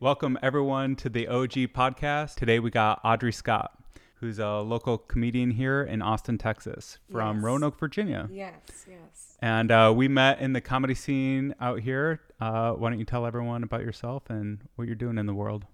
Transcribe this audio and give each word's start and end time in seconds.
Welcome 0.00 0.38
everyone 0.42 0.94
to 0.96 1.08
the 1.08 1.26
OG 1.26 1.52
podcast. 1.74 2.36
Today 2.36 2.60
we 2.60 2.70
got 2.70 3.00
Audrey 3.04 3.32
Scott, 3.32 3.72
who's 4.20 4.38
a 4.38 4.58
local 4.60 4.96
comedian 4.96 5.50
here 5.50 5.82
in 5.82 6.02
Austin, 6.02 6.38
Texas, 6.38 6.98
from 7.10 7.38
Yes. 7.38 7.44
Roanoke, 7.44 7.78
Virginia. 7.80 8.28
Yes, 8.30 8.54
yes. 8.88 9.36
And 9.42 9.72
uh, 9.72 9.92
we 9.94 10.06
met 10.06 10.38
in 10.40 10.52
the 10.52 10.60
comedy 10.60 10.94
scene 10.94 11.52
out 11.60 11.80
here. 11.80 12.20
Uh, 12.40 12.72
why 12.72 12.90
don't 12.90 13.00
you 13.00 13.04
tell 13.04 13.26
everyone 13.26 13.64
about 13.64 13.80
yourself 13.80 14.22
and 14.30 14.60
what 14.76 14.86
you're 14.86 14.94
doing 14.94 15.18
in 15.18 15.26
the 15.26 15.34
world? 15.34 15.64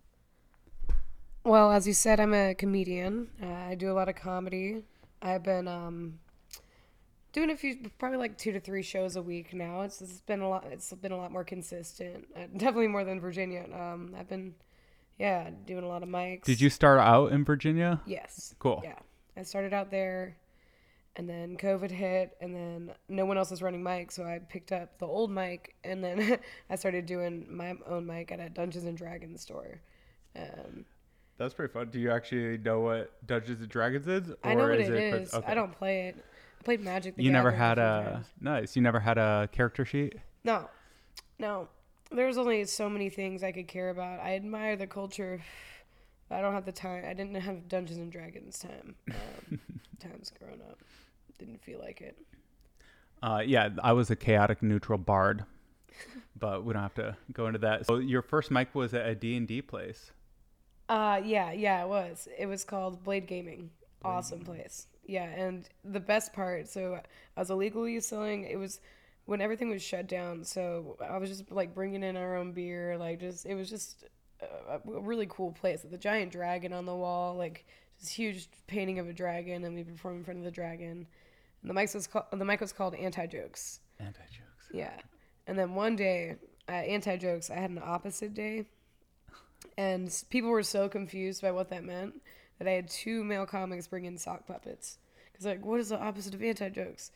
Well, 1.44 1.70
as 1.70 1.86
you 1.86 1.92
said, 1.92 2.18
I'm 2.18 2.32
a 2.32 2.54
comedian. 2.54 3.28
Uh, 3.42 3.46
I 3.46 3.74
do 3.74 3.90
a 3.90 3.94
lot 3.94 4.08
of 4.08 4.14
comedy. 4.16 4.84
I've 5.20 5.42
been 5.42 5.68
um, 5.68 6.18
doing 7.34 7.50
a 7.50 7.56
few, 7.56 7.90
probably 7.98 8.16
like 8.16 8.38
two 8.38 8.52
to 8.52 8.60
three 8.60 8.82
shows 8.82 9.16
a 9.16 9.22
week 9.22 9.52
now. 9.52 9.82
It's, 9.82 10.00
it's 10.00 10.20
been 10.20 10.40
a 10.40 10.48
lot. 10.48 10.64
It's 10.70 10.90
been 10.94 11.12
a 11.12 11.18
lot 11.18 11.30
more 11.32 11.44
consistent. 11.44 12.26
Uh, 12.34 12.46
definitely 12.56 12.88
more 12.88 13.04
than 13.04 13.20
Virginia. 13.20 13.66
Um, 13.74 14.14
I've 14.18 14.28
been, 14.28 14.54
yeah, 15.18 15.50
doing 15.66 15.84
a 15.84 15.88
lot 15.88 16.02
of 16.02 16.08
mics. 16.08 16.44
Did 16.44 16.60
you 16.60 16.70
start 16.70 17.00
out 17.00 17.32
in 17.32 17.44
Virginia? 17.44 18.00
Yes. 18.06 18.54
Cool. 18.58 18.80
Yeah, 18.82 18.98
I 19.36 19.42
started 19.42 19.74
out 19.74 19.90
there, 19.90 20.36
and 21.16 21.28
then 21.28 21.56
COVID 21.56 21.90
hit, 21.90 22.36
and 22.40 22.54
then 22.54 22.92
no 23.08 23.26
one 23.26 23.36
else 23.36 23.50
was 23.50 23.62
running 23.62 23.82
mic, 23.82 24.12
so 24.12 24.22
I 24.22 24.38
picked 24.38 24.70
up 24.72 24.98
the 24.98 25.06
old 25.06 25.30
mic, 25.30 25.74
and 25.84 26.02
then 26.02 26.38
I 26.70 26.76
started 26.76 27.04
doing 27.04 27.46
my 27.50 27.74
own 27.86 28.06
mic 28.06 28.30
at 28.30 28.40
a 28.40 28.48
Dungeons 28.48 28.84
and 28.84 28.96
Dragons 28.96 29.42
store. 29.42 29.80
Um, 30.36 30.84
That's 31.36 31.52
pretty 31.52 31.72
fun. 31.72 31.88
Do 31.90 31.98
you 31.98 32.12
actually 32.12 32.58
know 32.58 32.80
what 32.80 33.26
Dungeons 33.26 33.60
and 33.60 33.68
Dragons 33.68 34.06
is? 34.06 34.32
I 34.44 34.54
know 34.54 34.68
what 34.68 34.80
is 34.80 34.88
it 34.88 34.94
it 34.94 35.14
is. 35.14 35.34
I 35.34 35.54
don't 35.54 35.72
play 35.72 36.08
it. 36.08 36.24
Played 36.64 36.80
Magic. 36.80 37.16
The 37.16 37.22
You 37.22 37.30
never 37.30 37.50
had 37.50 37.78
a 37.78 38.24
nice. 38.40 38.74
You 38.76 38.82
never 38.82 39.00
had 39.00 39.18
a 39.18 39.48
character 39.52 39.84
sheet. 39.84 40.14
No, 40.44 40.68
no. 41.38 41.68
There's 42.10 42.38
only 42.38 42.64
so 42.64 42.88
many 42.88 43.08
things 43.10 43.42
I 43.42 43.50
could 43.52 43.66
care 43.66 43.90
about. 43.90 44.20
I 44.20 44.36
admire 44.36 44.76
the 44.76 44.86
culture. 44.86 45.40
I 46.30 46.40
don't 46.40 46.54
have 46.54 46.64
the 46.64 46.72
time. 46.72 47.04
I 47.06 47.12
didn't 47.12 47.34
have 47.34 47.68
Dungeons 47.68 47.98
and 47.98 48.10
Dragons 48.10 48.58
time. 48.58 48.94
Um, 49.10 49.60
times 50.00 50.32
growing 50.38 50.60
up, 50.62 50.78
didn't 51.38 51.62
feel 51.62 51.80
like 51.80 52.00
it. 52.00 52.16
Uh, 53.22 53.42
yeah, 53.44 53.70
I 53.82 53.92
was 53.92 54.10
a 54.10 54.16
chaotic 54.16 54.62
neutral 54.62 54.98
bard, 54.98 55.44
but 56.38 56.64
we 56.64 56.72
don't 56.72 56.82
have 56.82 56.94
to 56.94 57.16
go 57.32 57.46
into 57.46 57.58
that. 57.60 57.86
So 57.86 57.96
your 57.96 58.22
first 58.22 58.50
mic 58.50 58.74
was 58.74 58.94
at 58.94 59.06
a 59.06 59.14
D 59.14 59.36
and 59.36 59.48
D 59.48 59.62
place. 59.62 60.12
Uh, 60.88 61.20
yeah, 61.24 61.52
yeah, 61.52 61.82
it 61.82 61.88
was. 61.88 62.28
It 62.38 62.46
was 62.46 62.64
called 62.64 63.02
Blade 63.02 63.26
Gaming. 63.26 63.70
awesome 64.04 64.40
place. 64.40 64.86
Yeah, 65.06 65.24
and 65.24 65.68
the 65.84 66.00
best 66.00 66.32
part, 66.32 66.68
so 66.68 67.00
I 67.36 67.40
was 67.40 67.50
illegally 67.50 68.00
selling. 68.00 68.44
It 68.44 68.56
was 68.56 68.80
when 69.26 69.40
everything 69.40 69.70
was 69.70 69.82
shut 69.82 70.06
down. 70.06 70.44
So 70.44 70.96
I 71.06 71.18
was 71.18 71.30
just 71.30 71.50
like 71.50 71.74
bringing 71.74 72.02
in 72.02 72.16
our 72.16 72.36
own 72.36 72.52
beer. 72.52 72.96
Like 72.96 73.20
just 73.20 73.46
it 73.46 73.54
was 73.54 73.68
just 73.68 74.04
a, 74.40 74.76
a 74.76 75.00
really 75.00 75.26
cool 75.28 75.52
place. 75.52 75.82
With 75.82 75.90
the 75.90 75.98
giant 75.98 76.32
dragon 76.32 76.72
on 76.72 76.86
the 76.86 76.94
wall, 76.94 77.34
like 77.34 77.66
this 78.00 78.10
huge 78.10 78.48
painting 78.66 78.98
of 78.98 79.08
a 79.08 79.12
dragon, 79.12 79.64
and 79.64 79.74
we 79.74 79.84
performed 79.84 80.18
in 80.18 80.24
front 80.24 80.38
of 80.38 80.44
the 80.44 80.50
dragon. 80.50 81.06
And 81.62 81.70
the 81.70 81.74
mic 81.74 81.92
was 81.94 82.06
called 82.06 82.26
the 82.32 82.44
mic 82.44 82.60
was 82.60 82.72
called 82.72 82.94
Anti 82.94 83.26
Jokes. 83.26 83.80
Anti 83.98 84.22
jokes. 84.22 84.70
Yeah. 84.72 84.94
And 85.46 85.58
then 85.58 85.74
one 85.74 85.96
day 85.96 86.36
at 86.68 86.86
Anti 86.86 87.16
Jokes, 87.16 87.50
I 87.50 87.56
had 87.56 87.70
an 87.70 87.82
opposite 87.84 88.34
day. 88.34 88.64
And 89.76 90.10
people 90.30 90.50
were 90.50 90.62
so 90.62 90.88
confused 90.88 91.42
by 91.42 91.50
what 91.50 91.70
that 91.70 91.84
meant 91.84 92.14
that 92.58 92.68
I 92.68 92.72
had 92.72 92.88
two 92.88 93.24
male 93.24 93.46
comics 93.46 93.86
bring 93.86 94.04
in 94.04 94.16
sock 94.18 94.46
puppets. 94.46 94.98
Because, 95.32 95.46
like, 95.46 95.64
what 95.64 95.80
is 95.80 95.88
the 95.88 95.98
opposite 95.98 96.34
of 96.34 96.42
anti 96.42 96.68
jokes? 96.68 97.10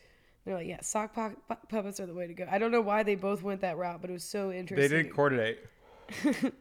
They're 0.45 0.55
like, 0.55 0.67
yeah, 0.67 0.81
sock 0.81 1.13
pu- 1.13 1.35
pu- 1.47 1.67
puppets 1.67 1.99
are 1.99 2.05
the 2.05 2.13
way 2.13 2.27
to 2.27 2.33
go. 2.33 2.45
I 2.49 2.57
don't 2.57 2.71
know 2.71 2.81
why 2.81 3.03
they 3.03 3.15
both 3.15 3.43
went 3.43 3.61
that 3.61 3.77
route, 3.77 4.01
but 4.01 4.09
it 4.09 4.13
was 4.13 4.23
so 4.23 4.51
interesting. 4.51 4.89
They 4.89 4.95
didn't 5.03 5.13
coordinate. 5.13 5.59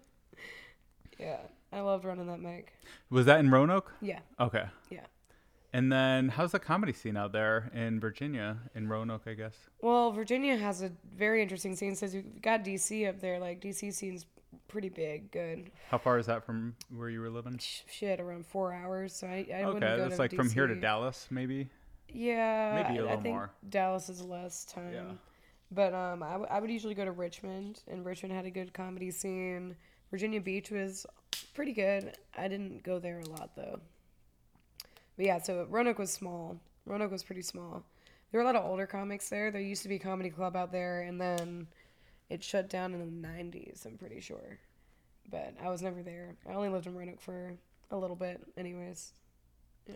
Yeah. 1.18 1.38
I 1.72 1.80
loved 1.80 2.04
running 2.04 2.26
that 2.28 2.40
mic. 2.40 2.72
Was 3.10 3.26
that 3.26 3.40
in 3.40 3.50
Roanoke? 3.50 3.92
Yeah. 4.00 4.20
Okay. 4.40 4.64
Yeah. 4.90 5.00
And 5.72 5.92
then 5.92 6.30
how's 6.30 6.52
the 6.52 6.58
comedy 6.58 6.94
scene 6.94 7.16
out 7.16 7.32
there 7.32 7.70
in 7.74 8.00
Virginia, 8.00 8.56
in 8.74 8.88
Roanoke, 8.88 9.22
I 9.26 9.34
guess? 9.34 9.54
Well, 9.82 10.12
Virginia 10.12 10.56
has 10.56 10.80
a 10.80 10.90
very 11.14 11.42
interesting 11.42 11.76
scene. 11.76 11.94
Since 11.94 12.14
we've 12.14 12.40
got 12.40 12.64
DC 12.64 13.06
up 13.06 13.20
there, 13.20 13.38
like, 13.38 13.60
DC 13.60 13.92
scene's 13.92 14.24
pretty 14.68 14.88
big, 14.88 15.30
good. 15.30 15.70
How 15.90 15.98
far 15.98 16.18
is 16.18 16.26
that 16.26 16.44
from 16.44 16.74
where 16.94 17.08
you 17.08 17.20
were 17.20 17.30
living? 17.30 17.58
Sh- 17.58 17.80
Shit, 17.90 18.20
around 18.20 18.46
four 18.46 18.72
hours. 18.72 19.14
So 19.14 19.26
I, 19.26 19.46
I 19.54 19.66
wouldn't 19.66 19.82
Okay, 19.84 19.96
go 19.96 20.08
that's 20.08 20.18
like 20.18 20.32
from 20.34 20.50
here 20.50 20.66
to 20.66 20.74
Dallas, 20.74 21.26
maybe. 21.30 21.68
Yeah, 22.10 22.82
Maybe 22.82 22.98
a 22.98 23.02
I- 23.02 23.04
I 23.04 23.08
little 23.08 23.22
think 23.22 23.34
more. 23.34 23.50
Dallas 23.68 24.08
is 24.08 24.22
less 24.22 24.64
time. 24.64 24.92
Yeah. 24.92 25.12
But 25.70 25.92
um, 25.92 26.22
I, 26.22 26.30
w- 26.32 26.48
I 26.50 26.60
would 26.60 26.70
usually 26.70 26.94
go 26.94 27.04
to 27.04 27.12
Richmond, 27.12 27.82
and 27.88 28.04
Richmond 28.04 28.32
had 28.34 28.46
a 28.46 28.50
good 28.50 28.72
comedy 28.72 29.10
scene. 29.10 29.76
Virginia 30.10 30.40
Beach 30.40 30.70
was 30.70 31.04
pretty 31.52 31.72
good. 31.74 32.12
I 32.36 32.48
didn't 32.48 32.82
go 32.82 32.98
there 32.98 33.20
a 33.20 33.28
lot 33.28 33.50
though. 33.56 33.78
But 35.16 35.26
yeah, 35.26 35.38
so 35.42 35.66
Roanoke 35.68 35.98
was 35.98 36.10
small. 36.10 36.58
Roanoke 36.86 37.10
was 37.10 37.22
pretty 37.22 37.42
small. 37.42 37.82
There 38.30 38.38
were 38.38 38.42
a 38.42 38.46
lot 38.46 38.56
of 38.56 38.64
older 38.64 38.86
comics 38.86 39.28
there. 39.28 39.50
There 39.50 39.60
used 39.60 39.82
to 39.82 39.88
be 39.88 39.96
a 39.96 39.98
comedy 39.98 40.30
club 40.30 40.56
out 40.56 40.72
there, 40.72 41.02
and 41.02 41.20
then 41.20 41.66
it 42.30 42.42
shut 42.42 42.68
down 42.68 42.94
in 42.94 43.00
the 43.00 43.28
'90s. 43.28 43.86
I'm 43.86 43.96
pretty 43.96 44.20
sure, 44.20 44.58
but 45.30 45.54
I 45.62 45.68
was 45.70 45.82
never 45.82 46.02
there. 46.02 46.36
I 46.48 46.54
only 46.54 46.68
lived 46.68 46.86
in 46.86 46.94
Roanoke 46.94 47.20
for 47.20 47.54
a 47.90 47.96
little 47.96 48.16
bit, 48.16 48.40
anyways. 48.56 49.12
Yeah. 49.86 49.94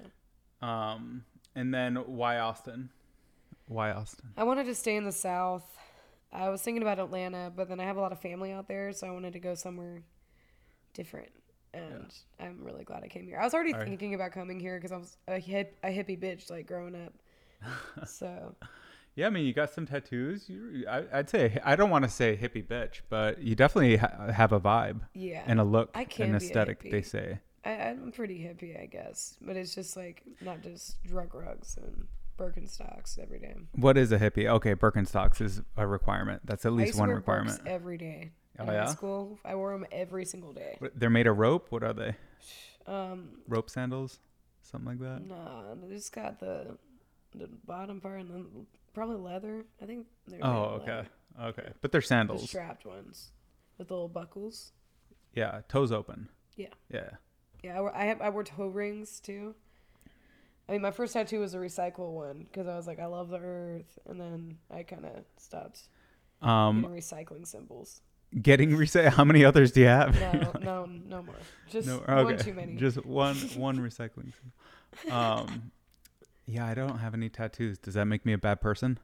Um, 0.62 1.24
and 1.54 1.72
then 1.72 1.96
why 1.96 2.38
Austin? 2.38 2.90
Why 3.68 3.92
Austin? 3.92 4.30
I 4.36 4.44
wanted 4.44 4.64
to 4.64 4.74
stay 4.74 4.96
in 4.96 5.04
the 5.04 5.12
South. 5.12 5.64
I 6.32 6.48
was 6.48 6.62
thinking 6.62 6.82
about 6.82 6.98
Atlanta, 6.98 7.52
but 7.54 7.68
then 7.68 7.78
I 7.78 7.84
have 7.84 7.96
a 7.96 8.00
lot 8.00 8.12
of 8.12 8.20
family 8.20 8.52
out 8.52 8.68
there, 8.68 8.92
so 8.92 9.06
I 9.06 9.10
wanted 9.10 9.34
to 9.34 9.38
go 9.38 9.54
somewhere 9.54 10.02
different. 10.94 11.30
And 11.74 12.12
I'm 12.38 12.62
really 12.62 12.84
glad 12.84 13.02
I 13.02 13.08
came 13.08 13.26
here. 13.26 13.38
I 13.38 13.44
was 13.44 13.54
already 13.54 13.72
Alright. 13.72 13.88
thinking 13.88 14.14
about 14.14 14.32
coming 14.32 14.60
here 14.60 14.76
because 14.76 14.92
I 14.92 14.96
was 14.96 15.16
a 15.26 15.38
hip, 15.38 15.78
a 15.82 15.88
hippie 15.88 16.18
bitch 16.18 16.50
like 16.50 16.66
growing 16.66 16.94
up. 16.94 17.12
so 18.06 18.54
Yeah, 19.14 19.26
I 19.26 19.30
mean, 19.30 19.44
you 19.44 19.52
got 19.52 19.70
some 19.70 19.86
tattoos. 19.86 20.48
You, 20.48 20.84
I, 20.88 21.04
I'd 21.12 21.28
say 21.28 21.58
I 21.64 21.76
don't 21.76 21.90
want 21.90 22.04
to 22.04 22.10
say 22.10 22.36
hippie 22.40 22.66
bitch, 22.66 23.00
but 23.10 23.42
you 23.42 23.54
definitely 23.54 23.96
ha- 23.96 24.32
have 24.32 24.52
a 24.52 24.60
vibe 24.60 25.00
yeah, 25.14 25.42
and 25.46 25.60
a 25.60 25.64
look, 25.64 25.90
I 25.94 26.04
can 26.04 26.30
an 26.30 26.36
aesthetic. 26.36 26.90
They 26.90 27.02
say. 27.02 27.40
I, 27.64 27.70
I'm 27.70 28.10
pretty 28.10 28.38
hippie, 28.38 28.80
I 28.80 28.86
guess. 28.86 29.36
But 29.40 29.56
it's 29.56 29.74
just 29.74 29.96
like 29.96 30.22
not 30.40 30.62
just 30.62 31.02
drug 31.04 31.34
rugs 31.34 31.76
and 31.76 32.08
Birkenstocks 32.38 33.18
every 33.18 33.38
day. 33.38 33.54
What 33.76 33.96
is 33.96 34.10
a 34.12 34.18
hippie? 34.18 34.46
Okay, 34.46 34.74
Birkenstocks 34.74 35.40
is 35.40 35.60
a 35.76 35.86
requirement. 35.86 36.42
That's 36.44 36.64
at 36.64 36.72
least 36.72 36.98
one 36.98 37.08
wear 37.08 37.16
requirement. 37.16 37.58
Birks 37.58 37.70
every 37.70 37.98
day. 37.98 38.32
Oh, 38.58 38.62
In 38.62 38.68
high 38.68 38.74
yeah? 38.74 38.86
school, 38.86 39.38
I 39.44 39.54
wore 39.54 39.72
them 39.72 39.86
every 39.92 40.24
single 40.24 40.52
day. 40.52 40.78
They're 40.94 41.10
made 41.10 41.26
of 41.26 41.38
rope. 41.38 41.66
What 41.70 41.82
are 41.82 41.92
they? 41.92 42.16
Um, 42.86 43.28
Rope 43.46 43.70
sandals, 43.70 44.18
something 44.62 44.88
like 44.88 45.00
that. 45.00 45.26
Nah, 45.26 45.74
they 45.74 45.94
just 45.94 46.12
got 46.12 46.40
the 46.40 46.76
the 47.34 47.48
bottom 47.66 48.00
part 48.00 48.20
and 48.20 48.30
then 48.30 48.66
probably 48.92 49.16
leather. 49.16 49.64
I 49.80 49.86
think 49.86 50.06
they're 50.26 50.44
Oh, 50.44 50.80
okay, 50.82 50.86
leather. 50.96 51.08
okay. 51.60 51.68
But 51.80 51.92
they're 51.92 52.00
The 52.00 52.06
sandals. 52.06 52.48
strapped 52.48 52.84
ones 52.86 53.32
with 53.78 53.88
the 53.88 53.94
little 53.94 54.08
buckles. 54.08 54.72
Yeah, 55.34 55.60
toes 55.68 55.92
open. 55.92 56.28
Yeah. 56.56 56.68
Yeah. 56.90 57.10
Yeah, 57.62 57.78
I 57.78 57.80
wore, 57.80 57.96
I 57.96 58.04
have 58.06 58.20
I 58.20 58.28
wore 58.30 58.44
toe 58.44 58.66
rings 58.66 59.20
too. 59.20 59.54
I 60.68 60.72
mean, 60.72 60.82
my 60.82 60.90
first 60.90 61.12
tattoo 61.12 61.40
was 61.40 61.54
a 61.54 61.58
recycle 61.58 62.12
one 62.12 62.46
because 62.50 62.66
I 62.68 62.76
was 62.76 62.86
like, 62.86 62.98
I 63.00 63.06
love 63.06 63.28
the 63.30 63.38
earth, 63.38 63.98
and 64.08 64.20
then 64.20 64.58
I 64.70 64.82
kind 64.84 65.04
of 65.04 65.24
stopped 65.36 65.88
Um, 66.40 66.84
recycling 66.84 67.46
symbols. 67.46 68.00
getting 68.42 68.74
reset. 68.76 69.12
How 69.14 69.24
many 69.24 69.44
others 69.44 69.72
do 69.72 69.80
you 69.80 69.86
have? 69.86 70.18
No, 70.20 70.52
no, 70.60 70.86
no 70.86 71.22
more. 71.22 71.34
Just 71.70 71.86
No, 71.88 71.98
one 72.24 72.36
too 72.38 72.52
many. 72.54 72.76
Just 72.76 73.04
one 73.06 73.36
one 73.56 73.78
recycling. 73.78 74.32
Um, 75.10 75.72
yeah, 76.52 76.66
I 76.66 76.74
don't 76.74 76.98
have 76.98 77.14
any 77.14 77.28
tattoos. 77.28 77.78
Does 77.78 77.94
that 77.94 78.04
make 78.04 78.26
me 78.26 78.32
a 78.32 78.38
bad 78.38 78.60
person? 78.60 78.98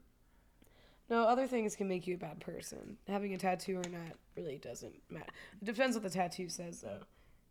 No, 1.08 1.24
other 1.24 1.46
things 1.46 1.74
can 1.74 1.88
make 1.88 2.06
you 2.06 2.16
a 2.16 2.18
bad 2.18 2.40
person. 2.40 2.98
Having 3.08 3.32
a 3.32 3.38
tattoo 3.38 3.78
or 3.78 3.88
not 3.88 4.12
really 4.36 4.58
doesn't 4.58 4.94
matter. 5.08 5.24
It 5.62 5.64
depends 5.64 5.96
what 5.96 6.02
the 6.02 6.10
tattoo 6.10 6.50
says, 6.50 6.82
though. 6.82 7.00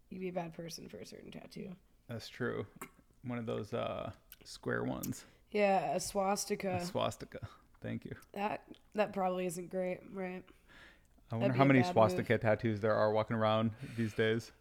You'd 0.10 0.22
be 0.22 0.30
a 0.30 0.34
bad 0.34 0.54
person 0.54 0.88
for 0.88 0.98
a 0.98 1.06
certain 1.06 1.32
tattoo. 1.32 1.70
That's 2.08 2.30
true. 2.30 2.68
One 3.24 3.40
of 3.40 3.48
those 3.48 3.74
uh, 3.74 4.12
square 4.44 4.84
ones. 4.84 5.26
Yeah, 5.52 5.96
a 5.96 6.00
swastika. 6.00 6.78
A 6.82 6.86
swastika. 6.86 7.40
Thank 7.82 8.06
you. 8.06 8.16
that 8.34 8.64
that 8.96 9.14
probably 9.14 9.46
isn't 9.46 9.70
great, 9.70 10.00
right? 10.12 10.44
I 11.32 11.36
wonder 11.36 11.56
how 11.56 11.66
many 11.66 11.84
swastika 11.84 12.38
tattoos 12.38 12.80
there 12.80 12.96
are 12.96 13.12
walking 13.12 13.36
around 13.36 13.72
these 13.98 14.14
days. 14.14 14.52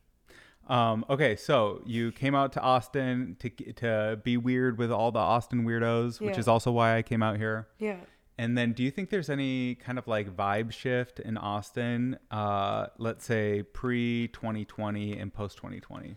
Um, 0.69 1.05
okay, 1.09 1.37
so 1.37 1.81
you 1.87 2.11
came 2.13 2.35
out 2.35 2.53
to 2.55 2.61
Austin 2.61 3.37
to 3.39 3.51
to 3.51 4.21
be 4.25 4.37
weird 4.37 4.79
with 4.79 4.91
all 4.91 5.13
the 5.13 5.21
Austin 5.21 5.65
weirdos, 5.65 6.21
which 6.21 6.39
is 6.39 6.49
also 6.49 6.73
why 6.73 6.97
I 6.97 7.03
came 7.03 7.23
out 7.23 7.37
here. 7.37 7.69
Yeah. 7.79 7.99
And 8.39 8.57
then, 8.59 8.73
do 8.73 8.83
you 8.83 8.91
think 8.91 9.09
there's 9.09 9.31
any 9.31 9.77
kind 9.77 9.99
of 9.99 10.07
like 10.07 10.35
vibe 10.37 10.73
shift 10.73 11.21
in 11.21 11.39
Austin? 11.39 12.19
Uh, 12.31 12.89
let's 12.99 13.25
say 13.25 13.63
pre 13.63 14.29
2020 14.29 15.19
and 15.19 15.33
post 15.33 15.57
2020, 15.57 16.17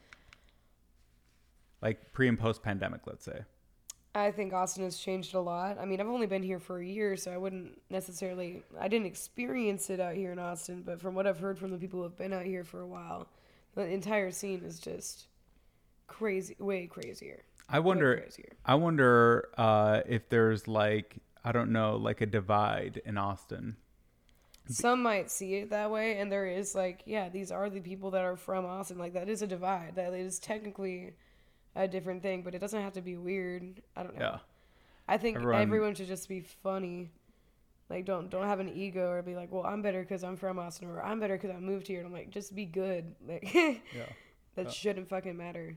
like 1.82 2.12
pre 2.12 2.28
and 2.28 2.38
post 2.38 2.64
pandemic. 2.64 3.02
Let's 3.06 3.24
say. 3.24 3.44
I 4.16 4.32
think 4.32 4.54
Austin 4.54 4.84
has 4.84 4.98
changed 4.98 5.36
a 5.36 5.40
lot. 5.40 5.78
I 5.80 5.86
mean, 5.86 6.02
I've 6.02 6.08
only 6.08 6.26
been 6.26 6.42
here 6.42 6.60
for 6.60 6.80
a 6.80 6.86
year, 6.86 7.16
so 7.16 7.32
I 7.32 7.38
wouldn't 7.38 7.80
necessarily. 7.92 8.64
I 8.80 8.88
didn't 8.88 9.06
experience 9.06 9.90
it 9.92 10.00
out 10.00 10.16
here 10.16 10.32
in 10.32 10.40
Austin, 10.40 10.82
but 10.82 11.00
from 11.00 11.14
what 11.14 11.28
I've 11.28 11.40
heard 11.40 11.60
from 11.60 11.70
the 11.70 11.78
people 11.78 12.00
who 12.00 12.04
have 12.04 12.18
been 12.18 12.34
out 12.34 12.46
here 12.46 12.64
for 12.64 12.82
a 12.82 12.88
while, 12.88 13.28
the 13.76 13.86
entire 13.86 14.32
scene 14.32 14.64
is 14.64 14.80
just 14.80 15.28
crazy, 16.08 16.56
way 16.60 16.88
crazier. 16.88 17.44
I 17.70 17.80
wonder. 17.80 18.18
crazier. 18.18 18.54
I 18.66 18.76
wonder 18.76 19.50
uh, 19.58 20.02
if 20.08 20.30
there's 20.30 20.68
like 20.68 21.18
I 21.44 21.52
don't 21.52 21.72
know, 21.72 21.96
like 21.96 22.22
a 22.22 22.26
divide 22.26 23.02
in 23.06 23.18
Austin. 23.18 23.78
Some 24.68 25.02
might 25.02 25.32
see 25.32 25.56
it 25.56 25.70
that 25.72 25.90
way, 25.90 26.20
and 26.20 26.32
there 26.32 26.46
is 26.46 26.76
like, 26.76 27.02
yeah, 27.06 27.30
these 27.30 27.52
are 27.52 27.70
the 27.70 27.80
people 27.80 28.12
that 28.12 28.24
are 28.24 28.36
from 28.36 28.66
Austin. 28.66 28.98
Like 29.00 29.14
that 29.14 29.30
is 29.30 29.42
a 29.42 29.48
divide. 29.48 29.94
That 29.96 30.14
is 30.14 30.38
technically 30.40 31.14
a 31.76 31.88
different 31.88 32.22
thing, 32.22 32.44
but 32.44 32.54
it 32.54 32.60
doesn't 32.60 32.82
have 32.82 32.94
to 32.94 33.02
be 33.02 33.18
weird. 33.18 33.82
I 33.96 34.04
don't 34.04 34.16
know. 34.16 34.22
Yeah. 34.22 34.38
I 35.08 35.18
think 35.18 35.38
Everyone- 35.38 35.62
everyone 35.62 35.96
should 35.96 36.08
just 36.08 36.30
be 36.30 36.42
funny. 36.42 37.10
Like 37.90 38.06
don't 38.06 38.30
don't 38.30 38.46
have 38.46 38.60
an 38.60 38.70
ego 38.70 39.10
or 39.10 39.22
be 39.24 39.36
like, 39.36 39.52
well, 39.52 39.66
I'm 39.66 39.82
better 39.82 40.02
because 40.02 40.24
I'm 40.24 40.38
from 40.38 40.60
Austin, 40.60 40.88
or 40.90 41.02
I'm 41.02 41.20
better 41.20 41.36
because 41.38 41.50
I 41.52 41.60
moved 41.60 41.88
here. 41.88 42.00
And 42.00 42.08
I'm 42.08 42.14
like, 42.14 42.30
just 42.30 42.54
be 42.56 42.66
good. 42.66 43.16
Like 43.28 43.54
Yeah. 43.54 44.06
that 44.56 44.72
shouldn't 44.72 45.10
fucking 45.10 45.36
matter. 45.38 45.76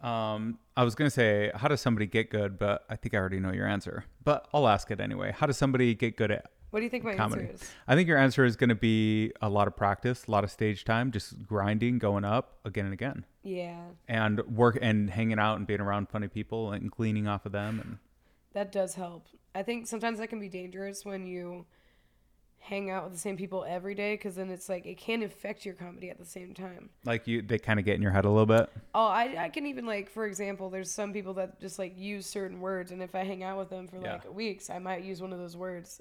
Um, 0.00 0.58
I 0.76 0.84
was 0.84 0.94
gonna 0.94 1.10
say, 1.10 1.50
how 1.54 1.68
does 1.68 1.80
somebody 1.80 2.06
get 2.06 2.30
good? 2.30 2.58
But 2.58 2.84
I 2.90 2.96
think 2.96 3.14
I 3.14 3.18
already 3.18 3.40
know 3.40 3.52
your 3.52 3.66
answer. 3.66 4.04
But 4.24 4.46
I'll 4.52 4.68
ask 4.68 4.90
it 4.90 5.00
anyway. 5.00 5.32
How 5.36 5.46
does 5.46 5.56
somebody 5.56 5.94
get 5.94 6.16
good 6.18 6.30
at 6.30 6.50
What 6.70 6.80
do 6.80 6.84
you 6.84 6.90
think 6.90 7.02
my 7.04 7.14
comedy? 7.14 7.44
answer 7.44 7.54
is? 7.54 7.70
I 7.88 7.94
think 7.94 8.08
your 8.08 8.18
answer 8.18 8.44
is 8.44 8.56
gonna 8.56 8.74
be 8.74 9.32
a 9.40 9.48
lot 9.48 9.68
of 9.68 9.74
practice, 9.76 10.26
a 10.26 10.30
lot 10.30 10.44
of 10.44 10.50
stage 10.50 10.84
time, 10.84 11.12
just 11.12 11.42
grinding, 11.46 11.98
going 11.98 12.24
up 12.24 12.58
again 12.66 12.84
and 12.84 12.92
again, 12.92 13.24
Yeah, 13.42 13.80
and 14.06 14.40
work 14.46 14.78
and 14.82 15.08
hanging 15.08 15.38
out 15.38 15.56
and 15.56 15.66
being 15.66 15.80
around 15.80 16.10
funny 16.10 16.28
people 16.28 16.72
and 16.72 16.90
gleaning 16.90 17.26
off 17.26 17.46
of 17.46 17.52
them. 17.52 17.80
And 17.80 17.98
that 18.52 18.70
does 18.72 18.94
help. 18.96 19.28
I 19.56 19.62
think 19.62 19.86
sometimes 19.86 20.18
that 20.18 20.28
can 20.28 20.38
be 20.38 20.48
dangerous 20.50 21.04
when 21.04 21.26
you 21.26 21.64
hang 22.58 22.90
out 22.90 23.04
with 23.04 23.12
the 23.12 23.18
same 23.18 23.36
people 23.36 23.64
every 23.66 23.94
day 23.94 24.14
because 24.14 24.34
then 24.34 24.50
it's 24.50 24.68
like 24.68 24.84
it 24.86 24.98
can 24.98 25.22
affect 25.22 25.64
your 25.64 25.74
comedy 25.74 26.10
at 26.10 26.18
the 26.18 26.24
same 26.26 26.52
time. 26.52 26.90
like 27.04 27.26
you, 27.26 27.40
they 27.40 27.58
kind 27.58 27.78
of 27.78 27.84
get 27.86 27.94
in 27.94 28.02
your 28.02 28.10
head 28.10 28.24
a 28.24 28.28
little 28.28 28.44
bit. 28.44 28.68
Oh, 28.94 29.06
I, 29.06 29.44
I 29.44 29.48
can 29.48 29.66
even 29.66 29.86
like 29.86 30.10
for 30.10 30.26
example, 30.26 30.68
there's 30.68 30.90
some 30.90 31.12
people 31.12 31.32
that 31.34 31.58
just 31.60 31.78
like 31.78 31.96
use 31.96 32.26
certain 32.26 32.60
words, 32.60 32.90
and 32.92 33.02
if 33.02 33.14
I 33.14 33.24
hang 33.24 33.42
out 33.42 33.56
with 33.56 33.70
them 33.70 33.88
for 33.88 33.96
Yeah. 33.98 34.14
like 34.14 34.34
weeks, 34.34 34.68
I 34.68 34.78
might 34.78 35.04
use 35.04 35.22
one 35.22 35.32
of 35.32 35.38
those 35.38 35.56
words, 35.56 36.00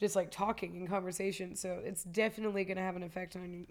just 0.00 0.16
like 0.16 0.30
talking 0.30 0.74
in 0.76 0.86
conversation. 0.88 1.54
So 1.54 1.80
it's 1.84 2.02
definitely 2.04 2.64
gonna 2.64 2.80
have 2.80 2.96
an 2.96 3.02
effect 3.04 3.36
on 3.36 3.52
you. 3.52 3.66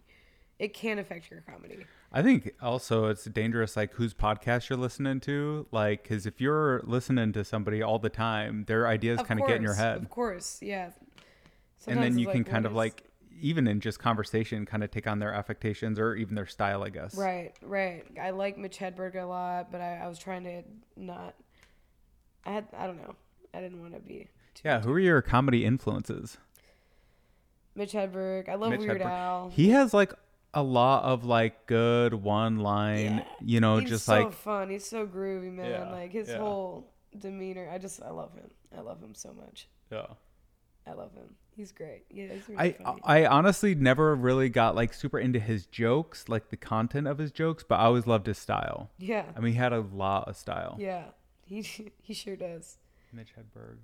It 0.62 0.75
can 0.75 1.00
affect 1.00 1.31
your 1.31 1.42
comedy. 1.42 1.88
I 2.12 2.22
think 2.22 2.54
also 2.62 3.06
it's 3.08 3.25
dangerous, 3.25 3.75
like 3.75 3.94
whose 3.94 4.13
podcast 4.13 4.69
you're 4.69 4.78
listening 4.78 5.19
to. 5.22 5.66
Like, 5.72 6.04
because 6.04 6.28
if 6.28 6.40
you're 6.40 6.81
listening 6.84 7.34
to 7.34 7.44
somebody 7.44 7.81
all 7.81 7.98
the 7.98 8.12
time, 8.12 8.66
their 8.68 8.88
ideas 8.88 9.19
kind 9.24 9.42
of 9.42 9.48
get 9.48 9.56
in 9.56 9.63
your 9.63 9.74
head. 9.74 9.98
Of 9.98 10.12
course, 10.12 10.60
yeah. 10.62 10.92
and 11.88 11.98
then 12.04 12.19
you 12.19 12.28
can 12.28 12.44
kind 12.44 12.68
of 12.68 12.74
like 12.74 13.06
even 13.42 13.68
in 13.68 13.80
just 13.80 13.98
conversation 13.98 14.68
kind 14.68 14.84
of 14.84 14.92
take 14.92 15.08
on 15.08 15.18
their 15.18 15.34
affectations 15.34 15.98
or 15.98 16.13
even 16.13 16.36
their 16.36 16.46
style 16.46 16.84
i 16.84 16.90
guess 16.90 17.16
Right, 17.16 17.54
right. 17.63 18.06
I 18.22 18.30
like 18.30 18.56
Mitch 18.56 18.78
Hedberg 18.78 19.16
a 19.16 19.25
lot, 19.25 19.72
but 19.72 19.81
I, 19.81 20.02
I 20.04 20.08
was 20.08 20.19
trying 20.19 20.44
to 20.44 20.62
not. 20.96 21.34
I 22.46 22.52
had 22.52 22.68
I 22.78 22.86
don't 22.86 22.98
know. 22.98 23.16
I 23.52 23.62
didn't 23.62 23.81
want 23.81 23.96
to 23.96 24.00
be. 24.00 24.28
Too 24.54 24.62
yeah 24.63 24.81
who 24.81 24.92
are 24.92 25.00
your 25.00 25.24
comedy 25.24 25.66
influences 25.66 26.38
Mitch 27.74 27.94
Hedberg. 27.94 28.48
I 28.48 28.56
love 28.56 28.69
Mitch 28.69 28.81
Weird 28.81 29.02
Hedberg. 29.02 29.06
Al. 29.06 29.50
he 29.50 29.69
has 29.72 29.92
like 29.92 30.13
a 30.53 30.62
lot 30.63 31.03
of 31.03 31.24
like 31.24 31.65
good 31.68 32.13
one 32.13 32.57
line 32.59 33.18
Yeah. 33.18 33.24
you 33.42 33.59
know 33.62 33.77
He's 33.77 33.89
just 33.89 34.06
so 34.06 34.24
like 34.24 34.33
fun. 34.33 34.69
He's 34.69 34.86
so 34.86 35.07
groovy, 35.07 35.51
man. 35.51 35.69
Yeah, 35.69 35.89
like 35.92 36.12
his 36.12 36.27
yeah. 36.30 36.38
whole 36.38 36.92
demeanor. 37.18 37.69
I 37.71 37.77
just 37.77 38.01
I 38.01 38.09
love 38.12 38.33
him. 38.33 38.50
I 38.77 38.81
love 38.81 39.01
him 39.01 39.15
so 39.15 39.33
much. 39.33 39.68
yeah. 39.92 40.07
I 40.88 40.94
love 40.94 41.13
him. 41.13 41.36
He's 41.56 41.71
great. 41.71 42.06
Yeah, 42.09 42.27
he's 42.33 42.50
really 42.50 42.59
I 42.59 42.71
funny. 42.74 43.01
I 43.03 43.25
honestly 43.27 43.75
never 43.75 44.15
really 44.15 44.50
got 44.50 44.74
like 44.75 44.94
super 44.94 45.19
into 45.19 45.39
his 45.39 45.68
jokes, 45.68 46.27
like 46.27 46.50
the 46.50 46.57
content 46.57 47.07
of 47.07 47.18
his 47.19 47.31
jokes, 47.31 47.63
but 47.68 47.75
I 47.75 47.83
always 47.83 48.07
loved 48.07 48.25
his 48.27 48.38
style. 48.39 48.89
yeah, 48.98 49.25
I 49.36 49.39
mean, 49.42 49.53
he 49.53 49.59
had 49.59 49.71
a 49.74 49.81
lot 49.81 50.27
of 50.27 50.36
style. 50.38 50.75
yeah. 50.80 51.03
He 51.45 51.62
he 52.01 52.13
sure 52.13 52.36
does. 52.36 52.77
Mitch 53.13 53.33
Hedberg, 53.38 53.77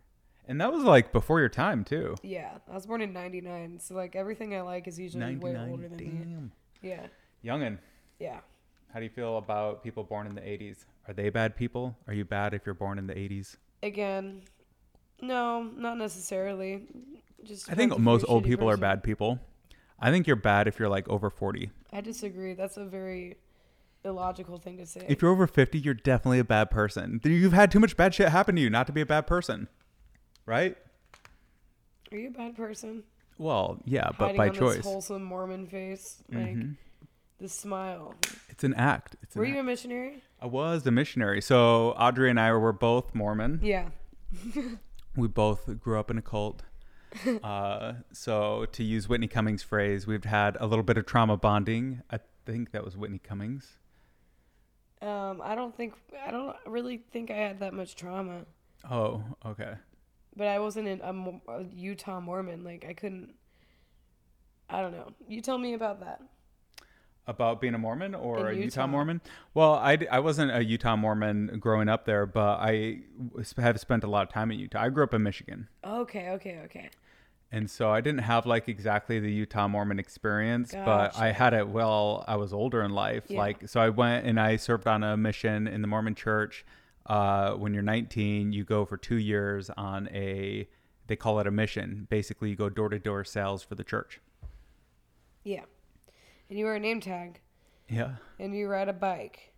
and 0.48 0.60
that 0.62 0.72
was 0.72 0.84
like 0.84 1.12
before 1.12 1.40
your 1.40 1.50
time 1.50 1.84
too. 1.84 2.16
Yeah, 2.24 2.52
I 2.70 2.76
was 2.76 2.86
born 2.86 3.02
in 3.02 3.14
'99, 3.14 3.80
so 3.80 3.96
like 3.96 4.16
everything 4.16 4.56
I 4.56 4.62
like 4.62 4.88
is 4.88 5.00
usually 5.00 5.36
way 5.36 5.56
older 5.70 5.88
than 5.88 5.98
me. 5.98 6.06
Damn. 6.06 6.52
Yeah, 6.82 7.08
Youngin, 7.44 7.80
yeah. 8.20 8.40
how 8.94 9.00
do 9.00 9.06
you 9.06 9.12
feel 9.12 9.38
about 9.38 9.84
people 9.84 10.04
born 10.04 10.28
in 10.28 10.36
the 10.36 10.42
'80s? 10.42 10.86
Are 11.08 11.14
they 11.14 11.30
bad 11.30 11.56
people? 11.56 11.96
Are 12.08 12.14
you 12.14 12.26
bad 12.26 12.54
if 12.54 12.66
you're 12.66 12.76
born 12.76 12.98
in 12.98 13.08
the 13.08 13.16
'80s? 13.16 13.58
Again, 13.84 14.42
no, 15.22 15.64
not 15.76 15.98
necessarily. 15.98 16.84
Just 17.44 17.72
I 17.72 17.76
think 17.76 17.98
most 17.98 18.26
old 18.28 18.44
people 18.44 18.70
are 18.70 18.78
bad 18.78 19.04
people. 19.04 19.40
I 20.00 20.12
think 20.12 20.28
you're 20.28 20.36
bad 20.36 20.68
if 20.68 20.78
you're 20.80 20.90
like 20.90 21.08
over 21.10 21.30
40. 21.30 21.72
I 21.92 22.02
disagree. 22.02 22.54
That's 22.54 22.78
a 22.78 22.86
very 22.86 23.38
illogical 24.04 24.58
thing 24.58 24.78
to 24.78 24.86
say. 24.86 25.06
If 25.08 25.22
you're 25.22 25.32
over 25.32 25.48
50, 25.48 25.80
you're 25.80 25.94
definitely 25.94 26.40
a 26.40 26.44
bad 26.44 26.70
person. 26.70 27.20
You've 27.24 27.54
had 27.54 27.72
too 27.72 27.80
much 27.80 27.98
bad 27.98 28.14
shit 28.14 28.30
happen 28.30 28.56
to 28.56 28.62
you 28.62 28.70
not 28.70 28.88
to 28.88 28.94
be 28.94 29.02
a 29.02 29.06
bad 29.06 29.28
person. 29.28 29.68
Right? 30.48 30.76
Are 32.12 32.18
you 32.18 32.30
a 32.30 32.32
bad 32.32 32.56
person? 32.56 33.04
Well, 33.38 33.80
yeah, 33.86 34.10
but 34.18 34.36
Hiding 34.36 34.38
by 34.38 34.48
on 34.48 34.56
choice. 34.56 34.78
This 34.78 34.86
wholesome 34.86 35.24
Mormon 35.24 35.68
face, 35.68 36.24
like 36.32 36.56
Mhm. 36.56 36.78
the 37.38 37.50
smile. 37.50 38.16
It's 38.50 38.64
an 38.64 38.74
act. 38.74 39.16
It's 39.22 39.36
an 39.36 39.40
Were 39.42 39.46
act. 39.46 39.54
you 39.54 39.60
a 39.60 39.64
missionary? 39.64 40.24
I 40.42 40.46
was 40.48 40.88
a 40.88 40.92
missionary. 40.92 41.42
So 41.42 41.92
Audrey 41.92 42.30
and 42.32 42.40
I 42.40 42.52
were 42.54 42.72
both 42.74 43.14
Mormon. 43.14 43.60
Yeah. 43.62 43.90
We 45.16 45.28
both 45.28 45.80
grew 45.80 46.00
up 46.00 46.12
in 46.12 46.20
a 46.20 46.22
cult. 46.22 46.62
uh, 47.44 47.94
so 48.12 48.66
to 48.66 48.84
use 48.84 49.10
Whitney 49.10 49.28
Cummings' 49.28 49.64
phrase, 49.64 50.06
we've 50.06 50.26
had 50.26 50.56
a 50.60 50.68
little 50.68 50.84
bit 50.84 50.96
of 50.96 51.08
trauma 51.08 51.38
bonding. 51.38 52.04
I 52.12 52.20
think 52.46 52.70
that 52.72 52.86
was 52.86 52.96
Whitney 52.96 53.18
Cummings. 53.18 53.80
Um, 55.02 55.42
I 55.44 55.56
don't 55.56 55.76
think 55.76 55.96
I 56.24 56.30
don't 56.30 56.56
really 56.68 56.98
think 57.12 57.32
I 57.32 57.36
had 57.36 57.60
that 57.62 57.74
much 57.74 57.96
trauma, 57.96 58.46
Oh, 58.92 59.24
okay. 59.44 59.74
But 60.38 60.48
I 60.48 60.60
wasn't 60.60 60.88
a, 60.88 61.52
a 61.52 61.64
Utah 61.74 62.20
Mormon. 62.22 62.64
Like 62.64 62.86
I 62.88 62.94
couldn't. 62.94 63.34
I 64.70 64.82
don't 64.82 64.92
know. 64.92 65.10
You 65.28 65.42
tell 65.42 65.58
me 65.58 65.74
about 65.74 66.02
that. 66.02 66.22
About 67.26 67.60
being 67.60 67.74
a 67.74 67.78
Mormon 67.78 68.16
or 68.16 68.48
a 68.48 68.56
Utah. 68.56 68.88
Mormon? 68.88 69.20
Well, 69.54 69.74
I, 69.74 69.98
I 70.10 70.20
wasn't 70.20 70.56
a 70.56 70.64
Utah 70.64 70.96
Mormon 70.96 71.58
growing 71.60 71.90
up 71.90 72.06
there, 72.06 72.26
but 72.26 72.60
I 72.62 73.00
have 73.58 73.80
spent 73.82 74.06
a 74.06 74.08
lot 74.08 74.24
of 74.28 74.30
time 74.34 74.50
in 74.50 74.60
Utah. 74.60 74.84
I 74.84 74.90
grew 74.90 75.04
up 75.04 75.14
in 75.14 75.24
Michigan. 75.24 75.68
Okay, 75.86 76.30
okay, 76.30 76.62
okay. 76.66 76.90
And 77.52 77.70
so 77.70 77.92
I 77.92 78.00
didn't 78.00 78.22
have 78.22 78.46
like 78.46 78.70
exactly 78.70 79.20
the 79.20 79.32
Utah 79.32 79.68
Mormon 79.68 80.00
experience, 80.00 80.74
but 80.74 81.18
I 81.18 81.32
had 81.32 81.54
it 81.54 81.68
while 81.68 82.24
I 82.28 82.36
was 82.38 82.54
older 82.54 82.82
in 82.82 82.92
life. 82.92 83.26
Yeah. 83.28 83.40
Like, 83.40 83.68
so 83.68 83.82
I 83.82 83.90
went 83.90 84.26
and 84.26 84.40
I 84.40 84.56
served 84.56 84.88
on 84.88 85.04
a 85.04 85.18
mission 85.18 85.68
in 85.68 85.82
the 85.82 85.88
Mormon 85.88 86.16
church. 86.16 86.66
Uh, 87.08 87.54
when 87.54 87.74
you're 87.74 87.84
19, 87.84 88.52
you 88.52 88.64
go 88.64 88.86
for 88.86 88.98
two 88.98 89.16
years 89.18 89.70
on 89.78 90.10
a, 90.14 90.68
they 91.08 91.16
call 91.16 91.40
it 91.40 91.48
a 91.48 91.52
mission. 91.52 92.06
Basically, 92.10 92.50
you 92.50 92.56
go 92.56 92.70
door 92.70 92.90
to 92.90 93.00
door 93.00 93.24
sales 93.24 93.64
for 93.64 93.76
the 93.76 93.84
church. 93.84 94.20
Yeah. 95.44 95.64
And 96.50 96.60
you 96.60 96.66
wear 96.66 96.76
a 96.76 96.80
name 96.80 97.00
tag, 97.02 97.40
Yeah. 97.90 98.16
and 98.40 98.56
you 98.56 98.68
ride 98.68 98.90
a 98.90 98.94
bike. 98.94 99.54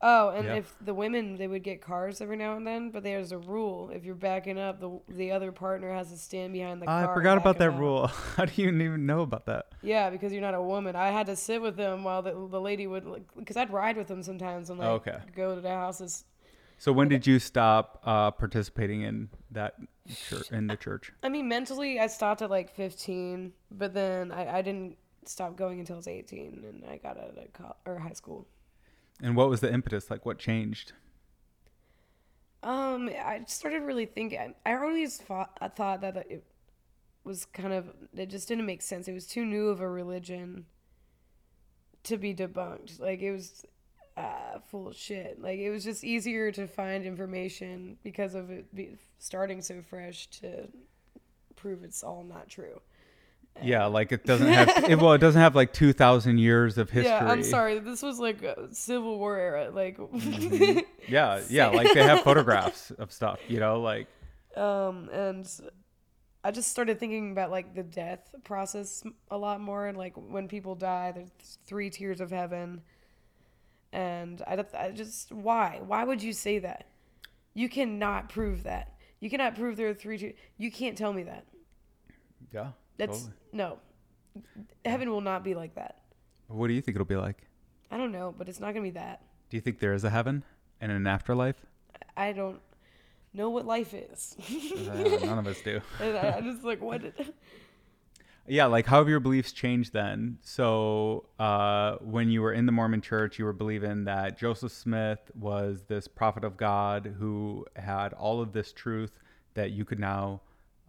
Oh, 0.00 0.28
and 0.28 0.44
Yeah. 0.44 0.54
if 0.54 0.74
the 0.80 0.94
women 0.94 1.36
they 1.36 1.48
would 1.48 1.64
get 1.64 1.80
cars 1.80 2.20
every 2.20 2.36
now 2.36 2.56
and 2.56 2.64
then, 2.64 2.90
but 2.90 3.02
there's 3.02 3.32
a 3.32 3.38
rule: 3.38 3.90
if 3.90 4.04
you're 4.04 4.14
backing 4.14 4.56
up, 4.56 4.78
the 4.78 5.00
the 5.08 5.32
other 5.32 5.50
partner 5.50 5.92
has 5.92 6.10
to 6.12 6.16
stand 6.16 6.52
behind 6.52 6.80
the 6.80 6.86
car. 6.86 7.10
I 7.10 7.14
forgot 7.14 7.36
about 7.36 7.58
that 7.58 7.70
up. 7.72 7.78
rule. 7.80 8.06
How 8.36 8.44
do 8.44 8.62
you 8.62 8.68
even 8.68 9.06
know 9.06 9.22
about 9.22 9.46
that? 9.46 9.66
Yeah, 9.82 10.08
because 10.10 10.32
you're 10.32 10.40
not 10.40 10.54
a 10.54 10.62
woman. 10.62 10.94
I 10.94 11.08
had 11.08 11.26
to 11.26 11.34
sit 11.34 11.60
with 11.60 11.76
them 11.76 12.04
while 12.04 12.22
the, 12.22 12.30
the 12.48 12.60
lady 12.60 12.86
would, 12.86 13.06
like, 13.06 13.22
because 13.36 13.56
I'd 13.56 13.72
ride 13.72 13.96
with 13.96 14.06
them 14.06 14.22
sometimes 14.22 14.70
and 14.70 14.78
like 14.78 14.88
Okay. 14.88 15.18
go 15.34 15.56
to 15.56 15.60
the 15.60 15.70
houses. 15.70 16.24
So 16.78 16.92
when 16.92 17.08
did 17.08 17.26
you 17.26 17.40
stop 17.40 18.00
uh, 18.04 18.30
participating 18.30 19.02
in 19.02 19.28
that 19.50 19.74
church, 20.28 20.50
in 20.52 20.68
the 20.68 20.76
church? 20.76 21.12
I 21.24 21.28
mean, 21.28 21.48
mentally, 21.48 21.98
I 21.98 22.06
stopped 22.06 22.40
at 22.40 22.50
like 22.50 22.74
15, 22.74 23.52
but 23.72 23.94
then 23.94 24.30
I, 24.30 24.58
I 24.58 24.62
didn't 24.62 24.96
stop 25.24 25.56
going 25.56 25.80
until 25.80 25.96
I 25.96 25.98
was 25.98 26.08
18, 26.08 26.64
and 26.66 26.84
I 26.88 26.98
got 26.98 27.18
out 27.18 27.36
of 27.36 27.52
co- 27.52 27.76
or 27.84 27.98
high 27.98 28.12
school. 28.12 28.46
And 29.20 29.34
what 29.34 29.48
was 29.50 29.60
the 29.60 29.72
impetus? 29.72 30.08
Like, 30.08 30.24
what 30.24 30.38
changed? 30.38 30.92
Um, 32.62 33.08
I 33.08 33.42
started 33.46 33.82
really 33.82 34.06
thinking. 34.06 34.54
I 34.64 34.74
always 34.74 35.16
thought 35.16 35.56
I 35.60 35.68
thought 35.68 36.00
that 36.00 36.16
it 36.16 36.44
was 37.24 37.44
kind 37.44 37.72
of 37.72 37.90
it 38.16 38.30
just 38.30 38.48
didn't 38.48 38.66
make 38.66 38.82
sense. 38.82 39.06
It 39.06 39.12
was 39.12 39.26
too 39.26 39.44
new 39.44 39.68
of 39.68 39.80
a 39.80 39.88
religion 39.88 40.66
to 42.04 42.16
be 42.16 42.34
debunked. 42.34 43.00
Like 43.00 43.20
it 43.20 43.30
was 43.30 43.64
uh, 44.18 44.58
full 44.66 44.88
of 44.88 44.96
shit. 44.96 45.40
Like 45.40 45.58
it 45.58 45.70
was 45.70 45.84
just 45.84 46.04
easier 46.04 46.50
to 46.52 46.66
find 46.66 47.04
information 47.04 47.96
because 48.02 48.34
of 48.34 48.50
it 48.50 48.74
be 48.74 48.96
starting 49.18 49.62
so 49.62 49.80
fresh 49.82 50.26
to 50.40 50.68
prove 51.56 51.84
it's 51.84 52.02
all 52.02 52.24
not 52.24 52.48
true. 52.48 52.80
Yeah, 53.62 53.86
like 53.86 54.12
it 54.12 54.24
doesn't 54.24 54.46
have. 54.46 54.68
it, 54.90 54.98
well, 54.98 55.12
it 55.14 55.18
doesn't 55.18 55.40
have 55.40 55.54
like 55.54 55.72
two 55.72 55.92
thousand 55.92 56.38
years 56.38 56.78
of 56.78 56.90
history. 56.90 57.10
Yeah, 57.10 57.28
I'm 57.28 57.42
sorry. 57.42 57.78
This 57.78 58.02
was 58.02 58.18
like 58.18 58.44
Civil 58.72 59.18
War 59.18 59.36
era. 59.36 59.70
Like, 59.70 59.98
Yeah, 61.08 61.40
yeah, 61.48 61.68
like 61.68 61.92
they 61.92 62.02
have 62.02 62.20
photographs 62.20 62.90
of 62.92 63.12
stuff. 63.12 63.40
You 63.48 63.60
know, 63.60 63.80
like 63.80 64.06
um, 64.56 65.08
and 65.12 65.48
I 66.44 66.50
just 66.50 66.70
started 66.70 67.00
thinking 67.00 67.32
about 67.32 67.50
like 67.50 67.74
the 67.74 67.82
death 67.82 68.34
process 68.44 69.02
a 69.30 69.36
lot 69.36 69.60
more, 69.60 69.86
and 69.86 69.98
like 69.98 70.14
when 70.14 70.46
people 70.48 70.74
die, 70.74 71.12
there's 71.12 71.58
three 71.66 71.90
tiers 71.90 72.20
of 72.20 72.30
heaven, 72.30 72.82
and 73.92 74.42
I, 74.46 74.64
I 74.78 74.90
just 74.90 75.32
why 75.32 75.80
why 75.84 76.04
would 76.04 76.22
you 76.22 76.32
say 76.32 76.58
that? 76.60 76.88
You 77.54 77.68
cannot 77.68 78.28
prove 78.28 78.64
that. 78.64 78.94
You 79.20 79.30
cannot 79.30 79.56
prove 79.56 79.76
there 79.76 79.88
are 79.88 79.94
three. 79.94 80.34
You 80.56 80.70
can't 80.70 80.96
tell 80.96 81.12
me 81.12 81.24
that. 81.24 81.44
yeah. 82.52 82.68
That's 82.96 83.22
totally. 83.22 83.36
no. 83.52 83.78
Heaven 84.84 85.10
will 85.10 85.20
not 85.20 85.42
be 85.42 85.54
like 85.54 85.74
that. 85.74 86.00
What 86.48 86.68
do 86.68 86.74
you 86.74 86.80
think 86.80 86.96
it'll 86.96 87.04
be 87.04 87.16
like? 87.16 87.46
I 87.90 87.96
don't 87.96 88.12
know, 88.12 88.34
but 88.36 88.48
it's 88.48 88.60
not 88.60 88.74
gonna 88.74 88.84
be 88.84 88.90
that. 88.90 89.22
Do 89.50 89.56
you 89.56 89.60
think 89.60 89.78
there 89.78 89.94
is 89.94 90.04
a 90.04 90.10
heaven 90.10 90.44
and 90.80 90.92
an 90.92 91.06
afterlife? 91.06 91.64
I 92.16 92.32
don't 92.32 92.60
know 93.32 93.50
what 93.50 93.66
life 93.66 93.94
is. 93.94 94.36
Uh, 94.88 95.24
none 95.24 95.38
of 95.38 95.46
us 95.46 95.60
do. 95.62 95.80
and 96.00 96.16
I, 96.16 96.36
I 96.36 96.40
just 96.40 96.64
like 96.64 96.80
what. 96.80 97.02
Yeah, 98.48 98.66
like 98.66 98.86
how 98.86 98.98
have 98.98 99.08
your 99.08 99.20
beliefs 99.20 99.52
changed 99.52 99.92
then? 99.92 100.38
So, 100.42 101.26
uh, 101.38 101.96
when 102.00 102.30
you 102.30 102.42
were 102.42 102.52
in 102.52 102.66
the 102.66 102.72
Mormon 102.72 103.00
church, 103.00 103.38
you 103.38 103.44
were 103.44 103.52
believing 103.52 104.04
that 104.04 104.38
Joseph 104.38 104.72
Smith 104.72 105.18
was 105.38 105.84
this 105.86 106.08
prophet 106.08 106.44
of 106.44 106.56
God 106.56 107.14
who 107.18 107.66
had 107.76 108.12
all 108.14 108.40
of 108.40 108.52
this 108.52 108.72
truth 108.72 109.12
that 109.54 109.72
you 109.72 109.84
could 109.84 110.00
now 110.00 110.40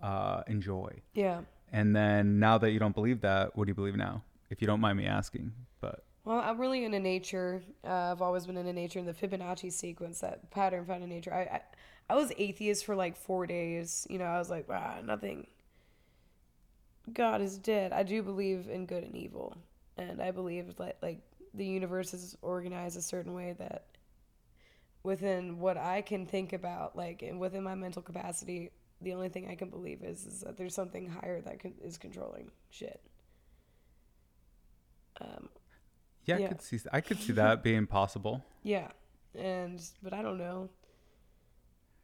uh, 0.01 0.43
enjoy. 0.47 0.91
Yeah. 1.13 1.41
And 1.71 1.95
then 1.95 2.39
now 2.39 2.57
that 2.57 2.71
you 2.71 2.79
don't 2.79 2.95
believe 2.95 3.21
that, 3.21 3.55
what 3.55 3.65
do 3.65 3.69
you 3.69 3.75
believe 3.75 3.95
now? 3.95 4.23
If 4.49 4.61
you 4.61 4.67
don't 4.67 4.79
mind 4.79 4.97
me 4.97 5.05
asking, 5.05 5.51
but 5.81 6.03
Well, 6.25 6.39
I'm 6.39 6.59
really 6.59 6.83
into 6.85 6.99
nature. 6.99 7.61
Uh, 7.83 8.11
I've 8.11 8.21
always 8.21 8.45
been 8.47 8.57
into 8.57 8.73
nature 8.73 8.99
and 8.99 9.07
the 9.07 9.13
Fibonacci 9.13 9.71
sequence, 9.71 10.21
that 10.21 10.49
pattern 10.49 10.85
found 10.85 11.03
in 11.03 11.09
nature. 11.09 11.33
I, 11.33 11.41
I, 11.41 11.61
I 12.09 12.15
was 12.15 12.31
atheist 12.37 12.85
for 12.85 12.95
like 12.95 13.15
four 13.15 13.45
days. 13.45 14.07
You 14.09 14.17
know, 14.17 14.25
I 14.25 14.39
was 14.39 14.49
like, 14.49 14.67
wow, 14.67 14.99
nothing. 15.05 15.45
God 17.13 17.41
is 17.41 17.57
dead. 17.57 17.91
I 17.91 18.03
do 18.03 18.21
believe 18.23 18.67
in 18.69 18.85
good 18.85 19.03
and 19.03 19.15
evil, 19.15 19.55
and 19.97 20.21
I 20.21 20.31
believe 20.31 20.75
that 20.77 20.97
like 21.01 21.19
the 21.53 21.65
universe 21.65 22.13
is 22.13 22.37
organized 22.41 22.97
a 22.97 23.01
certain 23.01 23.33
way 23.33 23.55
that 23.59 23.85
within 25.03 25.59
what 25.59 25.77
I 25.77 26.01
can 26.01 26.25
think 26.25 26.53
about, 26.53 26.95
like 26.95 27.21
and 27.21 27.39
within 27.39 27.63
my 27.63 27.75
mental 27.75 28.01
capacity, 28.01 28.71
the 29.01 29.13
only 29.13 29.29
thing 29.29 29.49
I 29.49 29.55
can 29.55 29.69
believe 29.69 30.03
is 30.03 30.25
is 30.25 30.41
that 30.41 30.57
there's 30.57 30.75
something 30.75 31.09
higher 31.09 31.41
that 31.41 31.59
can, 31.59 31.73
is 31.83 31.97
controlling 31.97 32.51
shit. 32.69 33.01
Um, 35.21 35.49
yeah, 36.25 36.35
I 36.37 36.47
could 36.47 36.61
see 36.61 36.79
I 36.91 37.01
could 37.01 37.19
see 37.19 37.33
that 37.33 37.63
being 37.63 37.87
possible. 37.87 38.43
Yeah. 38.63 38.87
And 39.35 39.81
but 40.01 40.13
I 40.13 40.21
don't 40.21 40.37
know. 40.37 40.69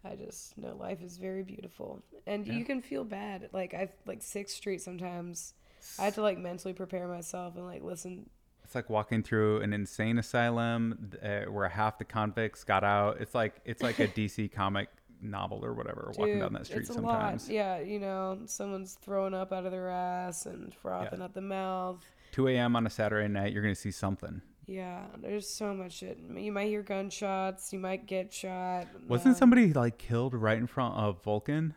I 0.05 0.15
just 0.15 0.57
know 0.57 0.75
life 0.75 1.01
is 1.01 1.17
very 1.17 1.43
beautiful. 1.43 2.01
And 2.27 2.45
Yeah. 2.45 2.53
you 2.53 2.65
can 2.65 2.81
feel 2.81 3.03
bad. 3.03 3.49
Like 3.53 3.73
I 3.73 3.89
like 4.05 4.21
Sixth 4.21 4.55
Street 4.55 4.81
sometimes 4.81 5.53
I 5.99 6.05
have 6.05 6.15
to 6.15 6.21
like 6.21 6.37
mentally 6.37 6.73
prepare 6.73 7.07
myself 7.07 7.55
and 7.55 7.65
like 7.65 7.83
listen 7.83 8.29
It's 8.63 8.75
like 8.75 8.89
walking 8.89 9.23
through 9.23 9.61
an 9.61 9.73
insane 9.73 10.17
asylum 10.17 11.11
uh, 11.23 11.41
where 11.51 11.67
half 11.69 11.97
the 11.97 12.05
convicts 12.05 12.63
got 12.63 12.83
out. 12.83 13.17
It's 13.19 13.35
like 13.35 13.55
it's 13.65 13.81
like 13.83 13.99
a 13.99 14.07
DC 14.17 14.51
comic 14.51 14.89
novel 15.21 15.63
or 15.63 15.73
whatever. 15.73 16.11
walking 16.17 16.39
down 16.39 16.53
that 16.53 16.65
street 16.65 16.81
it's 16.81 16.89
a 16.89 16.93
sometimes. 16.93 17.47
lot. 17.47 17.53
Yeah, 17.53 17.79
you 17.79 17.99
know, 17.99 18.39
someone's 18.45 18.93
throwing 19.01 19.33
up 19.33 19.51
out 19.53 19.65
of 19.65 19.71
their 19.71 19.89
ass 19.89 20.45
and 20.45 20.73
frothing 20.73 21.21
at 21.21 21.33
the 21.33 21.41
mouth. 21.41 22.03
2 22.33 22.49
a.m. 22.49 22.75
on 22.75 22.85
a 22.85 22.89
Saturday 22.89 23.27
night, 23.27 23.53
you're 23.53 23.61
gonna 23.63 23.73
see 23.75 23.91
something. 23.91 24.41
Yeah, 24.67 25.03
there's 25.21 25.47
so 25.47 25.73
much 25.73 25.93
shit. 25.93 26.17
You 26.35 26.51
might 26.51 26.67
hear 26.67 26.81
gunshots. 26.81 27.71
You 27.71 27.79
might 27.79 28.07
get 28.07 28.33
shot. 28.33 28.87
Wasn't 29.07 29.35
Um, 29.35 29.39
somebody 29.39 29.73
like 29.73 29.97
killed 29.97 30.33
right 30.33 30.57
in 30.57 30.65
front 30.67 30.95
of 30.95 31.23
Vulcan? 31.23 31.75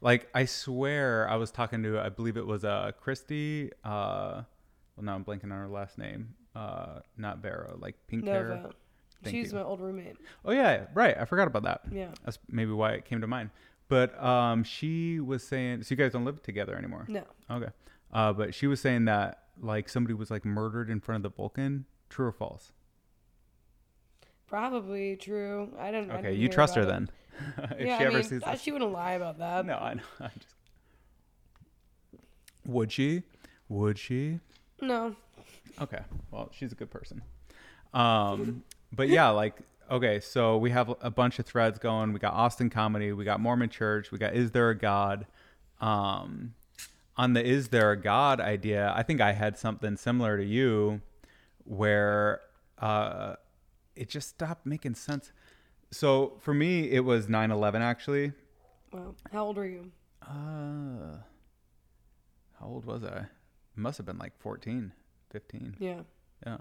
Like 0.00 0.28
I 0.34 0.46
swear, 0.46 1.28
I 1.28 1.36
was 1.36 1.50
talking 1.52 1.82
to 1.84 2.00
I 2.00 2.08
believe 2.08 2.36
it 2.36 2.46
was 2.46 2.64
uh 2.64 2.90
Christy. 3.00 3.70
Uh, 3.84 4.42
well, 4.96 5.04
now 5.04 5.14
I'm 5.14 5.24
blanking 5.24 5.44
on 5.44 5.50
her 5.50 5.68
last 5.68 5.96
name. 5.96 6.34
Uh, 6.56 7.00
not 7.16 7.38
Vera, 7.38 7.74
like 7.78 7.94
pink 8.08 8.26
hair. 8.26 8.48
Nova? 8.48 8.70
Thank 9.22 9.36
She's 9.36 9.52
you. 9.52 9.58
my 9.58 9.64
old 9.64 9.80
roommate. 9.80 10.16
Oh 10.44 10.50
yeah, 10.50 10.86
right. 10.92 11.16
I 11.16 11.24
forgot 11.24 11.46
about 11.46 11.62
that. 11.62 11.82
Yeah. 11.92 12.08
That's 12.24 12.38
maybe 12.48 12.72
why 12.72 12.92
it 12.94 13.04
came 13.04 13.20
to 13.20 13.28
mind. 13.28 13.50
But 13.88 14.20
um, 14.22 14.64
she 14.64 15.20
was 15.20 15.42
saying, 15.44 15.82
so 15.84 15.92
you 15.92 15.96
guys 15.96 16.12
don't 16.12 16.24
live 16.24 16.42
together 16.42 16.76
anymore. 16.76 17.04
No. 17.08 17.22
Okay. 17.50 17.68
Uh, 18.12 18.32
but 18.32 18.54
she 18.54 18.66
was 18.66 18.80
saying 18.80 19.04
that 19.04 19.41
like 19.62 19.88
somebody 19.88 20.14
was 20.14 20.30
like 20.30 20.44
murdered 20.44 20.90
in 20.90 21.00
front 21.00 21.24
of 21.24 21.32
the 21.32 21.36
Vulcan. 21.36 21.86
True 22.10 22.26
or 22.26 22.32
false? 22.32 22.72
Probably 24.46 25.16
true. 25.16 25.70
I 25.78 25.90
don't. 25.90 26.10
Okay, 26.10 26.34
you 26.34 26.48
trust 26.48 26.74
her 26.74 26.82
about 26.82 26.92
then. 26.92 27.10
if 27.78 27.86
yeah, 27.86 27.98
she 27.98 28.04
I 28.04 28.06
ever 28.06 28.18
mean, 28.18 28.24
sees 28.24 28.42
this. 28.42 28.60
she 28.60 28.70
wouldn't 28.70 28.92
lie 28.92 29.12
about 29.12 29.38
that. 29.38 29.64
No, 29.64 29.74
I 29.80 29.94
know. 29.94 30.02
I 30.20 30.28
just... 30.38 30.54
Would 32.66 32.92
she? 32.92 33.22
Would 33.68 33.98
she? 33.98 34.40
No. 34.80 35.16
Okay. 35.80 36.00
Well, 36.30 36.50
she's 36.52 36.72
a 36.72 36.74
good 36.74 36.90
person. 36.90 37.22
Um, 37.94 38.62
but 38.92 39.08
yeah, 39.08 39.30
like 39.30 39.56
okay, 39.90 40.20
so 40.20 40.58
we 40.58 40.70
have 40.70 40.94
a 41.00 41.10
bunch 41.10 41.38
of 41.38 41.46
threads 41.46 41.78
going. 41.78 42.12
We 42.12 42.18
got 42.18 42.34
Austin 42.34 42.68
comedy, 42.68 43.12
we 43.12 43.24
got 43.24 43.40
Mormon 43.40 43.70
church, 43.70 44.12
we 44.12 44.18
got 44.18 44.34
is 44.34 44.50
there 44.50 44.70
a 44.70 44.76
God? 44.76 45.26
Um, 45.80 46.54
on 47.16 47.34
the 47.34 47.44
is 47.44 47.68
there 47.68 47.90
a 47.90 47.96
God 47.96 48.40
idea, 48.40 48.92
I 48.96 49.02
think 49.02 49.20
I 49.20 49.32
had 49.32 49.58
something 49.58 49.96
similar 49.96 50.36
to 50.36 50.44
you 50.44 51.00
where 51.64 52.40
uh 52.78 53.34
it 53.94 54.08
just 54.08 54.28
stopped 54.30 54.64
making 54.66 54.94
sense. 54.94 55.32
So 55.90 56.36
for 56.40 56.54
me 56.54 56.90
it 56.90 57.00
was 57.04 57.26
9/11 57.26 57.80
actually. 57.80 58.32
Well, 58.92 59.14
how 59.32 59.44
old 59.44 59.56
were 59.56 59.66
you? 59.66 59.90
Uh 60.22 61.18
how 62.58 62.66
old 62.66 62.84
was 62.84 63.04
I? 63.04 63.26
Must 63.76 63.96
have 63.98 64.06
been 64.06 64.18
like 64.18 64.38
14, 64.38 64.92
15. 65.30 65.76
Yeah. 65.78 66.00
Yeah. 66.46 66.58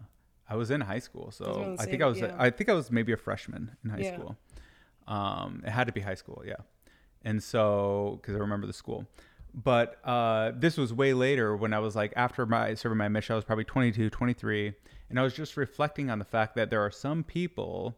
I 0.50 0.56
was 0.56 0.72
in 0.72 0.82
high 0.82 1.00
school, 1.00 1.32
so 1.32 1.76
I 1.80 1.86
think 1.86 2.02
I 2.02 2.06
was 2.08 2.20
yeah. 2.20 2.36
I 2.38 2.50
think 2.50 2.70
I 2.70 2.74
was 2.74 2.92
maybe 2.92 3.14
a 3.14 3.18
freshman 3.18 3.78
in 3.84 3.90
high 3.92 4.00
Yeah. 4.00 4.14
school. 4.16 4.38
Um, 5.08 5.62
it 5.66 5.70
had 5.72 5.88
to 5.88 5.94
be 5.94 6.02
high 6.02 6.16
school, 6.16 6.44
yeah. 6.46 6.56
And 7.24 7.42
so 7.42 8.20
because 8.22 8.36
I 8.36 8.40
remember 8.40 8.68
the 8.68 8.74
school, 8.74 9.06
but 9.54 10.00
uh, 10.06 10.52
this 10.56 10.78
was 10.78 10.94
way 10.94 11.14
later 11.14 11.56
when 11.56 11.74
I 11.74 11.80
was 11.80 11.96
like 11.96 12.14
after 12.16 12.46
my 12.46 12.74
serving 12.74 12.98
my 12.98 13.10
mission, 13.10 13.34
I 13.34 13.36
was 13.36 13.46
probably 13.46 13.66
22, 13.66 14.10
23, 14.10 14.74
and 15.10 15.20
I 15.20 15.24
was 15.24 15.34
just 15.34 15.58
reflecting 15.58 16.10
on 16.10 16.20
the 16.20 16.26
fact 16.26 16.56
that 16.56 16.70
there 16.70 16.82
are 16.82 16.92
some 16.92 17.24
people. 17.24 17.98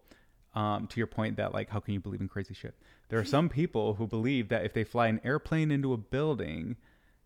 Um, 0.55 0.85
to 0.85 0.99
your 0.99 1.07
point 1.07 1.37
that 1.37 1.51
like 1.51 1.71
how 1.71 1.79
can 1.79 1.95
you 1.95 1.99
believe 1.99 2.21
in 2.21 2.27
crazy 2.27 2.53
shit 2.53 2.75
there 3.09 3.17
are 3.17 3.25
some 3.25 3.49
people 3.49 3.95
who 3.95 4.05
believe 4.05 4.49
that 4.49 4.63
if 4.63 4.71
they 4.73 4.83
fly 4.83 5.07
an 5.07 5.19
airplane 5.23 5.71
into 5.71 5.93
a 5.93 5.97
building 5.97 6.75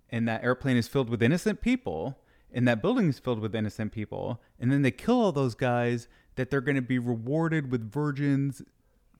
and 0.09 0.25
that 0.29 0.45
airplane 0.45 0.77
is 0.77 0.87
filled 0.87 1.09
with 1.09 1.21
innocent 1.21 1.59
people 1.59 2.17
and 2.53 2.65
that 2.69 2.81
building 2.81 3.09
is 3.09 3.19
filled 3.19 3.39
with 3.39 3.53
innocent 3.53 3.91
people 3.91 4.41
and 4.61 4.71
then 4.71 4.81
they 4.81 4.91
kill 4.91 5.19
all 5.19 5.33
those 5.33 5.55
guys 5.55 6.07
that 6.35 6.49
they're 6.49 6.61
going 6.61 6.77
to 6.77 6.81
be 6.81 6.99
rewarded 6.99 7.69
with 7.69 7.91
virgins 7.91 8.61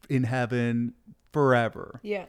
in 0.07 0.23
heaven 0.23 0.93
forever 1.33 1.99
Yeah. 2.01 2.25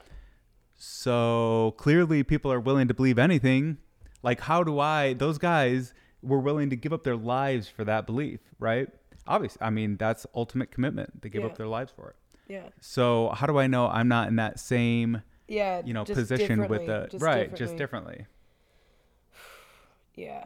So 0.79 1.75
clearly 1.77 2.23
people 2.23 2.53
are 2.53 2.61
willing 2.61 2.87
to 2.89 2.95
believe 2.95 3.19
anything 3.19 3.77
like 4.23 4.41
how 4.41 4.63
do 4.63 4.79
i 4.79 5.13
those 5.15 5.37
guys 5.37 5.93
were 6.23 6.39
willing 6.39 6.71
to 6.71 6.77
give 6.77 6.93
up 6.93 7.03
their 7.05 7.17
lives 7.17 7.69
for 7.69 7.85
that 7.85 8.07
belief 8.07 8.39
right 8.61 8.89
obviously 9.27 9.61
i 9.61 9.71
mean 9.71 9.97
that's 9.97 10.25
ultimate 10.35 10.71
commitment 10.71 11.21
they 11.21 11.29
give 11.29 11.43
Yeah. 11.43 11.49
up 11.49 11.57
their 11.57 11.67
lives 11.67 11.93
for 11.95 12.11
it 12.11 12.17
Yeah. 12.53 12.69
so 12.81 13.31
how 13.35 13.47
do 13.47 13.59
i 13.59 13.67
know 13.67 13.89
i'm 13.89 14.07
not 14.09 14.29
in 14.29 14.37
that 14.37 14.61
same 14.61 15.23
Yeah. 15.49 15.83
you 15.85 15.93
know 15.95 16.05
position 16.05 16.69
with 16.69 16.83
differently, 16.83 17.19
the 17.19 17.25
right 17.25 17.55
just 17.57 17.77
differently 17.77 18.27
Yeah. 20.15 20.45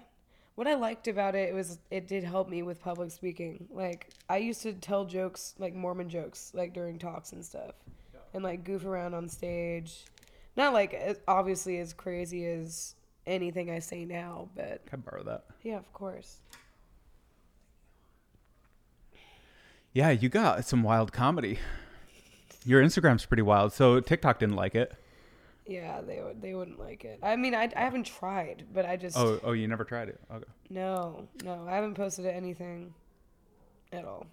What 0.54 0.66
I 0.68 0.74
liked 0.74 1.08
about 1.08 1.34
it 1.34 1.54
was 1.54 1.78
it 1.90 2.06
did 2.06 2.24
help 2.24 2.50
me 2.50 2.62
with 2.62 2.78
public 2.78 3.10
speaking. 3.10 3.68
Like 3.70 4.10
I 4.28 4.36
used 4.36 4.60
to 4.62 4.74
tell 4.74 5.06
jokes, 5.06 5.54
like 5.58 5.74
Mormon 5.74 6.10
jokes, 6.10 6.52
like 6.54 6.74
during 6.74 6.98
talks 6.98 7.32
and 7.32 7.42
stuff, 7.42 7.70
and 8.34 8.44
like 8.44 8.64
goof 8.64 8.84
around 8.84 9.14
on 9.14 9.30
stage. 9.30 10.04
Not 10.56 10.72
like 10.72 10.94
as- 10.94 11.20
obviously 11.26 11.78
as 11.78 11.92
crazy 11.92 12.44
as 12.46 12.94
anything 13.26 13.70
I 13.70 13.78
say 13.78 14.04
now, 14.04 14.48
but 14.54 14.84
can 14.86 15.02
i 15.06 15.10
borrow 15.10 15.22
that 15.24 15.44
yeah, 15.62 15.76
of 15.76 15.92
course. 15.92 16.38
Yeah, 19.92 20.10
you 20.10 20.28
got 20.28 20.64
some 20.64 20.82
wild 20.82 21.12
comedy. 21.12 21.58
Your 22.64 22.82
Instagram's 22.82 23.26
pretty 23.26 23.42
wild. 23.42 23.72
So 23.72 24.00
TikTok 24.00 24.38
didn't 24.38 24.56
like 24.56 24.74
it. 24.74 24.94
Yeah, 25.66 26.00
they 26.00 26.20
would 26.20 26.42
they 26.42 26.54
wouldn't 26.54 26.78
like 26.78 27.04
it. 27.04 27.20
I 27.22 27.36
mean, 27.36 27.54
I, 27.54 27.70
I 27.76 27.80
haven't 27.80 28.04
tried, 28.04 28.64
but 28.72 28.84
I 28.84 28.96
just 28.96 29.16
Oh, 29.16 29.38
oh, 29.44 29.52
you 29.52 29.68
never 29.68 29.84
tried 29.84 30.08
it. 30.08 30.20
Okay. 30.32 30.44
No, 30.70 31.28
no, 31.44 31.66
I 31.68 31.74
haven't 31.74 31.94
posted 31.94 32.26
anything 32.26 32.94
at 33.92 34.04
all. 34.04 34.26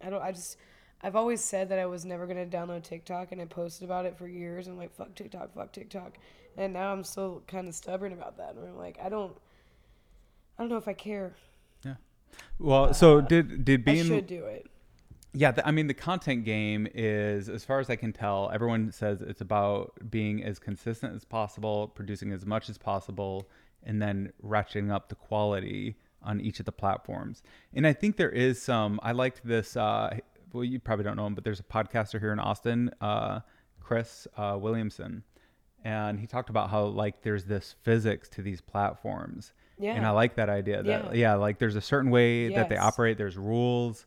I 0.00 0.10
don't. 0.10 0.22
I 0.22 0.32
just. 0.32 0.56
I've 1.02 1.16
always 1.16 1.42
said 1.42 1.68
that 1.70 1.78
I 1.78 1.86
was 1.86 2.04
never 2.04 2.26
gonna 2.26 2.46
download 2.46 2.82
TikTok, 2.82 3.32
and 3.32 3.40
I 3.40 3.46
posted 3.46 3.84
about 3.84 4.04
it 4.06 4.16
for 4.18 4.28
years. 4.28 4.66
And 4.66 4.76
like, 4.78 4.94
fuck 4.94 5.14
TikTok, 5.14 5.54
fuck 5.54 5.72
TikTok. 5.72 6.18
and 6.56 6.72
now 6.72 6.92
I'm 6.92 7.04
still 7.04 7.42
kind 7.46 7.68
of 7.68 7.74
stubborn 7.74 8.12
about 8.12 8.36
that. 8.38 8.54
And 8.54 8.68
I'm 8.68 8.76
like, 8.76 8.98
I 9.02 9.08
don't, 9.08 9.36
I 10.58 10.62
don't 10.62 10.68
know 10.68 10.76
if 10.76 10.88
I 10.88 10.92
care. 10.92 11.34
Yeah. 11.84 11.94
Well, 12.58 12.92
so 12.92 13.18
Uh, 13.18 13.20
did 13.22 13.64
did 13.64 13.80
I 13.88 13.92
being 13.92 14.06
should 14.06 14.26
do 14.26 14.44
it. 14.44 14.66
Yeah, 15.32 15.52
the, 15.52 15.66
I 15.66 15.70
mean 15.70 15.86
the 15.86 15.94
content 15.94 16.44
game 16.44 16.88
is, 16.92 17.48
as 17.48 17.64
far 17.64 17.78
as 17.78 17.88
I 17.88 17.94
can 17.96 18.12
tell, 18.12 18.50
everyone 18.52 18.90
says 18.90 19.22
it's 19.22 19.40
about 19.40 19.92
being 20.10 20.42
as 20.42 20.58
consistent 20.58 21.14
as 21.14 21.24
possible, 21.24 21.86
producing 21.88 22.32
as 22.32 22.44
much 22.44 22.68
as 22.68 22.76
possible, 22.78 23.48
and 23.84 24.02
then 24.02 24.32
ratcheting 24.44 24.90
up 24.90 25.08
the 25.08 25.14
quality 25.14 25.96
on 26.22 26.40
each 26.40 26.58
of 26.58 26.66
the 26.66 26.72
platforms. 26.72 27.42
And 27.72 27.86
I 27.86 27.92
think 27.92 28.16
there 28.16 28.30
is 28.30 28.60
some. 28.60 28.98
I 29.04 29.12
liked 29.12 29.46
this. 29.46 29.76
Uh, 29.76 30.18
well, 30.52 30.64
you 30.64 30.78
probably 30.78 31.04
don't 31.04 31.16
know 31.16 31.26
him, 31.26 31.34
but 31.34 31.44
there's 31.44 31.60
a 31.60 31.64
podcaster 31.64 32.20
here 32.20 32.32
in 32.32 32.38
Austin, 32.38 32.90
uh, 33.00 33.40
Chris 33.80 34.26
uh, 34.36 34.56
Williamson, 34.60 35.22
and 35.84 36.18
he 36.20 36.26
talked 36.26 36.50
about 36.50 36.70
how 36.70 36.84
like 36.84 37.22
there's 37.22 37.44
this 37.44 37.74
physics 37.82 38.28
to 38.30 38.42
these 38.42 38.60
platforms. 38.60 39.52
Yeah. 39.78 39.94
And 39.94 40.04
I 40.04 40.10
like 40.10 40.34
that 40.36 40.50
idea. 40.50 40.82
That 40.82 41.06
Yeah. 41.06 41.12
yeah, 41.12 41.34
like 41.34 41.58
there's 41.58 41.76
a 41.76 41.80
certain 41.80 42.10
way 42.10 42.54
that 42.54 42.68
they 42.68 42.76
operate. 42.76 43.16
There's 43.16 43.38
rules 43.38 44.04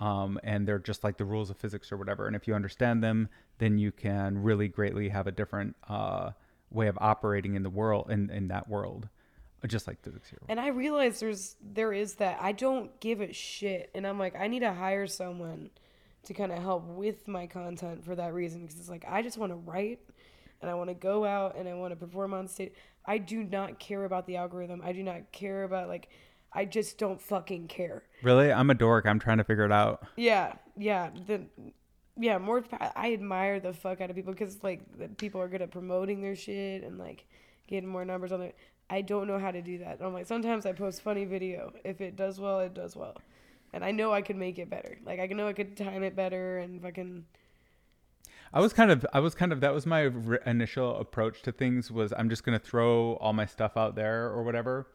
um, 0.00 0.40
and 0.42 0.66
they're 0.66 0.78
just 0.78 1.04
like 1.04 1.18
the 1.18 1.24
rules 1.24 1.50
of 1.50 1.58
physics 1.58 1.92
or 1.92 1.98
whatever. 1.98 2.26
And 2.26 2.34
if 2.34 2.48
you 2.48 2.54
understand 2.54 3.04
them, 3.04 3.28
then 3.58 3.78
you 3.78 3.92
can 3.92 4.42
really 4.42 4.66
greatly 4.66 5.10
have 5.10 5.26
a 5.26 5.30
different 5.30 5.76
uh, 5.88 6.30
way 6.70 6.88
of 6.88 6.96
operating 7.00 7.54
in 7.54 7.62
the 7.62 7.70
world 7.70 8.10
in, 8.10 8.30
in 8.30 8.48
that 8.48 8.68
world, 8.68 9.08
just 9.68 9.86
like 9.86 10.02
physics 10.02 10.28
here. 10.28 10.38
And 10.48 10.58
I 10.58 10.68
realize 10.68 11.20
there's 11.20 11.56
there 11.60 11.92
is 11.92 12.14
that 12.14 12.38
I 12.40 12.52
don't 12.52 12.98
give 13.00 13.20
a 13.20 13.32
shit, 13.32 13.90
and 13.94 14.06
I'm 14.06 14.18
like 14.18 14.34
I 14.36 14.46
need 14.46 14.60
to 14.60 14.72
hire 14.72 15.06
someone 15.06 15.70
to 16.24 16.34
kind 16.34 16.52
of 16.52 16.58
help 16.58 16.86
with 16.86 17.28
my 17.28 17.46
content 17.46 18.04
for 18.04 18.14
that 18.14 18.34
reason 18.34 18.62
because 18.62 18.78
it's 18.78 18.90
like 18.90 19.04
I 19.08 19.22
just 19.22 19.38
want 19.38 19.52
to 19.52 19.56
write 19.56 20.00
and 20.60 20.70
I 20.70 20.74
want 20.74 20.88
to 20.90 20.94
go 20.94 21.24
out 21.24 21.56
and 21.56 21.68
I 21.68 21.74
want 21.74 21.92
to 21.92 21.96
perform 21.96 22.34
on 22.34 22.48
stage. 22.48 22.72
I 23.06 23.18
do 23.18 23.42
not 23.42 23.78
care 23.78 24.04
about 24.04 24.26
the 24.26 24.36
algorithm. 24.36 24.82
I 24.84 24.92
do 24.92 25.02
not 25.02 25.32
care 25.32 25.64
about 25.64 25.88
like 25.88 26.08
I 26.52 26.64
just 26.64 26.98
don't 26.98 27.20
fucking 27.20 27.68
care. 27.68 28.02
Really, 28.22 28.52
I'm 28.52 28.70
a 28.70 28.74
dork. 28.74 29.06
I'm 29.06 29.18
trying 29.18 29.38
to 29.38 29.44
figure 29.44 29.64
it 29.64 29.72
out. 29.72 30.06
Yeah, 30.16 30.54
yeah, 30.76 31.10
the 31.26 31.42
yeah, 32.18 32.38
more 32.38 32.64
I 32.96 33.12
admire 33.12 33.60
the 33.60 33.72
fuck 33.72 34.00
out 34.00 34.10
of 34.10 34.16
people 34.16 34.32
because 34.32 34.62
like 34.62 34.80
the 34.98 35.08
people 35.08 35.40
are 35.40 35.48
good 35.48 35.62
at 35.62 35.70
promoting 35.70 36.20
their 36.20 36.36
shit 36.36 36.82
and 36.82 36.98
like 36.98 37.24
getting 37.66 37.88
more 37.88 38.04
numbers 38.04 38.32
on 38.32 38.42
it. 38.42 38.56
I 38.90 39.02
don't 39.02 39.26
know 39.26 39.38
how 39.38 39.50
to 39.52 39.62
do 39.62 39.78
that. 39.78 39.98
I'm 40.02 40.12
like 40.12 40.26
sometimes 40.26 40.66
I 40.66 40.72
post 40.72 41.02
funny 41.02 41.24
video. 41.24 41.72
If 41.84 42.00
it 42.00 42.16
does 42.16 42.40
well, 42.40 42.60
it 42.60 42.74
does 42.74 42.96
well, 42.96 43.16
and 43.72 43.84
I 43.84 43.92
know 43.92 44.12
I 44.12 44.20
could 44.20 44.36
make 44.36 44.58
it 44.58 44.68
better. 44.68 44.98
Like 45.06 45.20
I 45.20 45.26
know 45.26 45.48
I 45.48 45.52
could 45.52 45.76
time 45.76 46.02
it 46.02 46.16
better 46.16 46.58
and 46.58 46.82
fucking 46.82 47.24
I 48.52 48.60
was 48.60 48.72
kind 48.72 48.90
of, 48.90 49.06
I 49.12 49.20
was 49.20 49.34
kind 49.34 49.52
of, 49.52 49.60
that 49.60 49.72
was 49.72 49.86
my 49.86 50.10
initial 50.44 50.96
approach 50.96 51.42
to 51.42 51.52
things 51.52 51.90
was 51.90 52.12
I'm 52.16 52.28
just 52.28 52.42
going 52.44 52.58
to 52.58 52.64
throw 52.64 53.14
all 53.14 53.32
my 53.32 53.46
stuff 53.46 53.76
out 53.76 53.94
there 53.94 54.26
or 54.26 54.42
whatever. 54.42 54.88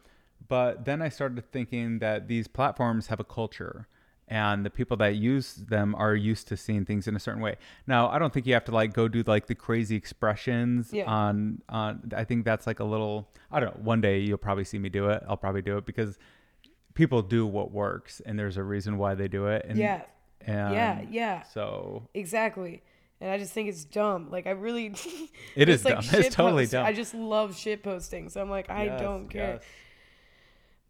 But 0.46 0.84
then 0.84 1.00
I 1.00 1.08
started 1.08 1.50
thinking 1.50 1.98
that 2.00 2.28
these 2.28 2.48
platforms 2.48 3.06
have 3.06 3.18
a 3.18 3.24
culture 3.24 3.88
and 4.28 4.66
the 4.66 4.70
people 4.70 4.96
that 4.96 5.14
use 5.16 5.54
them 5.54 5.94
are 5.94 6.14
used 6.14 6.48
to 6.48 6.56
seeing 6.56 6.84
things 6.84 7.06
in 7.06 7.14
a 7.14 7.20
certain 7.20 7.40
way. 7.40 7.56
Now, 7.86 8.08
I 8.08 8.18
don't 8.18 8.32
think 8.32 8.46
you 8.46 8.54
have 8.54 8.64
to 8.64 8.72
like 8.72 8.92
go 8.92 9.06
do 9.08 9.22
like 9.26 9.46
the 9.46 9.54
crazy 9.54 9.94
expressions 9.96 10.92
Yeah. 10.92 11.04
on, 11.04 11.62
on, 11.68 12.10
I 12.16 12.24
think 12.24 12.44
that's 12.44 12.66
like 12.66 12.80
a 12.80 12.84
little, 12.84 13.28
I 13.52 13.60
don't 13.60 13.76
know, 13.76 13.82
one 13.84 14.00
day 14.00 14.18
you'll 14.20 14.38
probably 14.38 14.64
see 14.64 14.78
me 14.78 14.88
do 14.88 15.08
it. 15.10 15.22
I'll 15.28 15.36
probably 15.36 15.62
do 15.62 15.76
it 15.78 15.86
because 15.86 16.18
people 16.94 17.22
do 17.22 17.46
what 17.46 17.70
works 17.70 18.20
and 18.26 18.38
there's 18.38 18.56
a 18.56 18.62
reason 18.64 18.98
why 18.98 19.14
they 19.14 19.28
do 19.28 19.46
it. 19.46 19.64
And, 19.68 19.78
yeah, 19.78 20.02
and 20.40 20.74
yeah, 20.74 21.02
yeah, 21.10 21.42
So 21.42 22.08
exactly. 22.14 22.82
And 23.20 23.30
I 23.30 23.38
just 23.38 23.52
think 23.52 23.68
it's 23.68 23.84
dumb. 23.84 24.30
Like 24.30 24.46
I 24.46 24.50
really, 24.50 24.86
It 25.54 25.68
is 25.68 25.82
just, 25.82 25.84
dumb. 25.84 26.20
It's 26.20 26.34
totally 26.34 26.64
post- 26.64 26.72
dumb. 26.72 26.84
I 26.86 26.92
just 26.92 27.14
love 27.14 27.56
shit 27.56 27.82
posting. 27.82 28.28
So 28.28 28.40
I'm 28.42 28.50
like 28.50 28.68
I 28.70 28.84
Yes, 28.86 29.00
don't 29.00 29.28
care. 29.28 29.54
yes. 29.54 29.62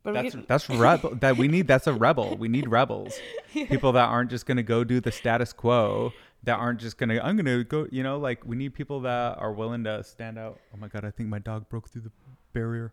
But 0.06 0.14
That's 0.14 0.25
getting- 0.34 0.46
that's 0.46 0.70
rebel 0.70 1.16
that 1.16 1.36
we 1.36 1.48
need. 1.48 1.66
That's 1.66 1.88
a 1.88 1.92
rebel. 1.92 2.36
We 2.36 2.46
need 2.46 2.68
rebels. 2.68 3.18
People 3.52 3.90
that 3.92 4.08
aren't 4.08 4.30
just 4.30 4.46
gonna 4.46 4.62
go 4.62 4.84
do 4.84 5.00
the 5.00 5.10
status 5.10 5.52
quo. 5.52 6.12
That 6.44 6.60
aren't 6.60 6.78
just 6.78 6.96
gonna. 6.96 7.18
I'm 7.20 7.36
gonna 7.36 7.64
go. 7.64 7.88
You 7.90 8.04
know, 8.04 8.16
like 8.16 8.46
we 8.46 8.54
need 8.54 8.72
people 8.75 9.00
that 9.00 9.36
are 9.38 9.52
willing 9.52 9.82
to 9.82 10.04
stand 10.04 10.38
out. 10.38 10.60
Oh 10.72 10.76
my 10.76 10.86
god! 10.86 11.04
I 11.04 11.10
think 11.10 11.28
my 11.28 11.40
dog 11.40 11.68
broke 11.68 11.88
through 11.90 12.02
the 12.02 12.12
barrier. 12.52 12.92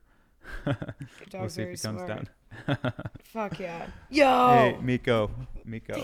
We'll 1.34 1.50
see 1.50 1.62
if 1.62 1.70
he 1.80 1.88
comes 1.88 2.02
smart. 2.02 2.08
down. 2.08 2.94
Fuck 3.24 3.60
yeah. 3.60 3.86
Yo. 4.10 4.26
Hey, 4.50 4.78
Miko, 4.82 5.30
Miko. 5.66 6.00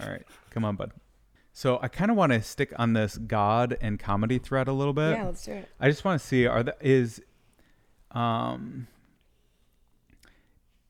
All 0.00 0.08
right, 0.08 0.22
come 0.50 0.64
on, 0.64 0.76
bud. 0.76 0.92
So 1.52 1.78
I 1.82 1.88
kind 1.88 2.10
of 2.10 2.16
want 2.16 2.32
to 2.32 2.40
stick 2.42 2.72
on 2.78 2.94
this 2.94 3.18
God 3.18 3.76
and 3.82 3.98
comedy 3.98 4.38
thread 4.38 4.66
a 4.66 4.72
little 4.72 4.94
bit. 4.94 5.10
yeah, 5.12 5.26
let's 5.26 5.44
do 5.44 5.52
it. 5.52 5.68
I 5.78 5.88
just 5.90 6.04
want 6.06 6.20
to 6.20 6.26
see 6.26 6.46
are 6.46 6.62
the 6.62 6.74
is 6.80 7.20
um 8.12 8.86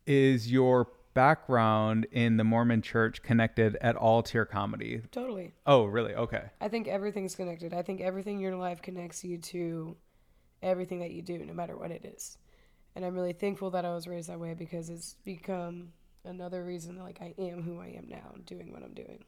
is 0.06 0.50
your 0.50 0.88
background 1.14 2.06
in 2.10 2.36
the 2.36 2.44
Mormon 2.44 2.82
church 2.82 3.22
connected 3.22 3.76
at 3.80 3.96
all 3.96 4.22
to 4.22 4.38
your 4.38 4.44
comedy? 4.44 5.02
Totally. 5.10 5.54
Oh, 5.66 5.84
really? 5.84 6.14
Okay. 6.14 6.42
I 6.60 6.68
think 6.68 6.88
everything's 6.88 7.34
connected. 7.34 7.72
I 7.72 7.82
think 7.82 8.00
everything 8.00 8.36
in 8.36 8.40
your 8.40 8.56
life 8.56 8.82
connects 8.82 9.24
you 9.24 9.38
to 9.38 9.96
everything 10.62 11.00
that 11.00 11.12
you 11.12 11.22
do, 11.22 11.38
no 11.44 11.54
matter 11.54 11.76
what 11.76 11.90
it 11.90 12.04
is. 12.04 12.38
And 12.96 13.04
I'm 13.04 13.14
really 13.14 13.32
thankful 13.32 13.70
that 13.70 13.84
I 13.84 13.94
was 13.94 14.06
raised 14.06 14.28
that 14.28 14.38
way 14.40 14.54
because 14.54 14.88
it's 14.88 15.16
become 15.24 15.92
another 16.24 16.64
reason 16.64 16.96
that 16.96 17.04
like 17.04 17.20
I 17.20 17.34
am 17.38 17.62
who 17.62 17.80
I 17.80 17.88
am 17.88 18.06
now, 18.08 18.34
doing 18.46 18.72
what 18.72 18.82
I'm 18.82 18.94
doing. 18.94 19.24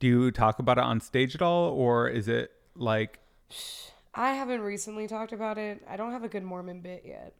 Do 0.00 0.06
you 0.06 0.30
talk 0.30 0.58
about 0.58 0.78
it 0.78 0.84
on 0.84 1.00
stage 1.00 1.34
at 1.34 1.42
all 1.42 1.70
or 1.70 2.08
is 2.08 2.28
it 2.28 2.52
like 2.74 3.18
I 4.14 4.32
haven't 4.32 4.62
recently 4.62 5.06
talked 5.06 5.32
about 5.32 5.58
it. 5.58 5.82
I 5.88 5.96
don't 5.96 6.12
have 6.12 6.24
a 6.24 6.28
good 6.28 6.42
Mormon 6.42 6.80
bit 6.80 7.04
yet. 7.06 7.34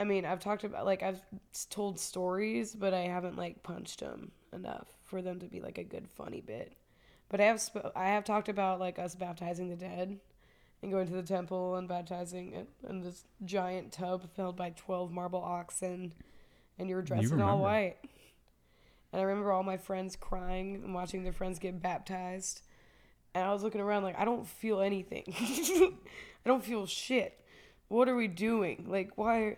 I 0.00 0.04
mean, 0.04 0.24
I've 0.24 0.40
talked 0.40 0.64
about 0.64 0.86
like 0.86 1.02
I've 1.02 1.20
told 1.68 2.00
stories, 2.00 2.74
but 2.74 2.94
I 2.94 3.02
haven't 3.02 3.36
like 3.36 3.62
punched 3.62 4.00
them 4.00 4.32
enough 4.52 4.88
for 5.04 5.20
them 5.20 5.38
to 5.40 5.46
be 5.46 5.60
like 5.60 5.78
a 5.78 5.84
good 5.84 6.08
funny 6.08 6.40
bit. 6.40 6.72
But 7.28 7.40
I 7.40 7.44
have 7.44 7.60
sp- 7.60 7.92
I 7.94 8.08
have 8.08 8.24
talked 8.24 8.48
about 8.48 8.80
like 8.80 8.98
us 8.98 9.14
baptizing 9.14 9.68
the 9.68 9.76
dead 9.76 10.18
and 10.82 10.90
going 10.90 11.06
to 11.06 11.12
the 11.12 11.22
temple 11.22 11.76
and 11.76 11.86
baptizing 11.86 12.54
it 12.54 12.68
in 12.88 13.02
this 13.02 13.24
giant 13.44 13.92
tub 13.92 14.28
filled 14.34 14.56
by 14.56 14.70
12 14.70 15.12
marble 15.12 15.42
oxen 15.42 16.14
and 16.78 16.88
you 16.88 16.96
were 16.96 17.02
dressed 17.02 17.30
in 17.30 17.42
all 17.42 17.58
white. 17.58 17.96
And 19.12 19.20
I 19.20 19.24
remember 19.24 19.52
all 19.52 19.62
my 19.62 19.76
friends 19.76 20.16
crying 20.16 20.76
and 20.76 20.94
watching 20.94 21.24
their 21.24 21.32
friends 21.32 21.58
get 21.58 21.82
baptized. 21.82 22.62
And 23.34 23.44
I 23.44 23.52
was 23.52 23.62
looking 23.62 23.80
around 23.80 24.02
like, 24.02 24.18
I 24.18 24.24
don't 24.24 24.46
feel 24.46 24.80
anything. 24.80 25.24
I 26.46 26.48
don't 26.48 26.64
feel 26.64 26.86
shit. 26.86 27.38
What 27.88 28.08
are 28.08 28.16
we 28.16 28.28
doing? 28.28 28.86
Like, 28.88 29.10
why? 29.16 29.56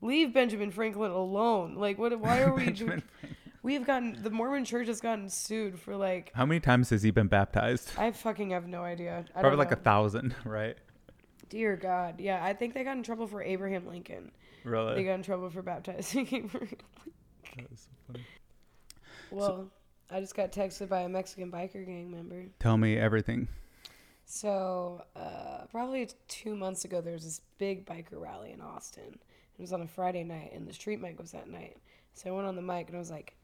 Leave 0.00 0.32
Benjamin 0.32 0.70
Franklin 0.70 1.10
alone. 1.10 1.74
Like, 1.76 1.98
what? 1.98 2.18
Why 2.18 2.42
are 2.42 2.54
we 2.54 2.70
doing? 2.70 3.02
We 3.62 3.74
have 3.74 3.86
gotten 3.86 4.22
the 4.22 4.30
Mormon 4.30 4.64
Church 4.64 4.86
has 4.86 5.00
gotten 5.00 5.28
sued 5.28 5.80
for 5.80 5.96
like 5.96 6.30
how 6.34 6.46
many 6.46 6.60
times 6.60 6.90
has 6.90 7.02
he 7.02 7.10
been 7.10 7.26
baptized? 7.26 7.90
I 7.98 8.12
fucking 8.12 8.50
have 8.50 8.68
no 8.68 8.82
idea. 8.82 9.24
I 9.34 9.40
Probably 9.40 9.58
like 9.58 9.72
a 9.72 9.76
thousand, 9.76 10.36
right? 10.44 10.76
Dear 11.48 11.76
God, 11.76 12.20
yeah. 12.20 12.44
I 12.44 12.52
think 12.52 12.74
they 12.74 12.84
got 12.84 12.96
in 12.96 13.02
trouble 13.02 13.26
for 13.26 13.42
Abraham 13.42 13.86
Lincoln. 13.86 14.30
Really? 14.64 14.94
They 14.94 15.04
got 15.04 15.14
in 15.14 15.22
trouble 15.22 15.50
for 15.50 15.62
baptizing 15.62 16.28
Abraham. 16.32 16.76
That 17.56 17.70
was 17.70 17.80
so 17.80 17.90
funny. 18.06 18.24
Well, 19.30 19.70
I 20.10 20.20
just 20.20 20.36
got 20.36 20.52
texted 20.52 20.88
by 20.88 21.00
a 21.00 21.08
Mexican 21.08 21.50
biker 21.50 21.84
gang 21.84 22.10
member. 22.10 22.46
Tell 22.60 22.76
me 22.76 22.96
everything. 22.96 23.48
So, 24.24 25.02
uh, 25.14 25.66
probably 25.70 26.08
two 26.28 26.56
months 26.56 26.84
ago, 26.84 27.00
there 27.00 27.14
was 27.14 27.24
this 27.24 27.40
big 27.58 27.86
biker 27.86 28.20
rally 28.20 28.52
in 28.52 28.60
Austin. 28.60 29.18
It 29.58 29.62
was 29.62 29.72
on 29.72 29.82
a 29.82 29.86
Friday 29.86 30.24
night, 30.24 30.52
and 30.54 30.66
the 30.66 30.72
street 30.72 31.00
mic 31.00 31.18
was 31.18 31.32
that 31.32 31.48
night. 31.48 31.76
So 32.14 32.30
I 32.30 32.32
went 32.32 32.46
on 32.46 32.56
the 32.56 32.62
mic 32.62 32.88
and 32.88 32.96
I 32.96 32.98
was 32.98 33.10
like, 33.10 33.36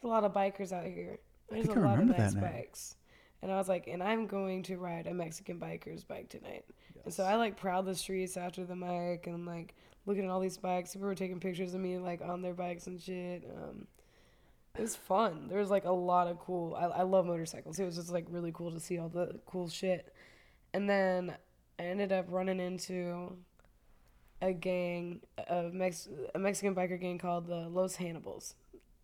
"There's 0.00 0.10
a 0.10 0.12
lot 0.12 0.24
of 0.24 0.32
bikers 0.32 0.72
out 0.72 0.86
here. 0.86 1.18
There's 1.48 1.66
think 1.66 1.78
a 1.78 1.80
I 1.80 1.84
lot 1.84 1.98
of 1.98 2.06
nice 2.06 2.34
bikes." 2.34 2.96
And 3.42 3.52
I 3.52 3.56
was 3.56 3.68
like, 3.68 3.86
"And 3.86 4.02
I'm 4.02 4.26
going 4.26 4.62
to 4.64 4.76
ride 4.76 5.06
a 5.06 5.14
Mexican 5.14 5.58
biker's 5.58 6.04
bike 6.04 6.28
tonight." 6.28 6.64
And 7.04 7.14
so 7.14 7.24
I 7.24 7.36
like 7.36 7.56
prowled 7.56 7.86
the 7.86 7.94
streets 7.94 8.36
after 8.36 8.64
the 8.64 8.76
mic, 8.76 9.26
and 9.26 9.46
like 9.46 9.74
looking 10.06 10.24
at 10.24 10.30
all 10.30 10.40
these 10.40 10.56
bikes. 10.56 10.92
People 10.92 11.08
were 11.08 11.14
taking 11.14 11.40
pictures 11.40 11.74
of 11.74 11.80
me 11.80 11.98
like 11.98 12.22
on 12.22 12.42
their 12.42 12.54
bikes 12.54 12.86
and 12.86 13.00
shit. 13.00 13.44
Um, 13.44 13.86
it 14.76 14.82
was 14.82 14.96
fun. 14.96 15.48
There 15.48 15.58
was 15.58 15.70
like 15.70 15.84
a 15.84 15.92
lot 15.92 16.28
of 16.28 16.38
cool. 16.38 16.74
I, 16.74 16.84
I 16.84 17.02
love 17.02 17.26
motorcycles. 17.26 17.78
It 17.78 17.84
was 17.84 17.96
just 17.96 18.10
like 18.10 18.26
really 18.30 18.52
cool 18.52 18.72
to 18.72 18.80
see 18.80 18.98
all 18.98 19.08
the 19.08 19.38
cool 19.46 19.68
shit. 19.68 20.12
And 20.72 20.88
then 20.88 21.36
I 21.78 21.82
ended 21.82 22.12
up 22.12 22.26
running 22.28 22.60
into 22.60 23.36
a 24.42 24.52
gang 24.52 25.20
of 25.48 25.72
Mex- 25.72 26.08
a 26.34 26.38
Mexican 26.38 26.74
biker 26.74 27.00
gang 27.00 27.18
called 27.18 27.46
the 27.46 27.68
Los 27.68 27.96
Hannibals. 27.96 28.54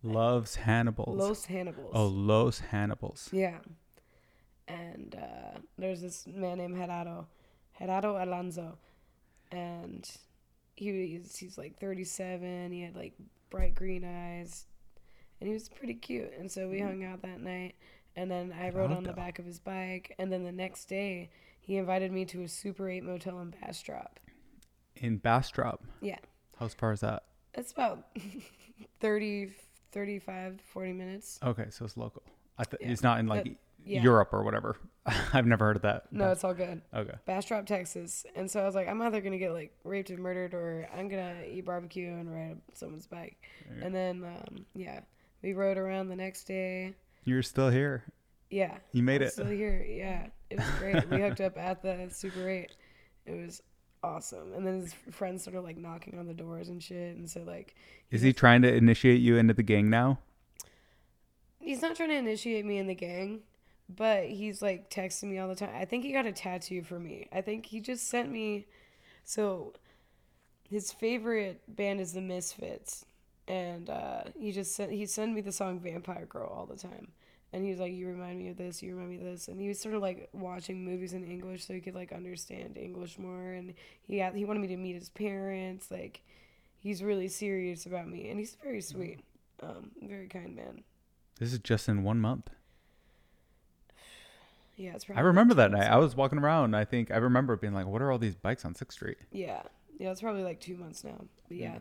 Loves 0.01 0.55
Hannibals. 0.55 1.17
Los 1.17 1.45
Hannibals. 1.45 1.91
oh, 1.93 2.07
Los 2.07 2.59
Hannibals. 2.59 3.29
Yeah. 3.31 3.59
And 4.67 5.15
uh, 5.15 5.59
there's 5.77 6.01
this 6.01 6.25
man 6.27 6.57
named 6.57 6.75
Gerardo, 6.77 7.27
Gerardo 7.77 8.23
Alonso, 8.23 8.77
and 9.51 10.09
he 10.75 11.07
he's, 11.07 11.35
he's 11.35 11.57
like 11.57 11.77
37. 11.79 12.71
He 12.71 12.81
had 12.81 12.95
like 12.95 13.13
bright 13.49 13.75
green 13.75 14.03
eyes, 14.03 14.65
and 15.39 15.47
he 15.47 15.53
was 15.53 15.69
pretty 15.69 15.95
cute. 15.95 16.31
And 16.37 16.51
so 16.51 16.69
we 16.69 16.79
hung 16.79 17.03
out 17.03 17.21
that 17.21 17.41
night. 17.41 17.75
And 18.15 18.29
then 18.29 18.53
I 18.57 18.69
rode 18.69 18.91
on 18.91 19.03
the 19.03 19.13
back 19.13 19.39
of 19.39 19.45
his 19.45 19.59
bike. 19.59 20.13
And 20.19 20.31
then 20.31 20.43
the 20.43 20.51
next 20.51 20.85
day, 20.85 21.31
he 21.59 21.77
invited 21.77 22.11
me 22.11 22.25
to 22.25 22.43
a 22.43 22.47
Super 22.47 22.87
8 22.87 23.03
motel 23.03 23.39
in 23.39 23.49
Bastrop. 23.49 24.19
In 24.95 25.17
Bastrop. 25.17 25.83
Yeah. 26.01 26.19
How 26.57 26.67
far 26.67 26.91
is 26.93 27.01
that? 27.01 27.23
It's 27.53 27.71
about 27.71 28.07
30, 28.99 29.51
35, 29.91 30.61
40 30.73 30.93
minutes. 30.93 31.39
Okay, 31.43 31.65
so 31.69 31.85
it's 31.85 31.97
local. 31.97 32.23
I 32.57 32.63
th- 32.63 32.81
Yeah. 32.81 32.89
It's 32.91 33.03
not 33.03 33.19
in 33.19 33.27
like 33.27 33.43
But- 33.43 33.53
yeah. 33.85 34.01
Europe 34.01 34.29
or 34.31 34.43
whatever. 34.43 34.77
I've 35.33 35.45
never 35.45 35.65
heard 35.65 35.75
of 35.75 35.81
that. 35.81 36.11
No, 36.11 36.31
it's 36.31 36.43
all 36.45 36.53
good. 36.53 36.81
Okay. 36.93 37.15
Bastrop, 37.25 37.65
Texas. 37.65 38.25
And 38.33 38.49
so 38.49 38.61
I 38.61 38.65
was 38.65 38.75
like, 38.75 38.87
I'm 38.87 39.01
either 39.01 39.19
gonna 39.19 39.37
get 39.37 39.51
like 39.51 39.73
raped 39.83 40.09
and 40.09 40.19
murdered, 40.19 40.53
or 40.53 40.87
I'm 40.95 41.09
gonna 41.09 41.43
eat 41.51 41.65
barbecue 41.65 42.07
and 42.13 42.33
ride 42.33 42.61
someone's 42.73 43.07
bike. 43.07 43.37
And 43.81 43.93
then, 43.93 44.23
um, 44.23 44.65
yeah, 44.73 45.01
we 45.41 45.51
rode 45.53 45.77
around 45.77 46.07
the 46.07 46.15
next 46.15 46.45
day. 46.45 46.93
You're 47.25 47.43
still 47.43 47.69
here. 47.69 48.03
Yeah, 48.49 48.77
You 48.93 49.03
made 49.03 49.21
it. 49.21 49.33
Still 49.33 49.47
here. 49.47 49.83
Yeah, 49.89 50.27
it 50.49 50.59
was 50.59 50.69
great. 50.77 51.09
we 51.09 51.19
hooked 51.19 51.41
up 51.41 51.57
at 51.57 51.81
the 51.81 52.07
Super 52.11 52.47
Eight. 52.47 52.71
It 53.25 53.33
was 53.33 53.61
awesome. 54.03 54.53
And 54.53 54.65
then 54.67 54.81
his 54.81 54.93
friends 55.11 55.43
sort 55.43 55.55
of 55.55 55.63
like 55.63 55.77
knocking 55.77 56.19
on 56.19 56.27
the 56.27 56.33
doors 56.33 56.69
and 56.69 56.81
shit. 56.83 57.15
And 57.15 57.29
so 57.29 57.41
like, 57.43 57.75
Is 58.11 58.21
he 58.21 58.33
trying 58.33 58.61
to 58.63 58.73
initiate 58.73 59.21
you 59.21 59.37
into 59.37 59.53
the 59.53 59.63
gang 59.63 59.89
now? 59.89 60.19
he's 61.59 61.81
not 61.81 61.95
trying 61.95 62.09
to 62.09 62.15
initiate 62.15 62.65
me 62.65 62.77
in 62.77 62.87
the 62.87 62.93
gang, 62.95 63.39
but 63.87 64.25
he's 64.25 64.61
like 64.61 64.89
texting 64.89 65.29
me 65.29 65.39
all 65.39 65.47
the 65.47 65.55
time. 65.55 65.71
I 65.73 65.85
think 65.85 66.03
he 66.03 66.11
got 66.11 66.25
a 66.25 66.31
tattoo 66.31 66.83
for 66.83 66.99
me. 66.99 67.27
I 67.31 67.41
think 67.41 67.65
he 67.65 67.79
just 67.79 68.09
sent 68.09 68.29
me. 68.29 68.67
So, 69.23 69.73
his 70.69 70.91
favorite 70.91 71.61
band 71.73 72.01
is 72.01 72.11
the 72.13 72.21
Misfits, 72.21 73.05
and 73.47 73.89
uh, 73.89 74.23
he 74.37 74.51
just 74.51 74.75
sent 74.75 74.91
he 74.91 75.05
sent 75.05 75.33
me 75.33 75.39
the 75.41 75.51
song 75.53 75.79
Vampire 75.79 76.25
Girl 76.25 76.47
all 76.47 76.65
the 76.65 76.75
time. 76.75 77.13
And 77.53 77.63
he 77.63 77.69
was 77.69 77.79
like, 77.79 77.93
"You 77.93 78.07
remind 78.07 78.39
me 78.39 78.49
of 78.49 78.57
this. 78.57 78.81
You 78.81 78.95
remind 78.95 79.11
me 79.11 79.17
of 79.17 79.23
this." 79.23 79.47
And 79.47 79.61
he 79.61 79.67
was 79.67 79.79
sort 79.79 79.93
of 79.95 80.01
like 80.01 80.27
watching 80.33 80.83
movies 80.83 81.13
in 81.13 81.23
English 81.23 81.65
so 81.65 81.73
he 81.73 81.81
could 81.81 81.95
like 81.95 82.11
understand 82.11 82.77
English 82.77 83.19
more. 83.19 83.51
And 83.51 83.75
he 84.01 84.17
had, 84.17 84.35
he 84.35 84.43
wanted 84.43 84.59
me 84.59 84.67
to 84.67 84.77
meet 84.77 84.95
his 84.95 85.09
parents. 85.09 85.91
Like, 85.91 86.23
he's 86.79 87.01
really 87.01 87.27
serious 87.27 87.85
about 87.85 88.07
me, 88.07 88.29
and 88.29 88.39
he's 88.39 88.57
very 88.61 88.81
sweet, 88.81 89.21
um, 89.61 89.91
very 90.01 90.27
kind 90.27 90.55
man. 90.55 90.83
This 91.39 91.53
is 91.53 91.59
just 91.59 91.87
in 91.87 92.03
one 92.03 92.19
month. 92.19 92.49
Yeah, 94.75 94.95
it's 94.95 95.05
Probably 95.05 95.21
I 95.21 95.25
remember 95.25 95.53
like 95.53 95.69
that 95.69 95.77
night. 95.77 95.87
I 95.87 95.97
was 95.97 96.15
walking 96.15 96.39
around. 96.39 96.75
I 96.75 96.83
think 96.83 97.11
I 97.11 97.17
remember 97.17 97.55
being 97.55 97.75
like, 97.75 97.85
"What 97.85 98.01
are 98.01 98.11
all 98.11 98.17
these 98.17 98.33
bikes 98.33 98.65
on 98.65 98.73
Sixth 98.73 98.95
Street?" 98.95 99.17
Yeah, 99.31 99.61
yeah, 99.99 100.09
it's 100.09 100.21
probably 100.21 100.41
like 100.41 100.59
two 100.59 100.75
months 100.77 101.03
now. 101.03 101.25
But 101.47 101.57
yeah, 101.57 101.77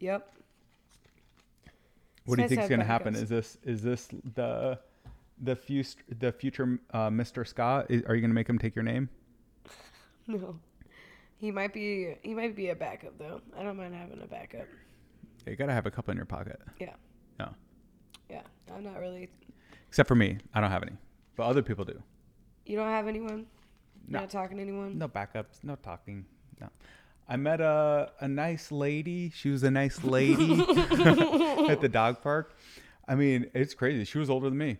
yep. 0.00 0.28
What 2.26 2.36
do 2.36 2.42
you 2.42 2.48
think 2.48 2.62
is 2.62 2.68
going 2.68 2.80
to 2.80 2.86
happen? 2.86 3.14
Is 3.14 3.28
this 3.28 3.56
is 3.64 3.82
this 3.82 4.08
the 4.34 4.78
the 5.40 5.56
fus- 5.56 5.96
the 6.18 6.32
future 6.32 6.78
uh, 6.92 7.08
Mr. 7.08 7.46
Scott? 7.46 7.86
Is, 7.90 8.02
are 8.02 8.14
you 8.14 8.20
going 8.20 8.30
to 8.30 8.34
make 8.34 8.48
him 8.48 8.58
take 8.58 8.74
your 8.74 8.84
name? 8.84 9.08
No, 10.28 10.58
he 11.38 11.52
might 11.52 11.72
be. 11.72 12.16
He 12.22 12.34
might 12.34 12.56
be 12.56 12.70
a 12.70 12.74
backup 12.74 13.16
though. 13.16 13.40
I 13.56 13.62
don't 13.62 13.76
mind 13.76 13.94
having 13.94 14.20
a 14.20 14.26
backup. 14.26 14.66
You 15.46 15.54
got 15.54 15.66
to 15.66 15.72
have 15.72 15.86
a 15.86 15.90
couple 15.92 16.10
in 16.10 16.16
your 16.16 16.26
pocket. 16.26 16.60
Yeah. 16.80 16.94
No, 17.38 17.50
Yeah, 18.28 18.42
I'm 18.74 18.82
not 18.82 18.98
really. 18.98 19.28
except 19.86 20.08
for 20.08 20.16
me, 20.16 20.38
I 20.52 20.60
don't 20.60 20.72
have 20.72 20.82
any, 20.82 20.96
but 21.36 21.44
other 21.44 21.62
people 21.62 21.84
do. 21.84 22.02
You 22.64 22.74
don't 22.76 22.88
have 22.88 23.06
anyone. 23.06 23.46
No. 24.08 24.18
Not 24.18 24.30
talking 24.30 24.56
to 24.56 24.62
anyone. 24.64 24.98
No 24.98 25.06
backups, 25.06 25.62
no 25.62 25.76
talking. 25.76 26.24
No. 26.60 26.68
I 27.28 27.36
met 27.36 27.60
a 27.60 28.12
a 28.20 28.28
nice 28.28 28.70
lady. 28.70 29.30
She 29.34 29.50
was 29.50 29.62
a 29.62 29.70
nice 29.70 30.04
lady 30.04 30.60
at 31.68 31.80
the 31.80 31.88
dog 31.90 32.22
park. 32.22 32.54
I 33.08 33.14
mean, 33.14 33.50
it's 33.54 33.74
crazy. 33.74 34.04
She 34.04 34.18
was 34.18 34.30
older 34.30 34.48
than 34.48 34.58
me. 34.58 34.78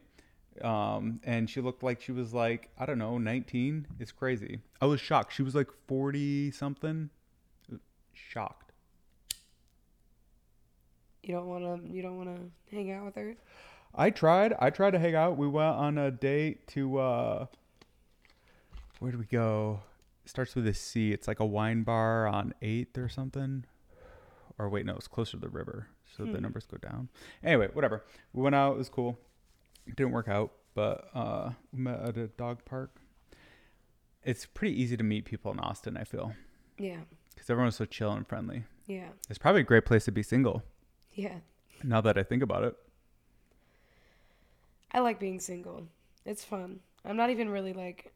Um, 0.62 1.20
and 1.24 1.50
she 1.50 1.60
looked 1.60 1.82
like 1.82 2.00
she 2.00 2.12
was 2.12 2.32
like, 2.32 2.70
I 2.78 2.86
don't 2.86 2.98
know, 2.98 3.18
19. 3.18 3.86
It's 4.00 4.10
crazy. 4.10 4.60
I 4.80 4.86
was 4.86 5.00
shocked. 5.00 5.34
She 5.34 5.42
was 5.42 5.54
like 5.54 5.68
40 5.86 6.50
something. 6.50 7.10
Shocked. 8.14 8.72
You 11.22 11.34
don't 11.34 11.46
want 11.46 11.64
to. 11.64 11.92
You 11.92 12.02
don't 12.02 12.16
want 12.16 12.36
to 12.36 12.74
hang 12.74 12.92
out 12.92 13.04
with 13.04 13.16
her. 13.16 13.34
I 13.94 14.10
tried. 14.10 14.54
I 14.60 14.70
tried 14.70 14.92
to 14.92 14.98
hang 14.98 15.14
out. 15.14 15.36
We 15.36 15.48
went 15.48 15.76
on 15.76 15.98
a 15.98 16.10
date 16.10 16.68
to 16.68 16.98
uh 16.98 17.46
where 19.00 19.10
did 19.10 19.20
we 19.20 19.26
go? 19.26 19.80
Starts 20.26 20.54
with 20.54 20.66
a 20.66 20.74
C. 20.74 21.12
It's 21.12 21.26
like 21.28 21.40
a 21.40 21.46
wine 21.46 21.82
bar 21.82 22.26
on 22.26 22.52
8th 22.60 22.98
or 22.98 23.08
something. 23.08 23.64
Or 24.58 24.68
wait, 24.68 24.84
no, 24.84 24.94
it's 24.96 25.08
closer 25.08 25.32
to 25.32 25.38
the 25.38 25.48
river. 25.48 25.88
So 26.16 26.24
the 26.24 26.32
Hmm. 26.32 26.42
numbers 26.42 26.66
go 26.66 26.76
down. 26.78 27.08
Anyway, 27.42 27.68
whatever. 27.72 28.04
We 28.32 28.42
went 28.42 28.54
out. 28.54 28.72
It 28.74 28.78
was 28.78 28.88
cool. 28.88 29.18
It 29.86 29.96
didn't 29.96 30.12
work 30.12 30.28
out, 30.28 30.52
but 30.74 31.08
uh 31.14 31.52
we 31.72 31.80
met 31.80 32.00
at 32.00 32.16
a 32.16 32.26
dog 32.28 32.64
park. 32.64 32.96
It's 34.24 34.46
pretty 34.46 34.80
easy 34.80 34.96
to 34.96 35.04
meet 35.04 35.24
people 35.24 35.52
in 35.52 35.60
Austin, 35.60 35.96
I 35.96 36.02
feel, 36.04 36.34
Yeah. 36.78 37.02
cuz 37.36 37.48
everyone's 37.48 37.76
so 37.76 37.84
chill 37.84 38.10
and 38.12 38.26
friendly. 38.26 38.64
Yeah. 38.86 39.10
It's 39.30 39.38
probably 39.38 39.60
a 39.60 39.64
great 39.64 39.84
place 39.84 40.04
to 40.06 40.12
be 40.12 40.22
single 40.24 40.62
Yeah. 41.12 41.40
now 41.84 42.00
that 42.00 42.18
I 42.18 42.24
think 42.24 42.42
about 42.42 42.64
it. 42.64 42.76
I 44.90 45.00
like 45.00 45.20
being 45.20 45.38
single. 45.38 45.86
It's 46.24 46.44
fun. 46.44 46.80
I'm 47.04 47.16
not 47.16 47.30
even 47.30 47.48
really 47.50 47.72
like 47.72 48.12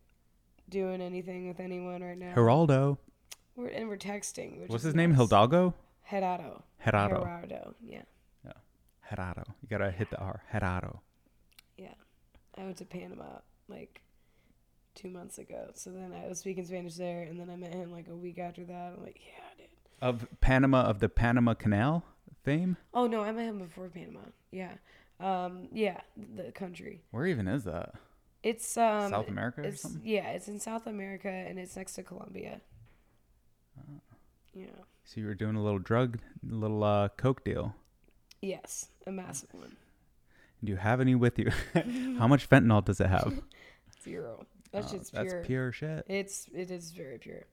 doing 0.71 1.01
anything 1.01 1.49
with 1.49 1.61
anyone 1.61 2.03
right 2.03 2.19
now. 2.19 2.35
Geraldo. 2.35 2.99
We're 3.57 3.69
and 3.69 3.89
we're 3.89 3.97
texting. 3.97 4.61
Which 4.61 4.71
What's 4.71 4.85
is 4.85 4.89
his 4.89 4.95
name? 4.95 5.11
nice. 5.11 5.21
Hidalgo? 5.21 5.75
Gerardo. 6.09 6.63
Gerardo. 6.85 7.21
Gerardo. 7.21 7.75
Yeah. 7.85 8.03
Gerardo. 9.11 9.43
You 9.61 9.69
gotta 9.69 9.91
hit 9.91 10.09
the 10.11 10.19
R. 10.19 10.43
Gerardo. 10.53 11.01
Yeah. 11.77 11.95
I 12.57 12.63
went 12.63 12.77
to 12.77 12.85
Panama 12.85 13.41
like 13.69 14.03
two 14.95 15.11
months 15.11 15.39
ago. 15.39 15.71
So 15.75 15.91
then 15.91 16.13
I 16.13 16.29
was 16.29 16.39
speaking 16.39 16.65
Spanish 16.65 16.95
there, 16.95 17.23
and 17.23 17.39
then 17.41 17.51
I 17.51 17.57
met 17.57 17.75
him 17.75 17.91
like 17.91 18.09
a 18.09 18.15
week 18.15 18.39
after 18.39 18.65
that. 18.65 18.95
I'm 18.97 19.03
like, 19.03 19.21
yeah, 19.27 19.45
dude. 19.57 19.67
Of 20.01 20.29
Panama, 20.41 20.83
of 20.83 21.01
the 21.01 21.09
Panama 21.09 21.55
Canal 21.55 22.05
fame? 22.45 22.77
Oh 22.95 23.07
no, 23.07 23.23
I 23.23 23.33
met 23.33 23.47
him 23.47 23.59
before 23.59 23.89
Panama. 23.89 24.21
Yeah. 24.53 24.75
Um. 25.19 25.69
Yeah. 25.73 26.01
The 26.37 26.53
country. 26.53 27.03
Where 27.11 27.27
even 27.27 27.49
is 27.49 27.65
that? 27.65 27.95
It's 28.43 28.77
um. 28.77 29.11
South 29.11 29.29
America 29.29 29.61
or 29.63 29.65
It's 29.65 29.83
something? 29.83 30.03
yeah. 30.05 30.31
It's 30.31 30.49
in 30.49 30.59
South 30.61 30.87
America, 30.87 31.29
and 31.29 31.59
it's 31.59 31.77
next 31.77 31.95
to 31.95 32.03
Colombia. 32.03 32.61
Ah. 33.79 34.01
Yeah. 34.55 34.67
So 35.05 35.21
you 35.21 35.27
were 35.27 35.35
doing 35.35 35.57
a 35.57 35.63
little 35.63 35.79
drug, 35.79 36.19
little 36.47 36.83
uh, 36.85 37.09
coke 37.17 37.45
deal. 37.45 37.75
Yes, 38.41 38.89
a 39.07 39.13
massive 39.13 39.53
one. 39.53 39.77
Do 40.65 40.71
you 40.73 40.77
have 40.77 41.01
any 41.01 41.15
with 41.15 41.39
you? 41.39 41.51
How 42.19 42.27
much 42.29 42.49
fentanyl 42.49 42.85
does 42.85 43.01
it 43.01 43.09
have? 43.09 43.43
Zero. 44.05 44.47
That's 44.73 44.93
Oh, 44.93 44.99
just 44.99 45.13
that's 45.13 45.33
pure. 45.33 45.45
pure 45.45 45.73
shit. 45.73 46.05
It's 46.09 46.49
it 46.55 46.71
is 46.71 46.93
very 46.93 47.19
pure. 47.19 47.45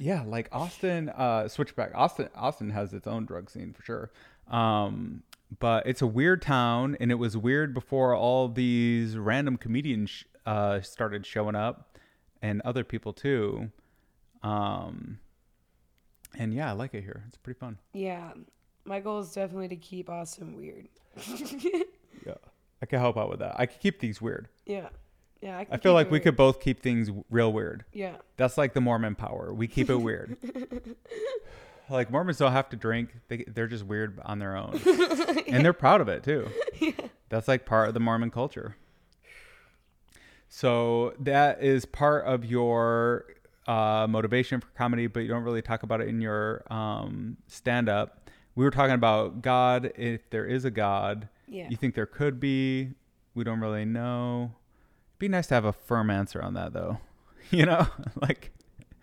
Yeah, 0.00 0.22
like 0.24 0.48
Austin, 0.52 1.08
uh, 1.08 1.48
switchback. 1.48 1.90
Austin, 1.94 2.28
Austin 2.36 2.70
has 2.70 2.94
its 2.94 3.08
own 3.08 3.26
drug 3.26 3.50
scene 3.50 3.72
for 3.72 3.82
sure. 3.82 4.10
Um, 4.48 5.24
but 5.60 5.86
it's 5.86 6.02
a 6.02 6.06
weird 6.06 6.42
town, 6.42 6.96
and 7.00 7.10
it 7.10 7.16
was 7.16 7.36
weird 7.36 7.72
before 7.74 8.14
all 8.14 8.48
these 8.48 9.16
random 9.16 9.56
comedians 9.56 10.10
sh- 10.10 10.24
uh, 10.46 10.80
started 10.80 11.24
showing 11.26 11.54
up, 11.54 11.96
and 12.42 12.60
other 12.62 12.84
people 12.84 13.12
too. 13.12 13.70
Um, 14.42 15.18
and 16.36 16.52
yeah, 16.54 16.68
I 16.68 16.72
like 16.72 16.94
it 16.94 17.02
here. 17.02 17.24
It's 17.28 17.36
pretty 17.38 17.58
fun. 17.58 17.78
Yeah, 17.92 18.32
my 18.84 19.00
goal 19.00 19.20
is 19.20 19.32
definitely 19.32 19.68
to 19.68 19.76
keep 19.76 20.08
Austin 20.10 20.56
weird. 20.56 20.88
Yeah, 22.26 22.34
I 22.82 22.86
can 22.86 22.98
help 22.98 23.16
out 23.16 23.30
with 23.30 23.38
that. 23.38 23.54
I 23.58 23.66
can 23.66 23.78
keep 23.80 24.00
things 24.00 24.20
weird. 24.20 24.48
yeah, 24.66 24.88
yeah. 25.40 25.56
I, 25.58 25.66
I 25.70 25.76
feel 25.76 25.92
like 25.94 26.10
we 26.10 26.18
could 26.18 26.36
both 26.36 26.60
keep 26.60 26.80
things 26.82 27.10
real 27.30 27.52
weird. 27.52 27.84
Yeah, 27.92 28.16
That's 28.36 28.58
like 28.58 28.74
the 28.74 28.80
Mormon 28.80 29.14
power. 29.14 29.54
We 29.54 29.68
keep 29.68 29.88
it 29.88 29.96
weird. 29.96 30.36
like 31.90 32.10
Mormons 32.10 32.38
don't 32.38 32.52
have 32.52 32.68
to 32.70 32.76
drink; 32.76 33.10
they 33.28 33.44
they're 33.46 33.66
just 33.66 33.84
weird 33.84 34.20
on 34.24 34.38
their 34.38 34.56
own, 34.56 34.80
and 35.46 35.64
they're 35.64 35.72
proud 35.72 36.00
of 36.00 36.08
it 36.08 36.22
too. 36.22 36.48
That's 37.28 37.48
like 37.48 37.66
part 37.66 37.88
of 37.88 37.94
the 37.94 38.00
Mormon 38.00 38.30
culture. 38.30 38.76
So 40.48 41.14
that 41.20 41.62
is 41.62 41.84
part 41.84 42.24
of 42.24 42.44
your 42.44 43.26
uh, 43.66 44.06
motivation 44.08 44.60
for 44.60 44.68
comedy, 44.68 45.06
but 45.06 45.20
you 45.20 45.28
don't 45.28 45.42
really 45.42 45.60
talk 45.62 45.82
about 45.82 46.00
it 46.00 46.08
in 46.08 46.20
your 46.22 46.64
um, 46.72 47.36
stand-up. 47.46 48.30
We 48.54 48.64
were 48.64 48.70
talking 48.70 48.94
about 48.94 49.42
God. 49.42 49.92
If 49.96 50.30
there 50.30 50.46
is 50.46 50.64
a 50.64 50.70
God, 50.70 51.28
yeah, 51.46 51.68
you 51.68 51.76
think 51.76 51.94
there 51.94 52.06
could 52.06 52.40
be. 52.40 52.90
We 53.34 53.44
don't 53.44 53.60
really 53.60 53.84
know. 53.84 54.52
It'd 55.12 55.18
be 55.18 55.28
nice 55.28 55.46
to 55.48 55.54
have 55.54 55.64
a 55.64 55.72
firm 55.72 56.10
answer 56.10 56.42
on 56.42 56.54
that, 56.54 56.72
though. 56.72 56.98
You 57.50 57.64
know, 57.64 57.86
like, 58.20 58.52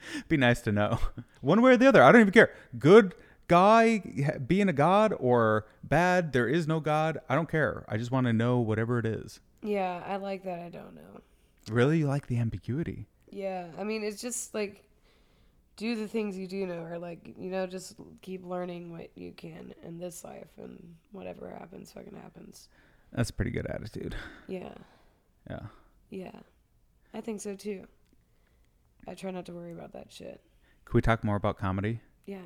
be 0.28 0.38
nice 0.38 0.62
to 0.62 0.72
know 0.72 1.00
one 1.42 1.62
way 1.62 1.74
or 1.74 1.78
the 1.78 1.88
other. 1.88 2.04
I 2.04 2.12
don't 2.12 2.22
even 2.22 2.34
care. 2.34 2.52
Good 2.78 3.16
guy 3.48 4.00
being 4.48 4.70
a 4.70 4.74
god 4.74 5.14
or 5.20 5.66
bad, 5.84 6.34
there 6.34 6.48
is 6.48 6.68
no 6.68 6.80
God. 6.80 7.20
I 7.30 7.36
don't 7.36 7.50
care. 7.50 7.86
I 7.88 7.98
just 7.98 8.12
want 8.12 8.28
to 8.28 8.34
know 8.34 8.60
whatever 8.60 8.98
it 9.00 9.06
is. 9.06 9.40
yeah. 9.62 10.02
I 10.06 10.18
like 10.18 10.44
that. 10.44 10.60
I 10.60 10.70
don't 10.70 10.96
know. 10.96 11.22
Really, 11.70 12.00
you 12.00 12.08
like 12.08 12.28
the 12.28 12.38
ambiguity. 12.38 13.08
Yeah, 13.32 13.66
I 13.78 13.84
mean, 13.84 14.04
it's 14.04 14.22
just 14.22 14.54
like 14.54 14.84
do 15.78 15.96
the 15.96 16.08
things 16.08 16.38
you 16.38 16.48
do 16.48 16.66
know, 16.68 16.84
or 16.84 16.98
like 17.00 17.34
you 17.38 17.50
know, 17.50 17.66
just 17.68 17.96
keep 18.22 18.46
learning 18.46 18.92
what 18.92 19.10
you 19.16 19.32
can 19.32 19.74
in 19.84 19.98
this 19.98 20.24
life, 20.24 20.48
and 20.58 20.96
whatever 21.12 21.50
happens, 21.50 21.92
fucking 21.92 22.16
happens. 22.16 22.70
That's 23.12 23.30
a 23.32 23.34
pretty 23.34 23.52
good 23.52 23.66
attitude. 23.66 24.16
Yeah, 24.48 24.74
Yeah. 25.50 25.60
Yeah, 26.12 26.40
I 27.14 27.22
think 27.22 27.42
so 27.42 27.56
too. 27.56 27.88
I 29.08 29.14
try 29.14 29.32
not 29.32 29.46
to 29.48 29.54
worry 29.54 29.72
about 29.72 29.94
that 29.94 30.12
shit. 30.12 30.42
Can 30.86 30.94
we 30.94 31.02
talk 31.02 31.24
more 31.24 31.36
about 31.36 31.58
comedy? 31.58 32.00
Yeah. 32.26 32.42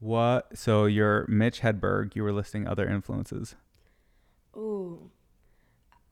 What? 0.00 0.56
So 0.58 0.86
you're 0.86 1.24
Mitch 1.28 1.60
Hedberg. 1.60 2.14
You 2.14 2.22
were 2.22 2.32
listing 2.32 2.66
other 2.66 2.86
influences. 2.88 3.54
Ooh. 4.56 5.10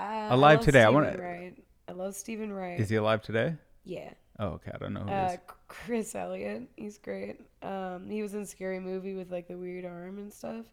I, 0.00 0.28
Alive 0.32 0.58
love 0.58 0.64
today, 0.64 0.80
I 0.82 0.86
Stephen 0.86 0.94
wanna- 0.94 1.18
Wright. 1.22 1.64
I 1.88 1.92
love 1.92 2.14
Stephen 2.14 2.52
Wright. 2.52 2.80
Is 2.80 2.88
he 2.88 2.96
alive 2.96 3.22
today? 3.22 3.56
Yeah. 3.84 4.12
Oh, 4.38 4.48
okay. 4.48 4.70
I 4.74 4.78
don't 4.78 4.94
know 4.94 5.00
who 5.02 5.10
Uh, 5.10 5.30
is. 5.34 5.38
Chris 5.68 6.14
Elliott, 6.14 6.68
he's 6.76 6.98
great. 6.98 7.40
Um, 7.62 8.08
he 8.08 8.22
was 8.22 8.34
in 8.34 8.46
Scary 8.46 8.80
Movie 8.80 9.14
with 9.14 9.30
like 9.30 9.46
the 9.48 9.56
weird 9.58 9.84
arm 9.84 10.18
and 10.18 10.32
stuff, 10.32 10.66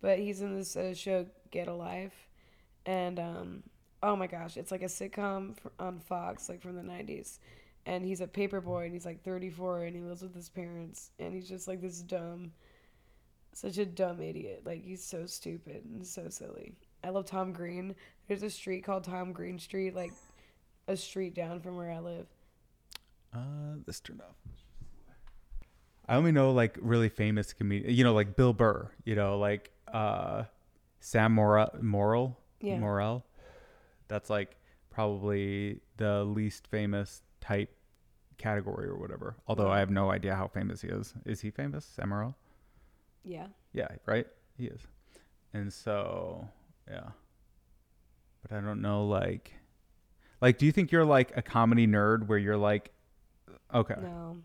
but 0.00 0.18
he's 0.18 0.40
in 0.40 0.56
this 0.56 0.76
uh, 0.76 0.94
show 0.94 1.26
Get 1.50 1.68
a 1.68 1.72
Life, 1.74 2.28
and 2.86 3.18
um, 3.20 3.62
oh 4.02 4.16
my 4.16 4.26
gosh, 4.26 4.56
it's 4.56 4.70
like 4.72 4.82
a 4.82 4.86
sitcom 4.86 5.54
on 5.78 6.00
Fox, 6.00 6.48
like 6.48 6.60
from 6.60 6.76
the 6.76 6.82
'90s, 6.82 7.38
and 7.86 8.04
he's 8.04 8.20
a 8.20 8.26
paper 8.26 8.60
boy 8.60 8.84
and 8.84 8.92
he's 8.92 9.04
like 9.06 9.22
34 9.22 9.84
and 9.84 9.96
he 9.96 10.02
lives 10.02 10.22
with 10.22 10.34
his 10.34 10.48
parents 10.48 11.10
and 11.18 11.34
he's 11.34 11.48
just 11.48 11.68
like 11.68 11.80
this 11.80 12.00
dumb, 12.00 12.52
such 13.52 13.78
a 13.78 13.86
dumb 13.86 14.20
idiot. 14.22 14.62
Like 14.64 14.84
he's 14.84 15.04
so 15.04 15.26
stupid 15.26 15.84
and 15.84 16.06
so 16.06 16.28
silly. 16.28 16.74
I 17.02 17.10
love 17.10 17.26
Tom 17.26 17.52
Green. 17.52 17.94
There's 18.28 18.42
a 18.42 18.50
street 18.50 18.84
called 18.84 19.04
Tom 19.04 19.32
Green 19.32 19.58
Street, 19.58 19.94
like 19.94 20.12
a 20.88 20.96
street 20.96 21.34
down 21.34 21.60
from 21.60 21.76
where 21.76 21.90
I 21.90 21.98
live. 21.98 22.26
Uh, 23.34 23.76
this 23.86 24.00
turned 24.00 24.22
off. 24.22 24.36
I 26.06 26.16
only 26.16 26.32
know 26.32 26.52
like 26.52 26.78
really 26.80 27.08
famous 27.08 27.52
comedians, 27.52 27.96
you 27.96 28.04
know, 28.04 28.12
like 28.14 28.36
Bill 28.36 28.52
Burr, 28.52 28.90
you 29.04 29.14
know, 29.14 29.38
like 29.38 29.70
uh, 29.92 30.44
Sam 31.00 31.34
Morril, 31.34 31.70
Morril, 31.82 32.36
Yeah. 32.60 32.78
Morrell. 32.78 33.24
That's 34.08 34.28
like 34.28 34.56
probably 34.90 35.80
the 35.96 36.24
least 36.24 36.66
famous 36.68 37.22
type 37.44 37.74
category 38.38 38.88
or 38.88 38.96
whatever. 38.96 39.36
Although 39.46 39.70
I 39.70 39.78
have 39.78 39.90
no 39.90 40.10
idea 40.10 40.34
how 40.34 40.48
famous 40.48 40.80
he 40.80 40.88
is. 40.88 41.14
Is 41.24 41.40
he 41.40 41.50
famous, 41.50 41.84
Sam 41.84 42.34
Yeah. 43.24 43.46
Yeah, 43.72 43.88
right. 44.06 44.26
He 44.56 44.66
is, 44.66 44.80
and 45.52 45.72
so 45.72 46.48
yeah. 46.88 47.08
But 48.42 48.56
I 48.56 48.60
don't 48.60 48.82
know, 48.82 49.06
like, 49.06 49.52
like, 50.40 50.58
do 50.58 50.66
you 50.66 50.72
think 50.72 50.92
you're 50.92 51.04
like 51.04 51.32
a 51.36 51.42
comedy 51.42 51.86
nerd 51.86 52.26
where 52.28 52.38
you're 52.38 52.56
like, 52.56 52.90
okay, 53.72 53.96
No. 54.00 54.36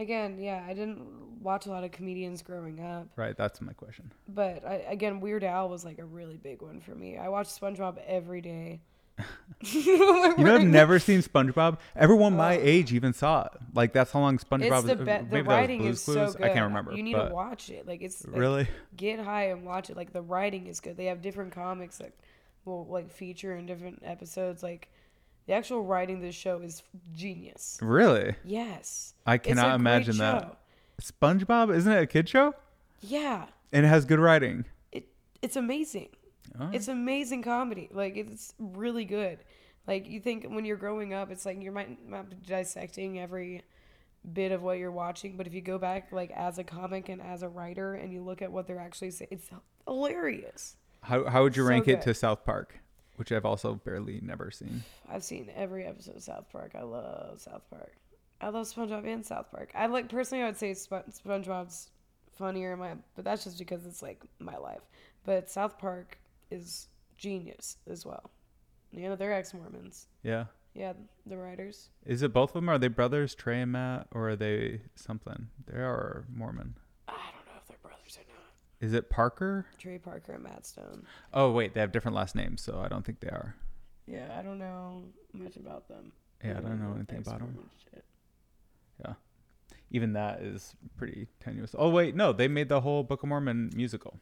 Again, 0.00 0.38
yeah, 0.38 0.64
I 0.64 0.74
didn't 0.74 1.00
watch 1.42 1.66
a 1.66 1.70
lot 1.70 1.82
of 1.82 1.90
comedians 1.90 2.42
growing 2.42 2.78
up, 2.78 3.08
right? 3.16 3.36
That's 3.36 3.60
my 3.60 3.72
question. 3.72 4.12
but 4.28 4.64
I, 4.64 4.74
again, 4.88 5.18
Weird 5.18 5.42
Al 5.42 5.68
was 5.68 5.84
like 5.84 5.98
a 5.98 6.04
really 6.04 6.36
big 6.36 6.62
one 6.62 6.80
for 6.80 6.94
me. 6.94 7.16
I 7.18 7.28
watched 7.28 7.60
SpongeBob 7.60 7.98
every 8.06 8.40
day. 8.40 8.80
You 9.60 9.98
know, 9.98 10.54
I've 10.54 10.62
never 10.64 11.00
seen 11.00 11.20
SpongeBob. 11.20 11.78
Everyone 11.96 12.36
my 12.36 12.56
Oh. 12.56 12.60
age 12.62 12.92
even 12.92 13.12
saw 13.12 13.42
it. 13.46 13.52
Like 13.74 13.92
that's 13.92 14.12
how 14.12 14.20
long 14.20 14.38
SpongeBob. 14.38 14.78
It's 14.78 14.86
the 14.86 14.92
uh, 14.92 14.96
be- 14.96 15.04
maybe 15.30 15.42
the 15.42 15.42
writing 15.44 15.78
Blue's 15.80 15.96
is 15.96 16.02
so 16.04 16.12
Clues. 16.12 16.36
good. 16.36 16.44
I 16.46 16.48
can't 16.50 16.66
remember. 16.68 16.92
You 16.92 17.02
need 17.02 17.14
to 17.16 17.30
watch 17.32 17.68
it. 17.68 17.84
Like 17.84 18.00
it's 18.00 18.24
like, 18.24 18.36
really. 18.36 18.68
get 18.96 19.18
high 19.18 19.46
and 19.50 19.64
watch 19.64 19.90
it. 19.90 19.96
Like 19.96 20.12
the 20.12 20.22
writing 20.22 20.68
is 20.68 20.78
good. 20.78 20.96
They 20.96 21.06
have 21.06 21.22
different 21.22 21.52
comics 21.52 21.98
that 21.98 22.12
will 22.64 22.86
like 22.86 23.10
feature 23.10 23.56
in 23.56 23.66
different 23.66 24.00
episodes. 24.04 24.62
Like 24.62 24.88
the 25.46 25.54
actual 25.54 25.82
writing 25.82 26.16
of 26.16 26.22
this 26.22 26.36
show 26.36 26.60
is 26.60 26.84
genius. 27.16 27.78
Really, 27.82 28.36
Yes, 28.44 29.14
I 29.26 29.38
cannot 29.38 29.74
imagine 29.74 30.18
that. 30.18 30.56
SpongeBob 31.02 31.74
isn't 31.74 31.90
it 31.92 32.00
a 32.02 32.06
kid 32.06 32.28
show? 32.28 32.54
Yeah, 33.00 33.46
And 33.72 33.84
it 33.84 33.88
has 33.88 34.04
good 34.04 34.20
writing. 34.20 34.66
it 34.92 35.08
it's 35.42 35.56
amazing. 35.56 36.10
Oh. 36.58 36.70
It's 36.72 36.88
amazing 36.88 37.42
comedy. 37.42 37.88
Like 37.92 38.16
it's 38.16 38.54
really 38.58 39.04
good. 39.04 39.38
Like 39.86 40.06
you 40.08 40.20
think 40.20 40.44
when 40.48 40.64
you're 40.64 40.76
growing 40.76 41.14
up, 41.14 41.30
it's 41.30 41.46
like 41.46 41.62
you 41.62 41.72
might 41.72 42.08
not 42.08 42.30
be 42.30 42.36
dissecting 42.46 43.18
every 43.18 43.62
bit 44.32 44.52
of 44.52 44.62
what 44.62 44.78
you're 44.78 44.90
watching, 44.92 45.36
but 45.36 45.46
if 45.46 45.54
you 45.54 45.60
go 45.60 45.78
back 45.78 46.12
like 46.12 46.30
as 46.32 46.58
a 46.58 46.64
comic 46.64 47.08
and 47.08 47.22
as 47.22 47.42
a 47.42 47.48
writer 47.48 47.94
and 47.94 48.12
you 48.12 48.22
look 48.22 48.42
at 48.42 48.52
what 48.52 48.66
they're 48.66 48.80
actually 48.80 49.10
saying, 49.10 49.28
it's 49.30 49.48
hilarious. 49.86 50.76
How 51.02 51.24
how 51.24 51.42
would 51.42 51.56
you 51.56 51.62
So 51.64 51.68
rank 51.68 51.88
it 51.88 52.02
to 52.02 52.14
South 52.14 52.44
Park, 52.44 52.78
which 53.16 53.32
I've 53.32 53.46
also 53.46 53.74
barely 53.76 54.20
never 54.22 54.50
seen? 54.50 54.82
I've 55.08 55.24
seen 55.24 55.50
every 55.56 55.84
episode 55.86 56.16
of 56.16 56.22
South 56.22 56.50
Park. 56.50 56.72
I 56.78 56.82
love 56.82 57.40
South 57.40 57.62
Park. 57.70 57.94
I 58.40 58.50
love 58.50 58.66
SpongeBob 58.66 59.06
and 59.06 59.24
South 59.24 59.50
Park. 59.50 59.70
I 59.74 59.86
like 59.86 60.08
personally, 60.08 60.44
I 60.44 60.46
would 60.46 60.56
say 60.56 60.74
Sp- 60.74 61.10
SpongeBob's 61.10 61.90
funnier 62.36 62.74
in 62.74 62.78
my, 62.78 62.94
but 63.16 63.24
that's 63.24 63.44
just 63.44 63.58
because 63.58 63.84
it's 63.86 64.02
like 64.02 64.22
my 64.38 64.56
life. 64.56 64.82
But 65.24 65.50
South 65.50 65.78
Park 65.78 66.18
is 66.50 66.88
genius 67.16 67.76
as 67.88 68.04
well. 68.06 68.30
You 68.90 69.08
know, 69.08 69.16
they're 69.16 69.32
ex 69.32 69.52
Mormons. 69.52 70.06
Yeah. 70.22 70.44
Yeah, 70.74 70.92
the 71.26 71.36
writers. 71.36 71.90
Is 72.06 72.22
it 72.22 72.32
both 72.32 72.50
of 72.50 72.54
them? 72.54 72.68
Are 72.68 72.78
they 72.78 72.88
brothers, 72.88 73.34
Trey 73.34 73.60
and 73.62 73.72
Matt, 73.72 74.06
or 74.12 74.30
are 74.30 74.36
they 74.36 74.82
something? 74.94 75.48
They 75.66 75.78
are 75.78 76.24
Mormon. 76.32 76.76
I 77.08 77.12
don't 77.12 77.46
know 77.46 77.60
if 77.60 77.66
they're 77.66 77.78
brothers 77.82 78.16
or 78.16 78.24
not. 78.32 78.44
Is 78.80 78.92
it 78.92 79.10
Parker? 79.10 79.66
Trey 79.78 79.98
Parker 79.98 80.34
and 80.34 80.44
Matt 80.44 80.66
Stone. 80.66 81.04
Oh 81.34 81.50
wait, 81.50 81.74
they 81.74 81.80
have 81.80 81.90
different 81.90 82.14
last 82.16 82.36
names, 82.36 82.62
so 82.62 82.80
I 82.80 82.88
don't 82.88 83.04
think 83.04 83.20
they 83.20 83.28
are. 83.28 83.56
Yeah, 84.06 84.28
I 84.38 84.42
don't 84.42 84.58
know 84.58 85.02
much 85.32 85.56
about 85.56 85.88
them. 85.88 86.12
Yeah, 86.44 86.58
I 86.58 86.60
don't 86.60 86.80
know 86.80 86.94
anything 86.94 87.18
about 87.18 87.40
them. 87.40 87.68
Yeah. 89.04 89.14
Even 89.90 90.12
that 90.12 90.42
is 90.42 90.74
pretty 90.96 91.26
tenuous. 91.40 91.74
Oh 91.76 91.90
wait, 91.90 92.14
no, 92.14 92.32
they 92.32 92.46
made 92.46 92.68
the 92.68 92.80
whole 92.80 93.02
Book 93.02 93.22
of 93.22 93.28
Mormon 93.28 93.70
musical. 93.74 94.18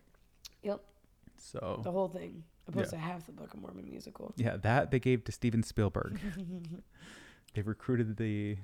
Yep, 0.63 0.81
So 1.39 1.81
the 1.85 1.91
whole 1.91 2.09
thing. 2.09 2.45
Opposed 2.69 2.93
Yeah. 2.93 2.99
to 2.99 3.05
half 3.05 3.27
the 3.27 3.33
Book 3.33 3.55
of 3.55 3.61
Mormon 3.61 3.89
musical. 3.89 4.33
yeah, 4.37 4.57
that 4.57 4.91
they 4.91 4.99
gave 4.99 5.23
to 5.25 5.33
Steven 5.33 5.63
Spielberg. 5.63 6.19
they 7.55 7.63
recruited 7.63 8.17
the 8.17 8.57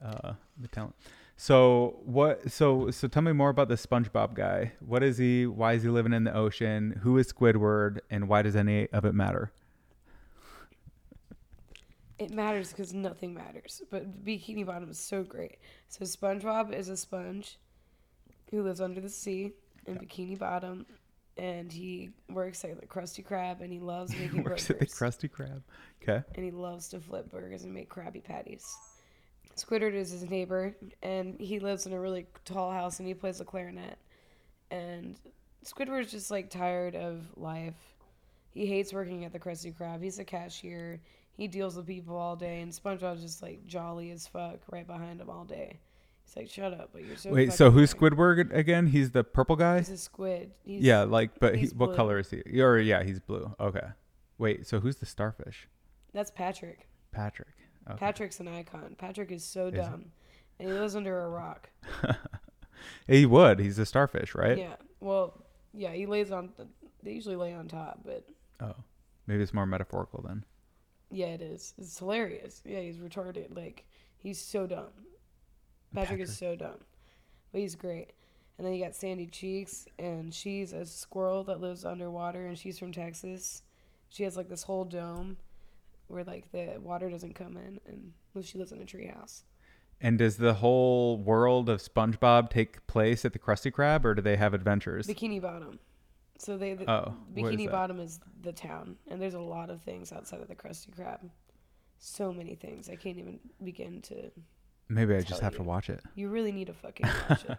uh, 0.00 0.34
the 0.60 0.68
talent. 0.68 0.94
So 1.36 2.00
what? 2.04 2.50
So 2.52 2.90
so 2.90 3.08
tell 3.08 3.22
me 3.22 3.32
more 3.32 3.48
about 3.50 3.68
the 3.68 3.74
SpongeBob 3.74 4.34
guy. 4.34 4.72
What 4.80 5.02
is 5.02 5.18
he? 5.18 5.46
Why 5.46 5.72
is 5.72 5.82
he 5.82 5.88
living 5.88 6.12
in 6.12 6.24
the 6.24 6.34
ocean? 6.34 7.00
Who 7.02 7.18
is 7.18 7.32
Squidward? 7.32 7.98
And 8.10 8.28
why 8.28 8.42
does 8.42 8.54
any 8.56 8.88
of 8.90 9.04
it 9.04 9.14
matter? 9.14 9.50
It 12.18 12.30
matters 12.32 12.70
because 12.70 12.92
nothing 12.92 13.32
matters. 13.34 13.82
But 13.90 14.24
Bikini 14.24 14.66
Bottom 14.66 14.90
is 14.90 14.98
so 14.98 15.22
great. 15.22 15.58
So 15.88 16.04
SpongeBob 16.04 16.74
is 16.74 16.88
a 16.88 16.96
sponge 16.96 17.58
who 18.50 18.62
lives 18.62 18.80
under 18.80 19.00
the 19.00 19.08
sea 19.08 19.52
in 19.86 19.96
Bikini 19.98 20.36
Bottom, 20.38 20.84
and 21.38 21.72
he 21.72 22.10
works 22.28 22.64
at 22.64 22.80
the 22.80 22.86
Krusty 22.86 23.24
Krab, 23.24 23.60
and 23.60 23.72
he 23.72 23.78
loves 23.78 24.12
making 24.18 24.42
Works 24.42 24.68
at 24.70 24.80
the 24.80 24.86
burgers, 24.86 24.98
Krusty 24.98 25.30
Krab. 25.30 25.62
Okay. 26.02 26.22
and 26.34 26.44
he 26.44 26.50
loves 26.50 26.88
to 26.88 27.00
flip 27.00 27.30
burgers 27.30 27.64
and 27.64 27.72
make 27.72 27.88
Krabby 27.88 28.22
Patties. 28.22 28.76
Squidward 29.56 29.94
is 29.94 30.10
his 30.10 30.28
neighbor, 30.28 30.74
and 31.02 31.38
he 31.40 31.58
lives 31.58 31.86
in 31.86 31.92
a 31.92 32.00
really 32.00 32.26
tall 32.44 32.70
house, 32.70 32.98
and 32.98 33.08
he 33.08 33.14
plays 33.14 33.38
the 33.38 33.44
clarinet. 33.44 33.98
And 34.70 35.18
Squidward's 35.64 36.10
just 36.10 36.30
like 36.30 36.50
tired 36.50 36.94
of 36.94 37.22
life. 37.36 37.74
He 38.52 38.66
hates 38.66 38.92
working 38.92 39.24
at 39.24 39.32
the 39.32 39.38
Krusty 39.38 39.74
Krab. 39.74 40.02
He's 40.02 40.18
a 40.18 40.24
cashier. 40.24 41.00
He 41.36 41.46
deals 41.48 41.76
with 41.76 41.86
people 41.86 42.16
all 42.16 42.36
day, 42.36 42.60
and 42.60 42.72
SpongeBob's 42.72 43.22
just 43.22 43.42
like 43.42 43.64
jolly 43.66 44.10
as 44.10 44.26
fuck 44.26 44.58
right 44.70 44.86
behind 44.86 45.20
him 45.20 45.30
all 45.30 45.44
day. 45.44 45.78
He's 46.28 46.36
like, 46.36 46.50
"Shut 46.50 46.72
up!" 46.74 46.90
But 46.92 47.04
you're 47.04 47.16
so. 47.16 47.30
Wait, 47.30 47.52
so 47.52 47.70
who's 47.70 47.92
annoying." 47.94 48.12
Squidward 48.12 48.54
again? 48.54 48.86
He's 48.86 49.10
the 49.12 49.24
purple 49.24 49.56
guy. 49.56 49.78
He's 49.78 49.88
a 49.90 49.96
squid. 49.96 50.52
He's, 50.62 50.82
yeah, 50.82 51.02
like, 51.04 51.38
but 51.40 51.56
he, 51.56 51.66
what 51.68 51.86
blue. 51.88 51.96
color 51.96 52.18
is 52.18 52.30
he? 52.30 52.42
Or 52.60 52.78
yeah, 52.78 53.02
he's 53.02 53.18
blue. 53.20 53.54
Okay. 53.58 53.86
Wait, 54.36 54.66
so 54.66 54.80
who's 54.80 54.96
the 54.96 55.06
starfish? 55.06 55.68
That's 56.12 56.30
Patrick. 56.30 56.86
Patrick. 57.12 57.48
Okay. 57.88 57.98
Patrick's 57.98 58.40
an 58.40 58.48
icon. 58.48 58.94
Patrick 58.98 59.32
is 59.32 59.42
so 59.42 59.68
Is 59.68 59.74
dumb, 59.74 60.12
and 60.58 60.68
he 60.68 60.74
lives 60.74 60.94
under 60.94 61.24
a 61.24 61.28
rock. 61.30 61.70
he 63.06 63.26
would. 63.26 63.58
He's 63.58 63.78
a 63.78 63.86
starfish, 63.86 64.34
right? 64.34 64.58
Yeah. 64.58 64.76
Well, 65.00 65.42
yeah, 65.72 65.92
he 65.92 66.06
lays 66.06 66.30
on. 66.30 66.50
They 67.02 67.12
usually 67.12 67.36
lay 67.36 67.54
on 67.54 67.68
top, 67.68 68.00
but 68.04 68.26
Oh, 68.60 68.74
maybe 69.26 69.42
it's 69.42 69.54
more 69.54 69.66
metaphorical 69.66 70.22
then. 70.26 70.44
yeah, 71.10 71.26
it 71.28 71.40
is. 71.42 71.74
It's 71.78 71.98
hilarious. 71.98 72.60
Yeah, 72.66 72.80
he's 72.80 72.96
retarded. 72.98 73.56
Like 73.56 73.84
he's 74.18 74.38
so 74.40 74.66
dumb. 74.66 74.88
Patrick, 75.94 76.20
is 76.20 76.36
so 76.36 76.56
dumb, 76.56 76.78
but 77.52 77.60
he's 77.60 77.74
great. 77.74 78.12
And 78.56 78.66
then 78.66 78.74
you 78.74 78.84
got 78.84 78.94
Sandy 78.94 79.26
Cheeks, 79.26 79.86
and 79.98 80.34
she's 80.34 80.72
a 80.72 80.84
squirrel 80.84 81.44
that 81.44 81.60
lives 81.60 81.84
underwater, 81.84 82.46
and 82.46 82.58
she's 82.58 82.78
from 82.78 82.92
Texas. 82.92 83.62
She 84.08 84.24
has 84.24 84.36
like 84.36 84.48
this 84.48 84.64
whole 84.64 84.84
dome 84.84 85.36
where 86.08 86.24
like 86.24 86.50
the 86.50 86.76
water 86.80 87.08
doesn't 87.08 87.34
come 87.34 87.56
in, 87.56 87.80
and 87.86 88.12
well, 88.34 88.42
she 88.42 88.58
lives 88.58 88.72
in 88.72 88.80
a 88.80 88.84
treehouse. 88.84 89.42
And 90.00 90.18
does 90.18 90.36
the 90.36 90.54
whole 90.54 91.18
world 91.18 91.68
of 91.68 91.80
SpongeBob 91.80 92.50
take 92.50 92.86
place 92.86 93.24
at 93.24 93.32
the 93.32 93.38
Krusty 93.38 93.72
Krab, 93.72 94.04
or 94.04 94.14
do 94.14 94.22
they 94.22 94.36
have 94.36 94.54
adventures? 94.54 95.06
Bikini 95.06 95.40
Bottom. 95.40 95.78
So 96.38 96.56
they 96.56 96.74
the, 96.74 96.88
Oh, 96.90 97.14
Bikini 97.34 97.64
that? 97.66 97.72
Bottom 97.72 97.98
is 98.00 98.20
the 98.42 98.52
town, 98.52 98.96
and 99.08 99.20
there's 99.20 99.34
a 99.34 99.40
lot 99.40 99.70
of 99.70 99.82
things 99.82 100.12
outside 100.12 100.40
of 100.40 100.48
the 100.48 100.54
Krusty 100.54 100.90
Krab. 100.96 101.18
So 101.98 102.32
many 102.32 102.54
things 102.54 102.88
I 102.88 102.94
can't 102.94 103.18
even 103.18 103.40
begin 103.62 104.00
to. 104.02 104.30
Maybe 104.88 105.14
I 105.14 105.20
just 105.20 105.40
have 105.42 105.54
to 105.56 105.62
watch 105.62 105.90
it. 105.90 106.00
You 106.14 106.28
really 106.28 106.52
need 106.52 106.68
to 106.68 106.72
fucking 106.72 107.06
watch 107.30 107.44
it. 107.44 107.58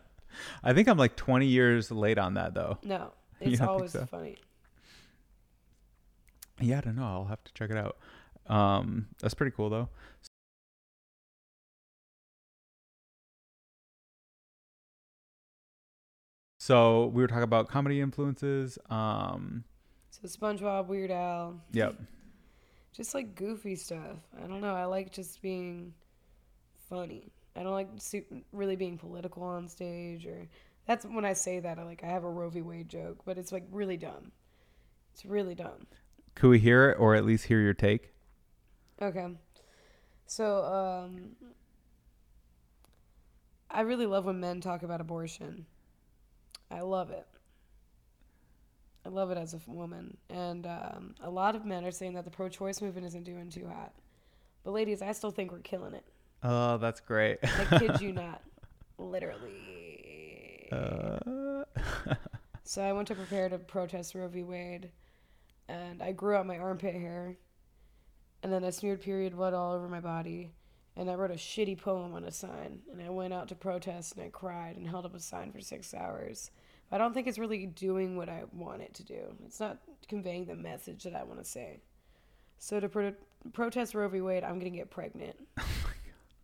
I 0.64 0.74
think 0.74 0.88
I'm 0.88 0.98
like 0.98 1.16
20 1.16 1.46
years 1.46 1.92
late 1.92 2.18
on 2.18 2.36
that 2.36 2.54
though. 2.54 2.78
No, 2.84 3.12
You 3.42 3.52
it's 3.54 3.62
always 3.62 3.92
so? 3.92 4.06
funny. 4.06 4.38
Yeah, 6.62 6.80
I 6.80 6.82
don't 6.82 6.96
know. 6.96 7.04
I'll 7.06 7.26
have 7.26 7.44
to 7.44 7.54
check 7.54 7.70
it 7.70 7.78
out. 7.78 7.98
Um, 8.48 9.08
that's 9.22 9.34
pretty 9.34 9.56
cool 9.56 9.70
though. 9.70 9.90
So 16.60 17.08
we 17.08 17.22
were 17.22 17.28
talking 17.28 17.44
about 17.44 17.70
comedy 17.70 18.02
influences. 18.02 18.78
Um, 18.90 19.64
So 20.12 20.28
SpongeBob, 20.28 20.88
Weird 20.88 21.12
Al, 21.12 21.60
yep. 21.72 21.96
just 22.94 23.14
like 23.14 23.36
goofy 23.36 23.76
stuff. 23.76 24.18
I 24.38 24.48
don't 24.48 24.62
know. 24.62 24.76
I 24.76 24.86
like 24.86 25.12
just 25.12 25.42
being 25.42 25.94
funny. 26.90 27.32
I 27.56 27.64
don't 27.64 27.74
like 27.74 27.90
su- 27.98 28.44
really 28.52 28.76
being 28.76 28.98
political 28.98 29.44
on 29.44 29.68
stage 29.68 30.26
or 30.26 30.48
that's 30.86 31.06
when 31.06 31.26
I 31.26 31.34
say 31.34 31.60
that 31.60 31.78
I 31.78 31.84
like 31.84 32.04
I 32.04 32.08
have 32.08 32.24
a 32.24 32.30
Roe 32.30 32.50
v. 32.50 32.62
Wade 32.62 32.90
joke, 32.90 33.20
but 33.26 33.38
it's 33.38 33.52
like 33.52 33.66
really 33.72 33.98
dumb. 33.98 34.32
It's 35.14 35.26
really 35.26 35.56
dumb. 35.56 35.88
Could 36.36 36.50
we 36.50 36.60
hear 36.60 36.90
it 36.90 36.98
or 37.00 37.16
at 37.16 37.26
least 37.26 37.46
hear 37.46 37.62
your 37.62 37.74
take? 37.74 38.14
Okay. 39.02 39.28
So, 40.26 40.64
um, 40.64 41.36
I 43.70 43.82
really 43.82 44.06
love 44.06 44.26
when 44.26 44.40
men 44.40 44.62
talk 44.62 44.84
about 44.84 45.02
abortion. 45.02 45.66
I 46.72 46.82
love 46.82 47.10
it. 47.12 47.28
I 49.06 49.10
love 49.10 49.32
it 49.32 49.38
as 49.38 49.54
a 49.54 49.60
woman. 49.68 50.18
And 50.30 50.66
um, 50.66 51.16
a 51.22 51.30
lot 51.30 51.56
of 51.56 51.66
men 51.66 51.86
are 51.86 51.92
saying 51.92 52.14
that 52.14 52.26
the 52.26 52.32
pro 52.32 52.50
choice 52.50 52.82
movement 52.82 53.08
isn't 53.08 53.24
doing 53.24 53.50
too 53.50 53.68
hot. 53.68 53.94
But, 54.64 54.72
ladies, 54.72 55.02
I 55.02 55.14
still 55.14 55.32
think 55.32 55.52
we're 55.52 55.60
killing 55.60 55.94
it. 55.94 56.06
Oh, 56.44 56.78
that's 56.78 57.00
great. 57.02 57.40
I 57.44 57.78
kid 57.80 58.00
you 58.02 58.14
not. 58.14 58.42
Literally. 58.98 60.68
uh, 60.72 61.64
So 62.64 62.84
I 62.84 62.94
went 62.94 63.08
to 63.08 63.16
prepare 63.16 63.50
to 63.50 63.58
protest 63.58 64.14
Roe 64.14 64.28
v. 64.28 64.44
Wade, 64.44 64.92
and 65.68 66.04
I 66.04 66.12
grew 66.12 66.36
out 66.36 66.46
my 66.46 66.60
armpit 66.60 66.94
hair, 66.94 67.36
and 68.44 68.54
then 68.54 68.64
I 68.64 68.70
smeared 68.70 69.02
period 69.02 69.36
blood 69.36 69.56
all 69.56 69.74
over 69.74 69.88
my 69.90 70.00
body, 70.00 70.52
and 70.96 71.10
I 71.10 71.16
wrote 71.16 71.32
a 71.32 71.36
shitty 71.36 71.80
poem 71.80 72.14
on 72.14 72.26
a 72.26 72.32
sign, 72.32 72.82
and 72.92 73.02
I 73.02 73.10
went 73.10 73.34
out 73.34 73.48
to 73.48 73.56
protest, 73.56 74.16
and 74.16 74.24
I 74.24 74.30
cried 74.30 74.76
and 74.78 74.88
held 74.88 75.06
up 75.08 75.16
a 75.16 75.20
sign 75.20 75.52
for 75.52 75.60
six 75.62 75.96
hours. 75.96 76.52
But 76.92 77.02
I 77.02 77.04
don't 77.04 77.14
think 77.16 77.26
it's 77.28 77.40
really 77.40 77.66
doing 77.66 78.16
what 78.16 78.30
I 78.30 78.44
want 78.54 78.84
it 78.84 78.94
to 78.96 79.04
do. 79.04 79.34
It's 79.46 79.60
not 79.60 79.80
conveying 80.08 80.46
the 80.46 80.56
message 80.56 81.04
that 81.06 81.16
I 81.16 81.24
want 81.24 81.40
to 81.44 81.50
say. 81.50 81.80
So 82.60 82.80
to 82.80 82.88
pro- 82.88 83.14
protest 83.52 83.96
Roe 83.96 84.10
v. 84.10 84.22
Wade, 84.22 84.44
I'm 84.44 84.60
gonna 84.60 84.70
get 84.70 84.92
pregnant 84.92 85.38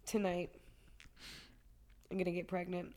tonight. 0.06 0.52
I'm 2.10 2.18
gonna 2.18 2.32
get 2.32 2.48
pregnant. 2.48 2.96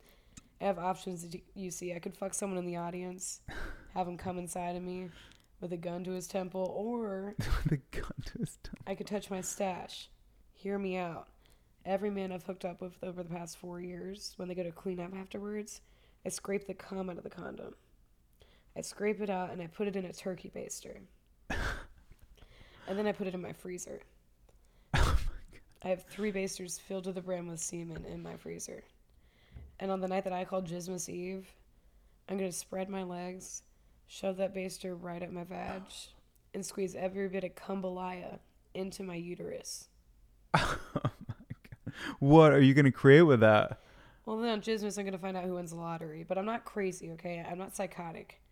I 0.61 0.65
have 0.65 0.79
options. 0.79 1.23
that 1.23 1.41
You 1.55 1.71
see, 1.71 1.95
I 1.95 1.99
could 1.99 2.17
fuck 2.17 2.35
someone 2.35 2.59
in 2.59 2.67
the 2.67 2.77
audience, 2.77 3.41
have 3.95 4.09
him 4.09 4.17
come 4.17 4.39
inside 4.39 4.77
of 4.77 4.83
me 4.83 5.09
with 5.61 5.73
a 5.73 5.77
gun 5.77 6.05
to 6.05 6.13
his 6.13 6.27
temple, 6.27 6.73
or 6.77 7.35
the 7.67 7.79
gun 7.91 8.13
to 8.27 8.39
his 8.39 8.59
tongue. 8.63 8.75
I 8.87 8.95
could 8.95 9.07
touch 9.07 9.31
my 9.31 9.41
stash. 9.41 10.09
Hear 10.55 10.79
me 10.79 10.97
out. 10.97 11.29
Every 11.85 12.11
man 12.11 12.33
I've 12.33 12.45
hooked 12.45 12.65
up 12.65 12.81
with 12.81 12.93
over 13.03 13.23
the 13.23 13.35
past 13.35 13.57
four 13.57 13.81
years, 13.81 14.35
when 14.37 14.49
they 14.49 14.55
go 14.55 14.63
to 14.63 14.73
clean 14.73 15.01
up 15.01 15.15
afterwards, 15.17 15.81
I 16.27 16.29
scrape 16.29 16.67
the 16.67 16.75
cum 16.75 17.09
out 17.09 17.17
of 17.17 17.25
the 17.25 17.31
condom. 17.31 17.75
I 18.77 18.83
scrape 18.83 19.21
it 19.21 19.31
out 19.31 19.51
and 19.51 19.63
I 19.63 19.67
put 19.67 19.89
it 19.89 19.97
in 19.97 20.05
a 20.05 20.13
turkey 20.13 20.53
baster. 20.55 20.99
and 21.49 22.99
then 22.99 23.07
I 23.07 23.13
put 23.13 23.27
it 23.27 23.35
in 23.35 23.43
my 23.43 23.53
freezer. 23.53 24.01
I 25.83 25.89
have 25.89 26.05
three 26.05 26.31
basters 26.31 26.79
filled 26.79 27.05
to 27.05 27.13
the 27.13 27.21
brim 27.21 27.49
with 27.49 27.61
semen 27.61 28.05
in 28.05 28.23
my 28.23 28.37
freezer. 28.37 28.83
And 29.81 29.91
on 29.91 30.01
the 30.01 30.09
night 30.09 30.25
that 30.25 30.33
I 30.33 30.45
call 30.45 30.63
Jismus 30.63 31.09
Eve, 31.09 31.47
I'm 32.29 32.37
going 32.37 32.51
to 32.51 32.57
spread 32.57 32.89
my 32.89 33.05
legs, 33.05 33.63
shove 34.07 34.37
that 34.39 34.55
baster 34.55 34.97
right 35.01 35.23
up 35.23 35.31
my 35.31 35.45
vag, 35.45 35.83
and 36.53 36.67
squeeze 36.67 36.95
every 36.95 37.29
bit 37.29 37.45
of 37.45 37.55
kumbalaya 37.55 38.39
into 38.75 39.03
my 39.03 39.17
uterus. 39.17 39.89
Oh 40.55 40.79
my 40.95 41.03
God. 41.05 41.93
What 42.21 42.53
are 42.53 42.61
you 42.61 42.75
gonna 42.75 42.93
create 42.93 43.23
with 43.23 43.41
that? 43.41 43.81
Well, 44.29 44.37
then 44.37 44.51
on 44.51 44.61
Jismus, 44.61 44.99
I'm 44.99 45.05
going 45.05 45.13
to 45.13 45.19
find 45.19 45.39
out 45.39 45.45
who 45.45 45.55
wins 45.55 45.71
the 45.71 45.79
lottery. 45.79 46.23
But 46.23 46.37
I'm 46.37 46.45
not 46.45 46.67
crazy, 46.67 47.13
okay? 47.13 47.43
I'm 47.51 47.57
not 47.57 47.75
psychotic. 47.75 48.43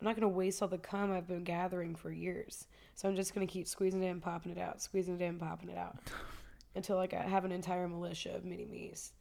I'm 0.00 0.04
not 0.04 0.14
going 0.14 0.22
to 0.22 0.28
waste 0.28 0.62
all 0.62 0.68
the 0.68 0.78
cum 0.78 1.10
I've 1.10 1.26
been 1.26 1.42
gathering 1.42 1.96
for 1.96 2.12
years. 2.12 2.68
So 2.94 3.08
I'm 3.08 3.16
just 3.16 3.34
going 3.34 3.44
to 3.44 3.52
keep 3.52 3.66
squeezing 3.66 4.04
it 4.04 4.06
in, 4.06 4.20
popping 4.20 4.52
it 4.52 4.58
out, 4.58 4.80
squeezing 4.80 5.16
it 5.16 5.20
in, 5.20 5.40
popping 5.40 5.70
it 5.70 5.76
out. 5.76 5.98
Until 6.74 6.96
like 6.96 7.12
I 7.14 7.22
have 7.22 7.44
an 7.44 7.52
entire 7.52 7.86
militia 7.88 8.34
of 8.34 8.44
mini 8.44 8.64
me's. 8.64 9.12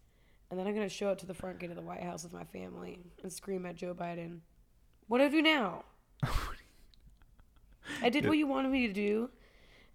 And 0.50 0.60
then 0.60 0.68
I'm 0.68 0.74
going 0.76 0.88
to 0.88 0.94
show 0.94 1.10
up 1.10 1.18
to 1.20 1.26
the 1.26 1.34
front 1.34 1.60
gate 1.60 1.70
of 1.70 1.76
the 1.78 1.82
White 1.82 2.04
House 2.04 2.24
with 2.24 2.34
my 2.34 2.44
family 2.44 3.00
and 3.24 3.32
scream 3.32 3.66
at 3.66 3.76
Joe 3.76 3.94
Biden, 3.94 4.40
What 5.08 5.20
do 5.20 5.24
I 5.26 5.30
do 5.30 5.42
now? 5.42 5.86
I 8.02 8.10
did 8.10 8.26
what 8.28 8.38
you 8.38 8.48
wanted 8.48 8.72
me 8.72 8.88
to 8.88 8.94
do. 8.94 9.30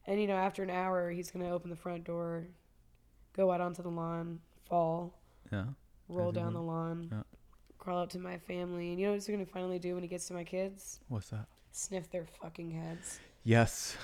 And, 0.07 0.21
you 0.21 0.27
know, 0.27 0.37
after 0.37 0.63
an 0.63 0.71
hour, 0.71 1.11
he's 1.11 1.31
going 1.31 1.45
to 1.45 1.51
open 1.51 1.69
the 1.71 1.77
front 1.77 2.05
door, 2.05 2.47
go 3.35 3.51
out 3.51 3.61
onto 3.61 3.83
the 3.83 3.89
lawn, 3.91 4.41
fall, 4.69 5.19
Yeah. 5.53 5.67
roll 6.09 6.33
down 6.33 6.53
the 6.55 6.63
lawn, 6.63 7.09
Yeah. 7.11 7.23
crawl 7.79 8.01
up 8.03 8.11
to 8.11 8.19
my 8.19 8.39
family. 8.39 8.91
And 8.91 9.01
you 9.01 9.07
know 9.07 9.13
what 9.13 9.17
he's 9.17 9.27
going 9.27 9.45
to 9.45 9.51
finally 9.51 9.79
do 9.79 9.95
when 9.95 10.03
he 10.03 10.09
gets 10.09 10.27
to 10.29 10.35
my 10.35 10.45
kids? 10.45 11.01
What's 11.09 11.31
that? 11.31 11.47
Sniff 11.73 12.11
their 12.11 12.25
fucking 12.41 12.71
heads. 12.71 13.19
Yes. 13.45 13.97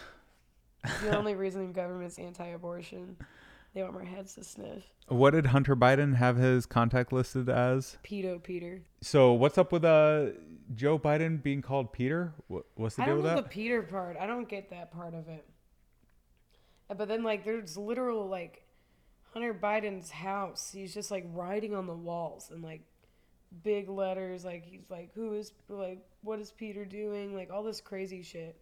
It's 0.85 1.01
the 1.01 1.17
only 1.17 1.35
reason 1.35 1.67
the 1.69 1.73
government's 1.73 2.19
anti 2.19 2.47
abortion. 2.49 3.17
They 3.75 3.83
want 3.83 3.97
our 3.97 4.05
heads 4.05 4.35
to 4.35 4.45
sniff. 4.45 4.83
What 5.09 5.31
did 5.31 5.47
Hunter 5.47 5.75
Biden 5.75 6.17
have 6.17 6.37
his 6.37 6.67
contact 6.67 7.13
listed 7.13 7.49
as? 7.49 7.97
Pedo 8.05 8.43
Peter. 8.43 8.83
So 9.01 9.33
what's 9.33 9.57
up 9.57 9.73
with 9.73 9.85
uh 9.85 10.27
Joe 10.75 10.99
Biden 10.99 11.43
being 11.43 11.63
called 11.63 11.93
Peter? 11.93 12.35
What, 12.49 12.65
what's 12.75 12.97
the 12.97 13.03
I 13.03 13.05
deal 13.07 13.15
don't 13.15 13.23
with 13.25 13.31
know 13.33 13.37
that? 13.37 13.45
the 13.45 13.49
Peter 13.51 13.83
part. 13.83 14.17
I 14.19 14.27
don't 14.27 14.49
get 14.49 14.71
that 14.71 14.93
part 14.93 15.15
of 15.15 15.29
it. 15.29 15.45
Uh, 16.91 16.95
But 16.95 17.09
then, 17.09 17.23
like, 17.25 17.45
there's 17.45 17.77
literal, 17.77 18.27
like, 18.29 18.63
Hunter 19.33 19.55
Biden's 19.55 20.11
house. 20.11 20.71
He's 20.73 20.93
just, 20.95 21.11
like, 21.11 21.25
writing 21.33 21.75
on 21.75 21.87
the 21.87 21.95
walls 21.95 22.51
and, 22.51 22.63
like, 22.63 22.83
big 23.63 23.89
letters. 23.89 24.45
Like, 24.45 24.65
he's 24.65 24.89
like, 24.91 25.13
who 25.15 25.35
is, 25.35 25.53
like, 25.69 25.99
what 26.23 26.39
is 26.41 26.53
Peter 26.53 26.85
doing? 26.85 27.35
Like, 27.35 27.51
all 27.51 27.63
this 27.63 27.81
crazy 27.81 28.23
shit. 28.23 28.57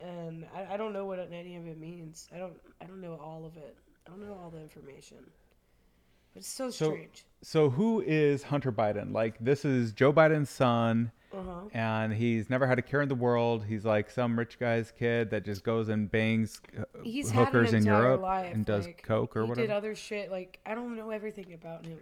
And 0.00 0.46
I, 0.54 0.74
I 0.74 0.76
don't 0.76 0.92
know 0.92 1.06
what 1.06 1.18
any 1.32 1.56
of 1.56 1.66
it 1.66 1.78
means. 1.78 2.28
I 2.34 2.38
don't, 2.38 2.54
I 2.80 2.84
don't 2.84 3.00
know 3.00 3.14
all 3.20 3.44
of 3.46 3.56
it. 3.56 3.76
I 4.08 4.10
don't 4.10 4.26
know 4.26 4.34
all 4.42 4.50
the 4.50 4.60
information. 4.60 5.18
But 6.34 6.40
it's 6.40 6.48
so 6.48 6.70
So- 6.70 6.90
strange. 6.92 7.24
So 7.42 7.70
who 7.70 8.00
is 8.00 8.42
Hunter 8.42 8.72
Biden? 8.72 9.12
Like 9.12 9.36
this 9.38 9.64
is 9.64 9.92
Joe 9.92 10.12
Biden's 10.12 10.50
son, 10.50 11.12
Uh 11.32 11.42
huh. 11.42 11.60
and 11.72 12.12
he's 12.12 12.50
never 12.50 12.66
had 12.66 12.78
a 12.80 12.82
care 12.82 13.00
in 13.02 13.08
the 13.08 13.14
world. 13.14 13.64
He's 13.64 13.84
like 13.84 14.10
some 14.10 14.36
rich 14.38 14.58
guy's 14.58 14.90
kid 14.90 15.30
that 15.30 15.44
just 15.44 15.62
goes 15.62 15.88
and 15.88 16.10
bangs 16.10 16.60
uh, 16.76 16.82
He's 17.04 17.30
hookers 17.30 17.72
in 17.74 17.84
Europe 17.84 18.22
life, 18.22 18.52
and 18.52 18.64
does 18.66 18.86
like, 18.86 19.02
coke 19.04 19.36
or 19.36 19.42
he 19.44 19.48
whatever. 19.50 19.66
did 19.68 19.72
other 19.72 19.94
shit. 19.94 20.30
Like 20.32 20.58
I 20.66 20.74
don't 20.74 20.96
know 20.96 21.10
everything 21.10 21.52
about 21.52 21.86
him. 21.86 21.98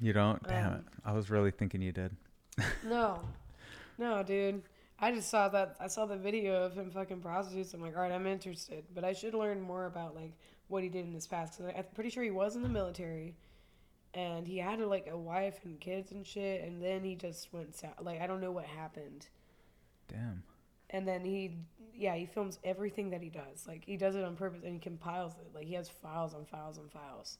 you 0.00 0.12
don't? 0.12 0.40
Damn 0.46 0.72
um, 0.74 0.78
it! 0.78 0.84
I 1.04 1.12
was 1.12 1.30
really 1.30 1.50
thinking 1.50 1.80
you 1.82 1.92
did. 1.92 2.14
No, 2.86 3.20
no, 3.98 4.22
dude. 4.22 4.62
I 5.00 5.12
just 5.12 5.28
saw 5.28 5.48
that. 5.50 5.76
I 5.80 5.88
saw 5.88 6.06
the 6.06 6.16
video 6.16 6.62
of 6.62 6.74
him 6.74 6.90
fucking 6.90 7.20
prostitutes. 7.20 7.74
I'm 7.74 7.82
like, 7.82 7.96
all 7.96 8.02
right, 8.02 8.12
I'm 8.12 8.26
interested, 8.26 8.84
but 8.94 9.04
I 9.04 9.12
should 9.12 9.34
learn 9.34 9.60
more 9.60 9.86
about 9.86 10.14
like 10.14 10.32
what 10.68 10.82
he 10.82 10.88
did 10.88 11.04
in 11.06 11.12
his 11.12 11.26
past. 11.26 11.58
Cause 11.58 11.70
I'm 11.76 11.84
pretty 11.94 12.10
sure 12.10 12.22
he 12.22 12.30
was 12.30 12.56
in 12.56 12.62
the 12.62 12.68
military, 12.68 13.34
and 14.14 14.46
he 14.46 14.58
had 14.58 14.80
like 14.80 15.08
a 15.10 15.16
wife 15.16 15.60
and 15.64 15.78
kids 15.80 16.12
and 16.12 16.26
shit. 16.26 16.62
And 16.64 16.82
then 16.82 17.04
he 17.04 17.14
just 17.14 17.52
went 17.52 17.74
south. 17.76 18.00
Like 18.00 18.20
I 18.20 18.26
don't 18.26 18.40
know 18.40 18.52
what 18.52 18.64
happened. 18.64 19.28
Damn. 20.08 20.42
And 20.90 21.06
then 21.06 21.24
he, 21.24 21.56
yeah, 21.94 22.14
he 22.14 22.26
films 22.26 22.58
everything 22.62 23.10
that 23.10 23.20
he 23.20 23.28
does. 23.28 23.66
Like 23.66 23.84
he 23.84 23.96
does 23.96 24.14
it 24.14 24.24
on 24.24 24.36
purpose 24.36 24.62
and 24.64 24.74
he 24.74 24.78
compiles 24.78 25.32
it. 25.32 25.54
Like 25.54 25.66
he 25.66 25.74
has 25.74 25.88
files 25.88 26.34
on 26.34 26.44
files 26.44 26.78
on 26.78 26.88
files. 26.88 27.38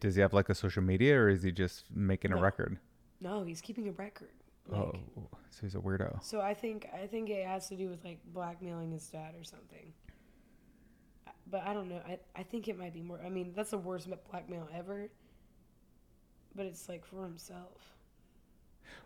Does 0.00 0.14
he 0.14 0.20
have 0.20 0.32
like 0.32 0.48
a 0.48 0.54
social 0.54 0.82
media, 0.82 1.16
or 1.16 1.28
is 1.28 1.42
he 1.42 1.52
just 1.52 1.84
making 1.94 2.32
a 2.32 2.36
record? 2.36 2.78
No, 3.20 3.44
he's 3.44 3.60
keeping 3.60 3.88
a 3.88 3.92
record. 3.92 4.30
Oh, 4.72 4.76
like, 4.76 5.00
oh, 5.18 5.28
so 5.50 5.60
he's 5.62 5.74
a 5.74 5.78
weirdo. 5.78 6.22
So 6.24 6.40
I 6.40 6.54
think 6.54 6.88
I 6.94 7.06
think 7.06 7.28
it 7.30 7.46
has 7.46 7.68
to 7.68 7.76
do 7.76 7.88
with 7.88 8.04
like 8.04 8.18
blackmailing 8.32 8.90
his 8.92 9.06
dad 9.06 9.34
or 9.38 9.44
something. 9.44 9.92
But 11.50 11.62
I 11.66 11.74
don't 11.74 11.88
know. 11.88 12.00
I 12.06 12.18
I 12.34 12.42
think 12.42 12.68
it 12.68 12.78
might 12.78 12.94
be 12.94 13.02
more. 13.02 13.20
I 13.24 13.28
mean, 13.28 13.52
that's 13.54 13.70
the 13.70 13.78
worst 13.78 14.08
blackmail 14.30 14.68
ever. 14.74 15.08
But 16.54 16.66
it's 16.66 16.88
like 16.88 17.04
for 17.04 17.22
himself. 17.24 17.94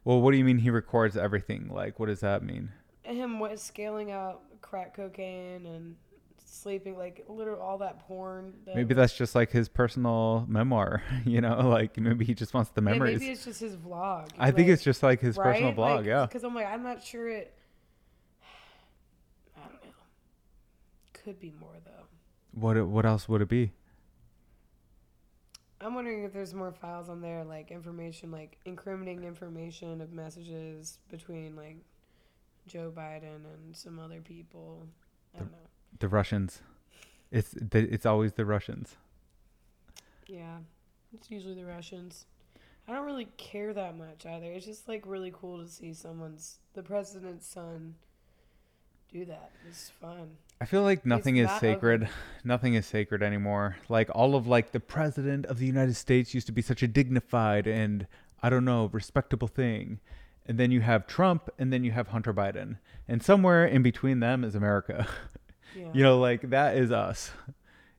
Well, 0.05 0.21
what 0.21 0.33
do 0.33 0.39
you 0.39 0.45
mean 0.45 0.59
he 0.59 0.71
records 0.71 1.17
everything? 1.17 1.69
Like, 1.69 1.99
what 1.99 2.07
does 2.07 2.21
that 2.21 2.43
mean? 2.43 2.71
Him 3.03 3.39
what 3.39 3.59
scaling 3.59 4.11
out 4.11 4.43
crack 4.61 4.95
cocaine 4.95 5.65
and 5.67 5.97
sleeping 6.45 6.97
like 6.97 7.25
literally 7.29 7.61
all 7.61 7.79
that 7.79 8.01
porn. 8.01 8.55
That 8.67 8.77
Maybe 8.77 8.95
that's 8.95 9.17
just 9.17 9.35
like 9.35 9.51
his 9.51 9.69
personal 9.69 10.45
memoir, 10.49 11.03
you 11.25 11.41
know? 11.41 11.69
Like 11.69 11.97
maybe 11.99 12.25
he 12.25 12.35
just 12.35 12.55
wants 12.55 12.71
the 12.71 12.83
Yeah, 12.83 12.91
memories. 12.93 13.21
maybe 13.21 13.33
it's 13.33 13.45
just 13.45 13.61
his 13.61 13.77
vlog. 13.77 14.29
I 14.39 14.51
think 14.51 14.69
it's 14.69 14.83
just 14.83 15.03
like 15.03 15.21
his 15.21 15.37
personal 15.37 15.73
blog, 15.73 16.07
yeah. 16.07 16.27
Because 16.27 16.45
I'm 16.45 16.55
like, 16.55 16.67
I'm 16.67 16.83
not 16.83 17.03
sure 17.03 17.29
it. 17.29 17.55
I 19.57 19.61
don't 19.63 19.73
know. 19.85 19.91
Could 21.13 21.41
be 21.41 21.53
more 21.61 21.77
though. 21.85 22.05
What 22.53 22.77
it- 22.77 22.85
what 22.85 23.07
else 23.07 23.29
would 23.29 23.43
it 23.43 23.49
be? 23.49 23.73
I'm 25.81 25.95
wondering 25.95 26.25
if 26.25 26.33
there's 26.33 26.55
more 26.55 26.73
files 26.73 27.09
on 27.09 27.21
there, 27.21 27.45
like 27.45 27.71
information, 27.71 28.33
like 28.33 28.59
incriminating 28.65 29.25
information 29.25 30.01
of 30.01 30.13
messages 30.13 30.99
between 31.09 31.55
like 31.55 31.77
Joe 32.67 32.93
Biden 32.95 33.45
and 33.55 33.77
some 33.77 33.99
other 34.01 34.21
people. 34.21 34.89
I 35.35 35.39
don't 35.39 35.53
know. 35.53 35.59
The 36.01 36.09
Russians. 36.09 36.63
It's 37.31 37.51
the, 37.53 37.81
it's 37.93 38.07
always 38.07 38.33
the 38.33 38.45
Russians. 38.45 38.97
Yeah, 40.27 40.59
it's 41.13 41.31
usually 41.31 41.55
the 41.55 41.65
Russians. 41.65 42.27
I 42.89 42.93
don't 42.93 43.07
really 43.07 43.29
care 43.37 43.73
that 43.75 43.97
much 43.97 44.27
either. 44.27 44.47
It's 44.51 44.67
just 44.67 44.89
like 44.89 45.05
really 45.07 45.33
cool 45.35 45.63
to 45.63 45.69
see 45.69 45.93
someone's 45.93 46.59
the 46.75 46.83
president's 46.83 47.47
son 47.47 47.95
do 49.13 49.25
that. 49.27 49.53
It's 49.69 49.91
fun. 49.91 50.37
I 50.61 50.65
feel 50.65 50.83
like 50.83 51.07
nothing 51.07 51.37
is 51.37 51.51
sacred. 51.61 52.09
Nothing 52.45 52.75
is 52.75 52.87
sacred 52.87 53.23
anymore. 53.23 53.77
Like 53.89 54.09
all 54.13 54.35
of 54.35 54.47
like 54.47 54.73
the 54.73 54.81
president 54.81 55.47
of 55.47 55.59
the 55.59 55.67
United 55.67 55.95
States 55.95 56.35
used 56.35 56.47
to 56.47 56.53
be 56.53 56.63
such 56.63 56.83
a 56.83 56.89
dignified 56.89 57.67
and 57.67 58.07
I 58.43 58.51
don't 58.51 58.65
know, 58.65 58.89
respectable 58.93 59.49
thing. 59.49 60.01
And 60.47 60.59
then 60.59 60.71
you 60.71 60.81
have 60.81 61.07
Trump 61.07 61.51
and 61.59 61.73
then 61.73 61.85
you 61.85 61.93
have 61.93 62.09
Hunter 62.09 62.33
Biden. 62.33 62.79
And 63.07 63.23
somewhere 63.23 63.67
in 63.67 63.83
between 63.83 64.21
them 64.21 64.45
is 64.45 64.55
America. 64.55 65.07
Yeah. 65.77 65.91
you 65.93 66.03
know, 66.03 66.19
like 66.19 66.49
that 66.49 66.79
is 66.79 66.91
us. 66.91 67.31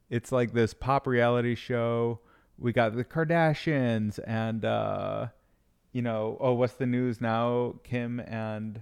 It's 0.09 0.31
like 0.31 0.53
this 0.53 0.73
pop 0.73 1.05
reality 1.05 1.53
show. 1.53 2.19
We 2.57 2.73
got 2.73 2.95
the 2.95 3.05
Kardashians 3.05 4.19
and 4.25 4.65
uh 4.65 5.27
you 5.93 6.01
know, 6.01 6.35
oh 6.39 6.53
what's 6.53 6.73
the 6.73 6.87
news 6.87 7.21
now? 7.21 7.75
Kim 7.83 8.19
and 8.19 8.81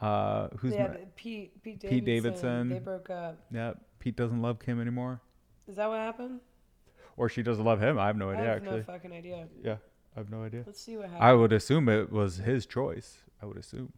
uh 0.00 0.48
who's 0.58 0.74
yeah, 0.74 0.88
ma- 0.88 0.94
Pete 1.16 1.62
Pete 1.62 1.78
Davidson. 1.80 1.90
Pete 1.90 2.04
Davidson. 2.04 2.68
They 2.68 2.78
broke 2.78 3.10
up. 3.10 3.38
yeah, 3.52 3.72
Pete 3.98 4.16
doesn't 4.16 4.42
love 4.42 4.58
Kim 4.58 4.80
anymore. 4.80 5.20
Is 5.68 5.76
that 5.76 5.88
what 5.88 5.98
happened? 6.00 6.40
Or 7.16 7.28
she 7.28 7.42
doesn't 7.42 7.64
love 7.64 7.80
him. 7.80 7.98
I 7.98 8.06
have 8.08 8.16
no 8.16 8.30
I 8.30 8.34
idea 8.34 8.46
have 8.46 8.56
actually. 8.58 8.76
no 8.78 8.82
fucking 8.84 9.12
idea. 9.12 9.46
yeah, 9.62 9.76
I 10.16 10.20
have 10.20 10.30
no 10.30 10.42
idea. 10.42 10.64
Let's 10.66 10.80
see 10.80 10.96
what 10.96 11.06
happens. 11.06 11.22
I 11.22 11.32
would 11.32 11.52
assume 11.52 11.88
it 11.88 12.10
was 12.12 12.38
his 12.38 12.66
choice. 12.66 13.18
I 13.40 13.46
would 13.46 13.56
assume. 13.56 13.92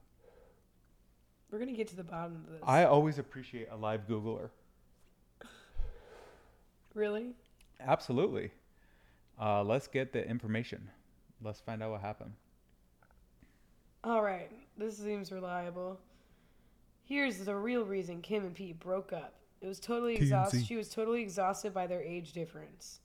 We're 1.50 1.58
gonna 1.58 1.72
get 1.72 1.88
to 1.88 1.96
the 1.96 2.04
bottom 2.04 2.44
of 2.46 2.52
this. 2.52 2.60
I 2.64 2.84
always 2.84 3.18
appreciate 3.18 3.68
a 3.70 3.76
live 3.76 4.06
Googler. 4.06 4.50
really? 6.94 7.34
Absolutely. 7.80 8.50
Uh, 9.40 9.62
let's 9.62 9.86
get 9.86 10.12
the 10.12 10.26
information. 10.28 10.88
Let's 11.42 11.60
find 11.60 11.82
out 11.82 11.90
what 11.92 12.00
happened. 12.00 12.32
All 14.04 14.22
right, 14.22 14.50
this 14.76 14.98
seems 14.98 15.32
reliable. 15.32 15.98
Here's 17.04 17.38
the 17.38 17.54
real 17.54 17.84
reason 17.84 18.20
Kim 18.20 18.44
and 18.44 18.54
Pete 18.54 18.80
broke 18.80 19.12
up. 19.12 19.34
It 19.60 19.66
was 19.66 19.80
totally 19.80 20.16
exhausted. 20.16 20.66
She 20.66 20.76
was 20.76 20.88
totally 20.88 21.22
exhausted 21.22 21.72
by 21.72 21.86
their 21.86 22.02
age 22.02 22.32
difference. 22.32 23.00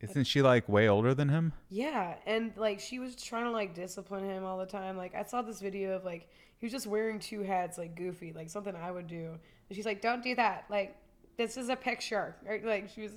Isn't 0.00 0.24
she 0.24 0.42
like 0.42 0.68
way 0.68 0.88
older 0.88 1.14
than 1.14 1.28
him? 1.28 1.52
Yeah, 1.70 2.16
and 2.26 2.52
like 2.56 2.80
she 2.80 2.98
was 2.98 3.16
trying 3.16 3.44
to 3.44 3.50
like 3.50 3.74
discipline 3.74 4.24
him 4.24 4.44
all 4.44 4.58
the 4.58 4.66
time. 4.66 4.96
Like 4.96 5.14
I 5.14 5.22
saw 5.24 5.42
this 5.42 5.60
video 5.60 5.92
of 5.92 6.04
like 6.04 6.28
he 6.58 6.66
was 6.66 6.72
just 6.72 6.86
wearing 6.86 7.18
two 7.18 7.42
hats, 7.42 7.78
like 7.78 7.94
goofy, 7.94 8.32
like 8.32 8.50
something 8.50 8.74
I 8.74 8.90
would 8.90 9.06
do. 9.06 9.38
And 9.68 9.76
she's 9.76 9.86
like, 9.86 10.02
"Don't 10.02 10.22
do 10.22 10.34
that. 10.34 10.64
Like 10.68 10.96
this 11.38 11.56
is 11.56 11.68
a 11.70 11.76
picture." 11.76 12.36
Right? 12.46 12.64
Like 12.64 12.90
she 12.90 13.02
was, 13.02 13.12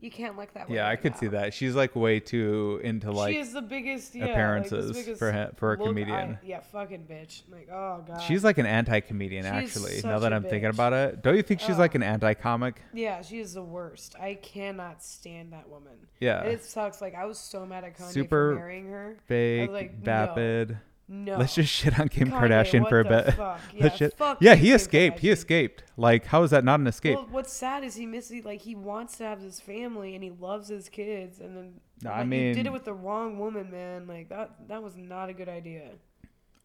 you 0.00 0.10
can't 0.10 0.36
look 0.36 0.52
that 0.54 0.68
way. 0.68 0.76
Yeah, 0.76 0.86
I 0.86 0.90
right 0.90 1.00
could 1.00 1.16
see 1.16 1.26
that. 1.28 1.52
She's 1.52 1.74
like 1.74 1.96
way 1.96 2.20
too 2.20 2.80
into 2.84 3.10
like 3.10 3.34
she 3.34 3.40
is 3.40 3.52
the 3.52 3.62
biggest 3.62 4.14
yeah, 4.14 4.26
appearances 4.26 4.94
like, 4.94 5.04
biggest 5.04 5.18
for 5.18 5.32
ha- 5.32 5.48
for 5.56 5.72
a 5.72 5.76
comedian. 5.76 6.32
I- 6.34 6.38
yeah, 6.44 6.60
fucking 6.60 7.06
bitch. 7.10 7.42
Like 7.50 7.68
oh 7.70 8.04
god. 8.06 8.22
She's 8.22 8.44
like 8.44 8.58
an 8.58 8.66
anti-comedian 8.66 9.44
She's 9.44 9.52
actually. 9.52 10.00
Now 10.04 10.20
that 10.20 10.32
I'm 10.32 10.44
thinking 10.44 10.70
about 10.70 10.92
it, 10.92 11.22
don't 11.22 11.36
you 11.36 11.42
think 11.42 11.60
she's 11.60 11.70
Ugh. 11.70 11.78
like 11.78 11.94
an 11.94 12.02
oh. 12.02 12.06
anti-comic? 12.06 12.80
yeah, 12.92 13.22
she 13.22 13.40
is 13.40 13.54
the 13.54 13.62
worst. 13.62 14.14
I 14.20 14.34
cannot 14.34 15.02
stand 15.02 15.52
that 15.52 15.68
woman. 15.68 15.94
Yeah. 16.20 16.42
And 16.42 16.52
it 16.52 16.64
sucks. 16.64 17.00
Like 17.00 17.14
I 17.14 17.24
was 17.24 17.38
so 17.38 17.66
mad 17.66 17.84
at 17.84 17.98
Kanye 17.98 18.12
Super 18.12 18.54
for 18.54 18.60
marrying 18.60 18.88
her. 18.88 19.16
Fake, 19.26 19.70
like, 19.70 20.02
vapid. 20.02 20.70
No. 20.70 20.76
Let's 21.08 21.54
just 21.54 21.70
shit 21.72 21.98
on 21.98 22.08
Kim 22.08 22.30
Kanye, 22.30 22.38
Kardashian 22.50 22.88
for 22.88 23.00
a 23.00 23.04
bit. 23.04 23.34
fuck? 23.34 23.60
Let's 23.78 24.00
Yeah, 24.00 24.08
shit- 24.08 24.14
yeah, 24.40 24.54
he 24.54 24.66
Kim 24.68 24.76
escaped. 24.76 25.18
He 25.20 25.30
escaped. 25.30 25.84
Like, 25.96 26.26
how 26.26 26.42
is 26.42 26.50
that 26.50 26.64
not 26.64 26.80
an 26.80 26.86
escape? 26.86 27.16
Well, 27.16 27.28
what's 27.30 27.52
sad 27.52 27.82
is 27.84 27.94
he 27.94 28.04
misses 28.06 28.44
like 28.44 28.60
he 28.60 28.74
wants 28.74 29.16
to 29.18 29.24
have 29.24 29.40
his 29.40 29.58
family 29.60 30.14
and 30.14 30.22
he 30.22 30.30
loves 30.30 30.68
his 30.68 30.88
kids 30.88 31.40
and 31.40 31.56
then 31.56 31.80
No, 32.02 32.10
like, 32.10 32.18
I 32.20 32.22
you 32.24 32.54
did 32.54 32.66
it 32.66 32.72
with 32.72 32.84
the 32.84 32.92
wrong 32.92 33.38
woman, 33.38 33.70
man. 33.70 34.06
Like 34.06 34.28
that 34.28 34.68
that 34.68 34.82
was 34.82 34.96
not 34.96 35.28
a 35.30 35.32
good 35.32 35.48
idea. 35.48 35.90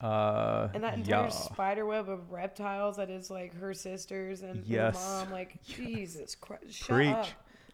uh, 0.01 0.67
And 0.73 0.83
that 0.83 0.95
entire 0.95 1.23
yeah. 1.23 1.29
spider 1.29 1.85
web 1.85 2.09
of 2.09 2.31
reptiles 2.31 2.97
that 2.97 3.09
is 3.09 3.29
like 3.31 3.53
her 3.55 3.73
sisters 3.73 4.41
and 4.41 4.65
Yes. 4.65 4.95
her 5.01 5.23
mom, 5.25 5.31
like 5.31 5.63
Jesus 5.65 6.35
Christ, 6.35 6.73
shut 6.73 6.89
Preach. 6.89 7.07
up. 7.15 7.27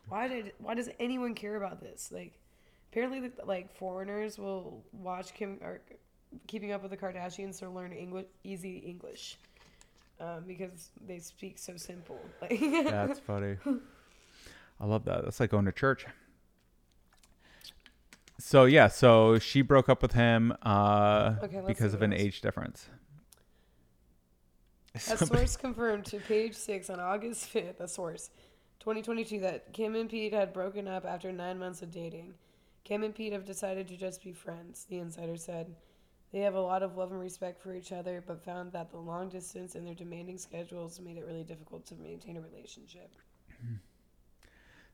Why 0.08 0.28
did 0.28 0.54
why 0.60 0.76
does 0.76 0.90
anyone 1.00 1.34
care 1.34 1.56
about 1.56 1.82
this? 1.82 2.12
Like 2.12 2.38
apparently 2.92 3.32
like 3.46 3.76
foreigners 3.76 4.38
will 4.38 4.84
watch 4.94 5.34
Kim 5.34 5.58
or 5.62 5.82
Keeping 6.48 6.72
Up 6.72 6.82
with 6.82 6.92
the 6.92 6.98
Kardashians 6.98 7.60
to 7.60 7.70
learn 7.70 7.92
English 7.94 8.26
easy 8.44 8.78
English. 8.78 9.38
Um, 10.20 10.44
because 10.46 10.90
they 11.08 11.20
speak 11.20 11.58
so 11.58 11.78
simple. 11.78 12.20
Like 12.42 12.60
That's 12.62 13.20
funny. 13.20 13.56
I 14.80 14.86
love 14.86 15.06
that. 15.06 15.24
That's 15.24 15.40
like 15.40 15.50
going 15.52 15.66
to 15.66 15.72
church. 15.72 16.06
So 18.38 18.66
yeah, 18.66 18.88
so 18.88 19.38
she 19.40 19.62
broke 19.62 19.90
up 19.90 20.02
with 20.02 20.14
him 20.14 20.54
uh, 20.64 21.36
Okay, 21.44 21.62
because 21.68 21.94
of 21.94 22.02
an 22.02 22.14
else. 22.14 22.22
age 22.22 22.42
difference. 22.42 22.88
A 24.96 25.00
Somebody- 25.00 25.40
source 25.42 25.58
confirmed 25.58 26.06
to 26.06 26.20
page 26.20 26.56
six 26.56 26.90
on 26.90 27.00
August 27.00 27.54
5th, 27.54 27.80
a 27.80 27.88
source, 27.88 28.30
2022, 28.80 29.40
that 29.42 29.72
Kim 29.74 29.96
and 29.96 30.10
Pete 30.10 30.34
had 30.34 30.52
broken 30.52 30.88
up 30.88 31.06
after 31.06 31.32
nine 31.32 31.60
months 31.60 31.82
of 31.82 31.92
dating. 31.92 32.34
Kim 32.86 33.04
and 33.04 33.14
Pete 33.14 33.34
have 33.34 33.46
decided 33.46 33.88
to 33.90 33.98
just 33.98 34.24
be 34.24 34.32
friends, 34.32 34.86
the 34.90 34.98
insider 35.00 35.36
said. 35.38 35.76
They 36.32 36.40
have 36.42 36.54
a 36.54 36.62
lot 36.62 36.84
of 36.84 36.96
love 36.96 37.12
and 37.12 37.20
respect 37.20 37.60
for 37.60 37.74
each 37.74 37.92
other, 37.92 38.24
but 38.26 38.44
found 38.44 38.72
that 38.74 38.92
the 38.92 38.98
long 38.98 39.30
distance 39.30 39.76
and 39.76 39.86
their 39.86 39.96
demanding 39.96 40.38
schedules 40.38 41.00
made 41.00 41.18
it 41.18 41.26
really 41.26 41.44
difficult 41.44 41.86
to 41.88 41.96
maintain 41.96 42.38
a 42.38 42.42
relationship. 42.42 43.16
Hmm. 43.60 43.76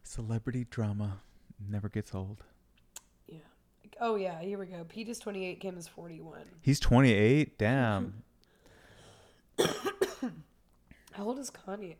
Celebrity 0.03 0.65
drama 0.69 1.19
never 1.69 1.89
gets 1.89 2.15
old. 2.15 2.43
Yeah. 3.27 3.39
Oh, 3.99 4.15
yeah, 4.15 4.39
here 4.39 4.57
we 4.57 4.67
go. 4.67 4.85
Pete 4.87 5.09
is 5.09 5.19
28, 5.19 5.59
Kim 5.59 5.77
is 5.77 5.87
41. 5.87 6.41
He's 6.61 6.79
28. 6.79 7.57
Damn. 7.57 8.23
How 9.57 11.23
old 11.23 11.39
is 11.39 11.49
Kanye? 11.49 11.95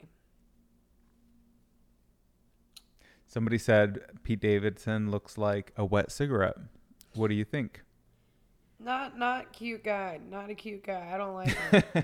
Somebody 3.27 3.57
said 3.57 3.99
Pete 4.23 4.39
Davidson 4.39 5.11
looks 5.11 5.37
like 5.37 5.73
a 5.75 5.83
wet 5.83 6.11
cigarette. 6.11 6.55
What 7.15 7.27
do 7.27 7.33
you 7.33 7.43
think? 7.43 7.84
Not 8.79 9.17
not 9.17 9.51
cute 9.53 9.83
guy. 9.83 10.19
Not 10.29 10.49
a 10.49 10.55
cute 10.55 10.83
guy. 10.83 11.09
I 11.13 11.17
don't 11.17 11.33
like 11.33 11.55
him. 11.55 11.83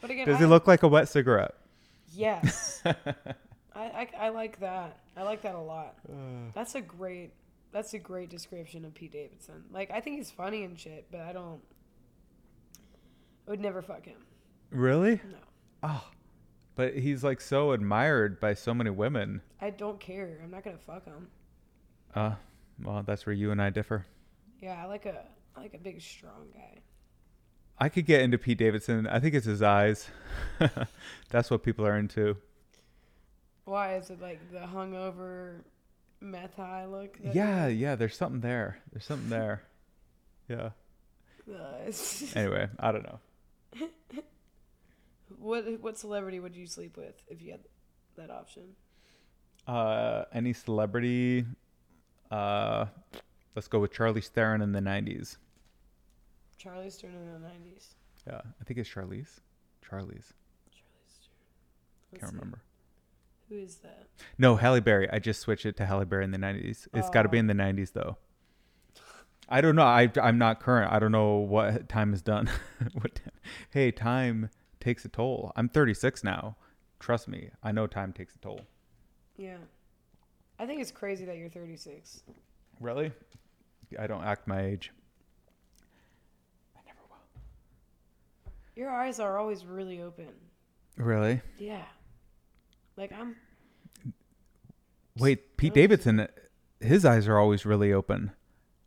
but 0.00 0.10
again, 0.10 0.26
Does 0.26 0.36
I, 0.36 0.40
he 0.40 0.46
look 0.46 0.66
like 0.66 0.82
a 0.82 0.88
wet 0.88 1.08
cigarette? 1.08 1.54
Yes. 2.12 2.82
I, 2.84 2.94
I 3.74 4.08
I 4.18 4.28
like 4.28 4.60
that. 4.60 4.98
I 5.16 5.22
like 5.22 5.42
that 5.42 5.54
a 5.54 5.60
lot. 5.60 5.96
That's 6.54 6.74
a 6.74 6.80
great 6.80 7.32
that's 7.72 7.94
a 7.94 7.98
great 7.98 8.30
description 8.30 8.84
of 8.84 8.94
Pete 8.94 9.12
Davidson. 9.12 9.64
Like 9.72 9.90
I 9.90 10.00
think 10.00 10.16
he's 10.18 10.30
funny 10.30 10.64
and 10.64 10.78
shit, 10.78 11.06
but 11.10 11.20
I 11.22 11.32
don't 11.32 11.60
I 13.46 13.50
would 13.50 13.60
never 13.60 13.82
fuck 13.82 14.04
him. 14.04 14.18
Really? 14.70 15.16
No. 15.16 15.38
Oh, 15.82 16.04
but 16.76 16.94
he's 16.96 17.24
like 17.24 17.40
so 17.40 17.72
admired 17.72 18.38
by 18.40 18.54
so 18.54 18.72
many 18.72 18.90
women. 18.90 19.42
I 19.60 19.70
don't 19.70 19.98
care. 19.98 20.40
I'm 20.42 20.50
not 20.50 20.64
gonna 20.64 20.78
fuck 20.86 21.04
him. 21.04 21.28
Uh, 22.14 22.34
well, 22.82 23.02
that's 23.04 23.26
where 23.26 23.34
you 23.34 23.50
and 23.50 23.60
I 23.60 23.70
differ. 23.70 24.06
Yeah, 24.62 24.80
I 24.80 24.86
like 24.86 25.06
a 25.06 25.24
I 25.56 25.60
like 25.60 25.74
a 25.74 25.78
big 25.78 26.00
strong 26.00 26.46
guy. 26.54 26.78
I 27.78 27.88
could 27.88 28.06
get 28.06 28.22
into 28.22 28.38
Pete 28.38 28.58
Davidson. 28.58 29.08
I 29.08 29.18
think 29.18 29.34
it's 29.34 29.44
his 29.44 29.60
eyes. 29.60 30.06
that's 31.30 31.50
what 31.50 31.64
people 31.64 31.84
are 31.84 31.98
into. 31.98 32.36
Why 33.64 33.96
is 33.96 34.08
it 34.10 34.22
like 34.22 34.52
the 34.52 34.60
hungover 34.60 35.62
meth 36.20 36.54
high 36.54 36.86
look? 36.86 37.18
Yeah, 37.20 37.66
yeah. 37.66 37.96
There's 37.96 38.16
something 38.16 38.40
there. 38.40 38.78
There's 38.92 39.04
something 39.04 39.28
there. 39.28 39.62
Yeah. 40.48 40.70
Anyway, 42.34 42.68
I 42.78 42.92
don't 42.92 43.04
know. 43.04 43.18
what 45.38 45.80
what 45.80 45.98
celebrity 45.98 46.40
would 46.40 46.54
you 46.54 46.66
sleep 46.66 46.96
with 46.96 47.14
if 47.26 47.40
you 47.40 47.52
had 47.52 47.60
that 48.16 48.30
option? 48.30 48.74
Uh, 49.66 50.24
any 50.34 50.52
celebrity? 50.52 51.46
Uh, 52.30 52.86
let's 53.54 53.68
go 53.68 53.78
with 53.78 53.92
Charlie 53.92 54.20
Theron 54.20 54.62
in 54.62 54.72
the 54.72 54.80
'90s. 54.80 55.36
Charlie 56.58 56.90
Stern 56.90 57.14
in 57.14 57.32
the 57.32 57.48
nineties. 57.48 57.94
Yeah, 58.26 58.40
I 58.60 58.64
think 58.64 58.78
it's 58.78 58.88
Charlize. 58.88 59.40
Charlize. 59.84 60.30
Charlie 60.70 61.08
Stern. 61.08 61.34
Let's 62.12 62.20
Can't 62.20 62.32
remember. 62.32 62.62
Who 63.48 63.56
is 63.56 63.76
that? 63.76 64.06
No, 64.38 64.56
Halle 64.56 64.80
Berry. 64.80 65.08
I 65.10 65.18
just 65.18 65.40
switched 65.40 65.66
it 65.66 65.76
to 65.78 65.86
Halle 65.86 66.04
Berry 66.04 66.24
in 66.24 66.30
the 66.30 66.38
'90s. 66.38 66.86
It's 66.94 67.10
got 67.10 67.22
to 67.22 67.28
be 67.28 67.38
Oh. 67.38 67.40
in 67.40 67.46
the 67.48 67.54
'90s 67.54 67.92
though. 67.92 68.16
I 69.48 69.60
don't 69.60 69.76
know. 69.76 69.82
I 69.82 70.10
I'm 70.22 70.38
not 70.38 70.60
current. 70.60 70.92
I 70.92 70.98
don't 70.98 71.12
know 71.12 71.34
what 71.36 71.88
time 71.88 72.14
is 72.14 72.22
done. 72.22 72.48
what? 72.94 73.16
Time. 73.16 73.32
Hey, 73.70 73.90
time 73.90 74.50
takes 74.80 75.04
a 75.04 75.08
toll. 75.08 75.52
I'm 75.56 75.68
36 75.68 76.24
now. 76.24 76.56
Trust 77.00 77.26
me, 77.28 77.50
I 77.62 77.72
know 77.72 77.86
time 77.88 78.12
takes 78.12 78.34
a 78.36 78.38
toll. 78.38 78.60
Yeah. 79.36 79.56
I 80.58 80.66
think 80.66 80.80
it's 80.80 80.92
crazy 80.92 81.24
that 81.24 81.36
you're 81.36 81.48
36. 81.48 82.22
Really? 82.80 83.10
I 83.98 84.06
don't 84.06 84.24
act 84.24 84.46
my 84.46 84.60
age. 84.62 84.92
I 86.76 86.80
never 86.86 86.98
will. 87.08 88.52
Your 88.76 88.90
eyes 88.90 89.20
are 89.20 89.38
always 89.38 89.64
really 89.64 90.00
open. 90.00 90.28
Really? 90.96 91.40
Yeah. 91.58 91.84
Like 92.96 93.12
I'm 93.12 93.36
Wait, 95.18 95.56
Pete. 95.56 95.74
Davidson, 95.74 96.26
his 96.80 97.04
eyes 97.04 97.28
are 97.28 97.38
always 97.38 97.66
really 97.66 97.92
open. 97.92 98.32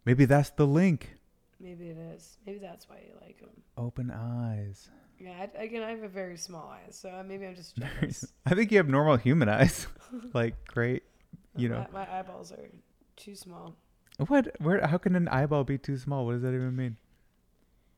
Maybe 0.06 0.26
that's 0.26 0.50
the 0.52 0.66
link. 0.68 1.16
maybe 1.60 1.90
it 1.90 1.98
is. 1.98 2.38
Maybe 2.46 2.60
that's 2.60 2.90
why 2.90 2.98
you 3.08 3.14
like 3.22 3.40
him. 3.40 3.50
Open 3.78 4.12
eyes. 4.12 4.90
Yeah, 5.20 5.32
I, 5.58 5.64
again, 5.64 5.82
I 5.84 5.92
have 5.92 6.04
a 6.04 6.08
very 6.08 6.38
small 6.38 6.68
eyes, 6.70 6.96
so 6.98 7.10
uh, 7.10 7.24
maybe 7.24 7.46
I'm 7.48 7.56
just 7.56 7.76
jealous. 8.02 8.26
I 8.46 8.54
think 8.54 8.72
you 8.72 8.78
have 8.78 8.90
normal 8.90 9.18
human 9.18 9.50
eyes. 9.50 9.88
like 10.34 10.56
great, 10.68 11.04
you 11.56 11.70
know. 11.70 11.86
my, 11.94 12.06
my 12.06 12.20
eyeballs 12.20 12.52
are 12.52 12.70
too 13.16 13.36
small. 13.36 13.76
What? 14.18 14.60
Where? 14.62 14.86
How 14.88 14.98
can 14.98 15.16
an 15.16 15.28
eyeball 15.28 15.64
be 15.64 15.78
too 15.78 15.98
small? 15.98 16.26
What 16.26 16.34
does 16.34 16.42
that 16.44 16.54
even 16.54 16.76
mean? 16.76 16.98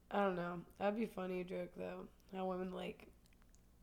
I 0.09 0.23
don't 0.23 0.35
know. 0.35 0.61
That'd 0.79 0.97
be 0.97 1.03
a 1.03 1.07
funny 1.07 1.43
joke 1.43 1.69
though. 1.77 2.07
How 2.35 2.45
women 2.45 2.73
like, 2.73 3.07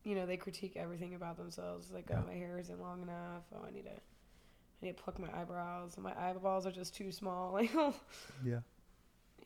you 0.03 0.15
know, 0.15 0.25
they 0.25 0.37
critique 0.37 0.73
everything 0.75 1.15
about 1.15 1.37
themselves. 1.37 1.91
Like, 1.91 2.09
oh, 2.11 2.23
my 2.27 2.33
hair 2.33 2.57
isn't 2.59 2.79
long 2.81 3.01
enough. 3.01 3.43
Oh, 3.53 3.65
I 3.67 3.71
need 3.71 3.85
to, 3.85 3.91
I 3.91 4.85
need 4.85 4.97
to 4.97 5.03
pluck 5.03 5.17
my 5.19 5.29
eyebrows. 5.39 5.97
My 5.97 6.13
eyeballs 6.19 6.65
are 6.65 6.71
just 6.71 6.95
too 6.95 7.11
small. 7.11 7.51
Like, 7.53 7.71
oh, 7.75 7.93
Yeah. 8.43 8.59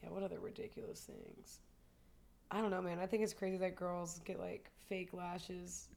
yeah. 0.01 0.09
What 0.09 0.23
other 0.23 0.39
ridiculous 0.39 1.01
things? 1.01 1.59
I 2.51 2.59
don't 2.61 2.71
know, 2.71 2.81
man. 2.81 2.99
I 2.99 3.05
think 3.05 3.23
it's 3.23 3.33
crazy 3.33 3.57
that 3.57 3.75
girls 3.75 4.19
get 4.25 4.39
like 4.39 4.69
fake 4.87 5.13
lashes. 5.13 5.87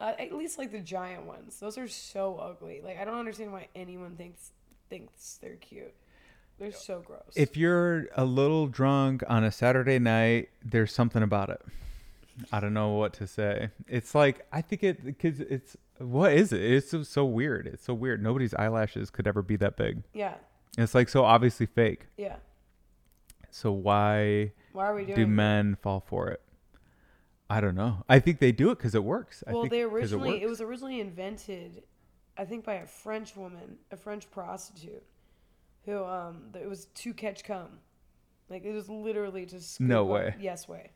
Uh, 0.00 0.12
at 0.18 0.32
least 0.32 0.58
like 0.58 0.70
the 0.70 0.80
giant 0.80 1.24
ones. 1.24 1.58
Those 1.58 1.76
are 1.78 1.88
so 1.88 2.36
ugly. 2.36 2.80
Like, 2.84 2.98
I 2.98 3.04
don't 3.04 3.18
understand 3.18 3.52
why 3.52 3.68
anyone 3.74 4.14
thinks 4.16 4.52
thinks 4.88 5.38
they're 5.42 5.56
cute. 5.56 5.94
They're 6.58 6.72
so 6.72 7.00
gross. 7.06 7.32
If 7.36 7.56
you're 7.56 8.06
a 8.16 8.24
little 8.24 8.66
drunk 8.66 9.22
on 9.28 9.44
a 9.44 9.52
Saturday 9.52 9.98
night, 10.00 10.48
there's 10.64 10.92
something 10.92 11.22
about 11.22 11.50
it. 11.50 11.60
I 12.52 12.60
don't 12.60 12.74
know 12.74 12.90
what 12.90 13.12
to 13.14 13.26
say. 13.26 13.70
It's 13.86 14.14
like 14.14 14.46
I 14.52 14.60
think 14.62 14.82
it 14.84 15.04
because 15.04 15.40
it's 15.40 15.76
what 15.98 16.32
is 16.32 16.52
it? 16.52 16.60
It's 16.62 16.90
so, 16.90 17.02
so 17.02 17.24
weird. 17.24 17.66
It's 17.66 17.84
so 17.84 17.94
weird. 17.94 18.22
Nobody's 18.22 18.54
eyelashes 18.54 19.10
could 19.10 19.26
ever 19.26 19.42
be 19.42 19.56
that 19.56 19.76
big. 19.76 20.02
yeah, 20.14 20.34
It's 20.76 20.94
like 20.94 21.08
so 21.08 21.24
obviously 21.24 21.66
fake. 21.66 22.06
yeah. 22.16 22.36
So 23.50 23.72
why 23.72 24.52
Why 24.72 24.86
are 24.86 24.94
we 24.94 25.04
doing? 25.04 25.16
do 25.16 25.22
it? 25.22 25.26
men 25.28 25.76
fall 25.82 26.00
for 26.06 26.28
it? 26.28 26.40
I 27.50 27.60
don't 27.60 27.74
know. 27.74 28.04
I 28.08 28.18
think 28.20 28.40
they 28.40 28.52
do 28.52 28.70
it 28.70 28.78
because 28.78 28.94
it 28.94 29.02
works. 29.04 29.42
I 29.46 29.52
Well, 29.52 29.62
think 29.62 29.70
they 29.72 29.82
'cause 29.82 29.92
originally 29.92 30.28
it, 30.28 30.40
works. 30.42 30.50
was 30.50 30.60
originally 30.60 31.00
invented, 31.00 31.82
I 32.38 32.44
think, 32.44 32.64
by 32.64 32.74
a 32.74 32.86
French 32.86 33.36
woman, 33.36 33.76
a 33.90 33.96
French 33.96 34.30
prostitute, 34.30 35.02
who 35.84 36.04
um 36.04 36.52
it 36.60 36.68
was 36.68 36.86
to 36.86 37.12
catch 37.12 37.44
cum, 37.44 37.68
like 38.48 38.64
it 38.64 38.72
was 38.72 38.88
literally 38.88 39.44
to 39.46 39.60
scoop 39.60 39.88
No 39.88 40.02
up- 40.04 40.08
way. 40.10 40.34
Yes 40.40 40.68
way. 40.68 40.90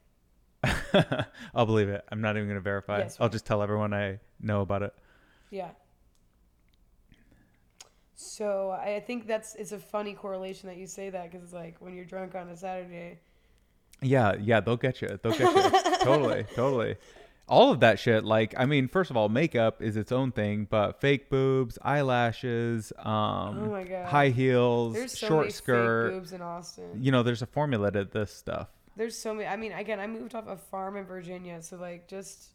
I'll 1.54 1.66
believe 1.66 1.88
it. 1.88 2.04
I'm 2.10 2.20
not 2.20 2.36
even 2.36 2.48
gonna 2.48 2.60
verify. 2.60 2.98
Yes, 2.98 3.16
I'll 3.20 3.28
just 3.28 3.44
tell 3.44 3.62
everyone 3.62 3.92
I 3.92 4.20
know 4.40 4.60
about 4.60 4.82
it. 4.82 4.94
Yeah. 5.50 5.70
So 8.14 8.70
I 8.70 8.96
I 8.96 9.00
think 9.00 9.26
that's 9.26 9.54
it's 9.56 9.72
a 9.72 9.78
funny 9.78 10.14
correlation 10.14 10.68
that 10.68 10.76
you 10.78 10.86
say 10.86 11.10
that 11.10 11.30
because 11.30 11.42
it's 11.44 11.52
like 11.52 11.76
when 11.80 11.94
you're 11.94 12.04
drunk 12.04 12.34
on 12.34 12.48
a 12.48 12.56
Saturday. 12.56 13.18
Yeah, 14.00 14.34
yeah, 14.40 14.60
they'll 14.60 14.76
get 14.76 15.00
you. 15.02 15.18
They'll 15.22 15.36
get 15.36 15.40
you. 15.54 15.96
totally, 16.04 16.44
totally. 16.54 16.96
All 17.52 17.70
of 17.70 17.80
that 17.80 17.98
shit. 17.98 18.24
Like, 18.24 18.54
I 18.56 18.64
mean, 18.64 18.88
first 18.88 19.10
of 19.10 19.16
all, 19.18 19.28
makeup 19.28 19.82
is 19.82 19.98
its 19.98 20.10
own 20.10 20.32
thing, 20.32 20.66
but 20.70 21.02
fake 21.02 21.28
boobs, 21.28 21.78
eyelashes, 21.82 22.94
um, 22.98 23.70
Oh 23.74 24.04
high 24.06 24.30
heels, 24.30 24.94
There's 24.94 25.18
so 25.18 25.26
short 25.26 25.40
many 25.42 25.52
skirt. 25.52 26.08
fake 26.12 26.18
boobs 26.18 26.32
in 26.32 26.40
Austin. 26.40 26.98
You 26.98 27.12
know, 27.12 27.22
there's 27.22 27.42
a 27.42 27.46
formula 27.46 27.90
to 27.92 28.06
this 28.06 28.32
stuff. 28.32 28.68
There's 28.96 29.18
so 29.18 29.34
many. 29.34 29.46
I 29.46 29.56
mean, 29.56 29.72
again, 29.72 30.00
I 30.00 30.06
moved 30.06 30.34
off 30.34 30.48
a 30.48 30.56
farm 30.56 30.96
in 30.96 31.04
Virginia, 31.04 31.60
so 31.60 31.76
like 31.76 32.08
just 32.08 32.52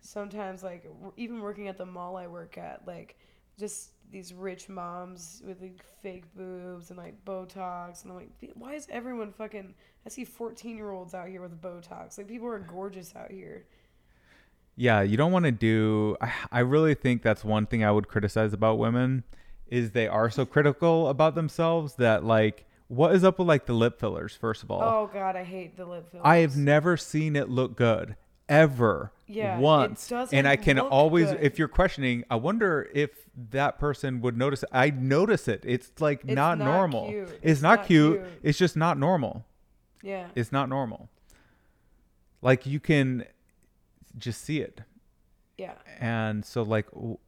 sometimes 0.00 0.62
like 0.62 0.90
even 1.18 1.40
working 1.40 1.68
at 1.68 1.76
the 1.76 1.84
mall 1.84 2.16
I 2.16 2.26
work 2.26 2.56
at, 2.56 2.86
like 2.86 3.18
just 3.58 3.90
these 4.10 4.32
rich 4.32 4.70
moms 4.70 5.42
with 5.46 5.60
like 5.60 5.84
fake 6.02 6.24
boobs 6.34 6.88
and 6.88 6.98
like 6.98 7.22
Botox, 7.26 8.02
and 8.02 8.12
I'm 8.12 8.16
like, 8.16 8.30
why 8.54 8.72
is 8.72 8.88
everyone 8.90 9.30
fucking? 9.30 9.74
I 10.06 10.08
see 10.08 10.24
14 10.24 10.74
year 10.74 10.90
olds 10.90 11.12
out 11.12 11.28
here 11.28 11.42
with 11.42 11.60
Botox. 11.60 12.16
Like 12.16 12.28
people 12.28 12.48
are 12.48 12.58
gorgeous 12.58 13.14
out 13.14 13.30
here. 13.30 13.66
Yeah, 14.80 15.02
you 15.02 15.16
don't 15.16 15.32
want 15.32 15.44
to 15.44 15.50
do. 15.52 16.16
I, 16.20 16.32
I 16.52 16.60
really 16.60 16.94
think 16.94 17.22
that's 17.22 17.44
one 17.44 17.66
thing 17.66 17.84
I 17.84 17.90
would 17.90 18.08
criticize 18.08 18.52
about 18.52 18.78
women 18.78 19.24
is 19.66 19.90
they 19.90 20.06
are 20.08 20.30
so 20.30 20.46
critical 20.46 21.08
about 21.08 21.34
themselves 21.34 21.94
that 21.96 22.24
like, 22.24 22.64
what 22.86 23.14
is 23.14 23.22
up 23.24 23.38
with 23.38 23.48
like 23.48 23.66
the 23.66 23.74
lip 23.74 23.98
fillers? 24.00 24.34
First 24.34 24.62
of 24.62 24.70
all, 24.70 24.80
Oh 24.82 25.10
god, 25.12 25.36
I 25.36 25.44
hate 25.44 25.76
the 25.76 25.84
lip 25.84 26.10
fillers. 26.10 26.22
I 26.24 26.36
have 26.38 26.56
never 26.56 26.96
seen 26.96 27.36
it 27.36 27.48
look 27.50 27.76
good 27.76 28.16
ever 28.48 29.12
Yeah, 29.26 29.58
once 29.58 30.10
and 30.32 30.48
i 30.48 30.56
can 30.56 30.78
always 30.78 31.26
good. 31.30 31.40
if 31.42 31.58
you're 31.58 31.68
questioning 31.68 32.24
i 32.30 32.34
wonder 32.34 32.88
if 32.94 33.10
that 33.50 33.78
person 33.78 34.22
would 34.22 34.38
notice 34.38 34.62
it. 34.62 34.70
i 34.72 34.88
notice 34.88 35.48
it 35.48 35.62
it's 35.66 35.90
like 36.00 36.20
It's 36.24 36.32
not, 36.34 36.56
not 36.56 36.64
normal 36.64 37.10
it's, 37.10 37.32
It's 37.42 37.60
not, 37.60 37.80
not 37.80 37.86
cute. 37.88 38.20
cute. 38.22 38.40
it's 38.42 38.56
just 38.56 38.74
not 38.74 38.96
normal 38.96 39.44
Yeah. 40.02 40.28
it's 40.34 40.50
not 40.50 40.70
normal 40.70 41.10
like 42.40 42.64
you 42.64 42.80
can 42.80 43.26
just 44.18 44.42
see 44.44 44.60
it 44.60 44.80
Yeah. 45.56 45.74
and 46.00 46.44
so 46.44 46.62
like 46.62 46.90
w- 46.92 47.18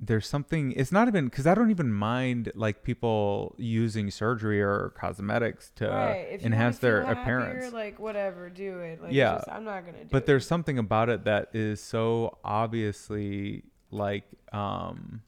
there's 0.00 0.28
something 0.28 0.70
it's 0.72 0.92
not 0.92 1.08
even 1.08 1.24
because 1.24 1.44
i 1.46 1.54
don't 1.54 1.70
even 1.70 1.92
mind 1.92 2.52
like 2.54 2.84
people 2.84 3.56
using 3.58 4.10
surgery 4.12 4.62
or 4.62 4.92
cosmetics 4.96 5.72
to 5.74 5.88
right. 5.88 6.38
Enhance 6.42 6.78
their 6.78 7.04
happier, 7.04 7.22
appearance 7.22 7.72
like 7.72 7.98
whatever, 7.98 8.48
do 8.48 8.78
it. 8.78 9.02
Like, 9.02 9.12
Yeah. 9.12 9.34
Just, 9.36 9.48
I'm 9.48 9.64
not 9.64 9.84
gonna 9.84 10.04
do 10.04 10.08
but 10.10 10.18
it. 10.22 10.26
there's 10.26 10.46
something 10.46 10.78
about 10.78 11.08
it 11.08 11.24
that 11.24 11.48
is 11.52 11.80
so 11.80 12.38
obviously 12.44 13.64
like 13.90 14.24
um 14.52 15.22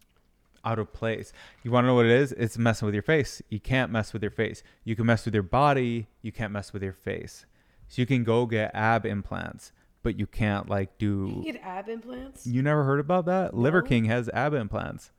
out 0.64 0.79
of 0.79 0.93
place 0.93 1.33
you 1.62 1.71
want 1.71 1.85
to 1.85 1.89
know 1.89 1.95
what 1.95 2.05
it 2.05 2.12
is 2.12 2.33
it's 2.33 2.59
messing 2.59 2.85
with 2.87 2.95
your 2.95 3.03
face 3.03 3.41
you 3.49 3.59
can't 3.59 3.91
mess 3.91 4.12
with 4.12 4.23
your 4.23 4.31
face 4.31 4.62
you 4.85 4.95
can 4.95 5.07
mess 5.07 5.25
with 5.25 5.33
your 5.35 5.43
body 5.43 6.07
you 6.23 6.31
can't 6.31 6.53
mess 6.53 6.73
with 6.73 6.83
your 6.83 6.93
face 6.93 7.47
so 7.89 8.01
you 8.03 8.07
can 8.07 8.23
go 8.23 8.45
get 8.47 8.71
ab 8.75 9.07
implants 9.07 9.73
but 10.03 10.19
you 10.19 10.27
can't 10.27 10.69
like 10.69 10.97
do. 10.99 11.43
You 11.45 11.53
get 11.53 11.63
ab 11.63 11.89
implants. 11.89 12.47
you 12.47 12.63
never 12.63 12.85
heard 12.85 13.01
about 13.01 13.27
that 13.27 13.55
liver 13.55 13.83
king 13.83 14.05
has 14.07 14.29
ab 14.31 14.55
implants 14.55 15.13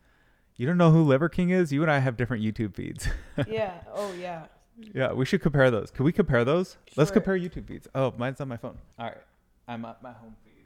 you 0.58 0.68
don't 0.68 0.78
know 0.78 0.92
who 0.92 1.04
liver 1.04 1.30
king 1.30 1.50
is 1.50 1.72
you 1.72 1.82
and 1.82 1.90
i 1.92 2.00
have 2.00 2.18
different 2.18 2.44
youtube 2.44 2.76
feeds 2.76 3.08
yeah. 3.48 3.76
Oh 3.94 4.12
yeah. 4.14 4.46
yeah 4.94 5.12
we 5.14 5.26
should 5.26 5.42
compare 5.42 5.72
those 5.72 5.90
can 5.92 6.06
we 6.06 6.12
compare 6.12 6.44
those 6.46 6.78
let's 6.98 7.10
compare 7.12 7.38
youtube 7.38 7.68
feeds 7.68 7.88
oh 7.96 8.14
mine's 8.18 8.40
on 8.42 8.48
my 8.48 8.58
phone 8.58 8.78
all 9.00 9.06
right 9.08 9.18
i'm 9.68 9.84
at 9.86 10.02
my 10.04 10.12
home 10.12 10.36
feed 10.44 10.66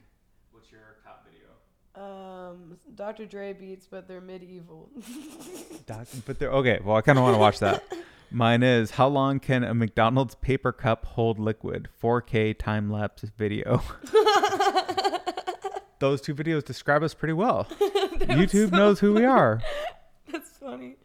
what's 0.51 0.72
your 0.72 0.82
top 1.03 1.26
video 1.26 2.03
Um, 2.03 2.78
Dr. 2.95 3.26
Dre 3.26 3.53
beats, 3.53 3.88
but 3.88 4.07
they're 4.07 4.20
medieval. 4.22 4.89
Doc, 5.86 6.07
but 6.26 6.39
they're 6.39 6.51
okay. 6.51 6.80
Well, 6.84 6.97
I 6.97 7.01
kind 7.01 7.18
of 7.18 7.24
want 7.24 7.36
to 7.36 7.39
watch 7.39 7.59
that. 7.59 7.84
Mine 8.32 8.63
is 8.63 8.91
how 8.91 9.07
long 9.07 9.39
can 9.39 9.63
a 9.63 9.73
McDonald's 9.73 10.36
paper 10.36 10.71
cup 10.71 11.05
hold 11.05 11.39
liquid? 11.39 11.89
4K 12.01 12.57
time 12.57 12.91
lapse 12.91 13.23
video. 13.38 13.82
Those 15.99 16.21
two 16.21 16.36
videos 16.36 16.63
describe 16.63 17.03
us 17.03 17.13
pretty 17.13 17.34
well. 17.34 17.67
YouTube 17.80 18.71
knows 18.71 18.99
who 18.99 19.13
we 19.13 19.26
are. 19.26 19.61
That's 20.32 20.49
funny. 20.57 20.97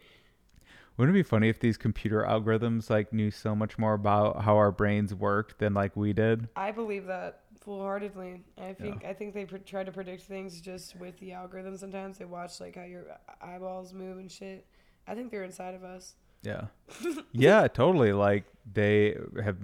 Wouldn't 0.97 1.16
it 1.16 1.21
be 1.21 1.23
funny 1.23 1.49
if 1.49 1.61
these 1.61 1.77
computer 1.77 2.27
algorithms 2.29 2.91
like 2.91 3.12
knew 3.12 3.31
so 3.31 3.55
much 3.55 3.79
more 3.79 3.95
about 3.95 4.43
how 4.43 4.57
our 4.57 4.71
brains 4.73 5.14
worked 5.14 5.59
than 5.59 5.73
like 5.73 5.97
we 5.97 6.12
did? 6.12 6.49
I 6.57 6.73
believe 6.73 7.07
that 7.07 7.41
full 7.61 7.81
heartedly. 7.81 8.43
I 8.59 8.75
think 8.75 9.05
I 9.05 9.14
think 9.14 9.33
they 9.33 9.45
pr- 9.45 9.59
try 9.59 9.85
to 9.85 9.93
predict 9.93 10.23
things 10.23 10.61
just 10.61 10.97
with 10.97 11.18
the 11.18 11.33
algorithm. 11.33 11.77
Sometimes 11.77 12.18
they 12.18 12.25
watch 12.25 12.61
like 12.61 12.77
how 12.77 12.85
your 12.85 13.05
eyeballs 13.41 13.95
move 13.95 14.18
and 14.18 14.31
shit. 14.31 14.66
I 15.07 15.14
think 15.14 15.31
they're 15.31 15.45
inside 15.45 15.75
of 15.75 15.85
us. 15.85 16.14
Yeah. 16.43 16.66
yeah, 17.32 17.68
totally. 17.68 18.12
Like 18.12 18.45
they 18.72 19.16
have 19.43 19.59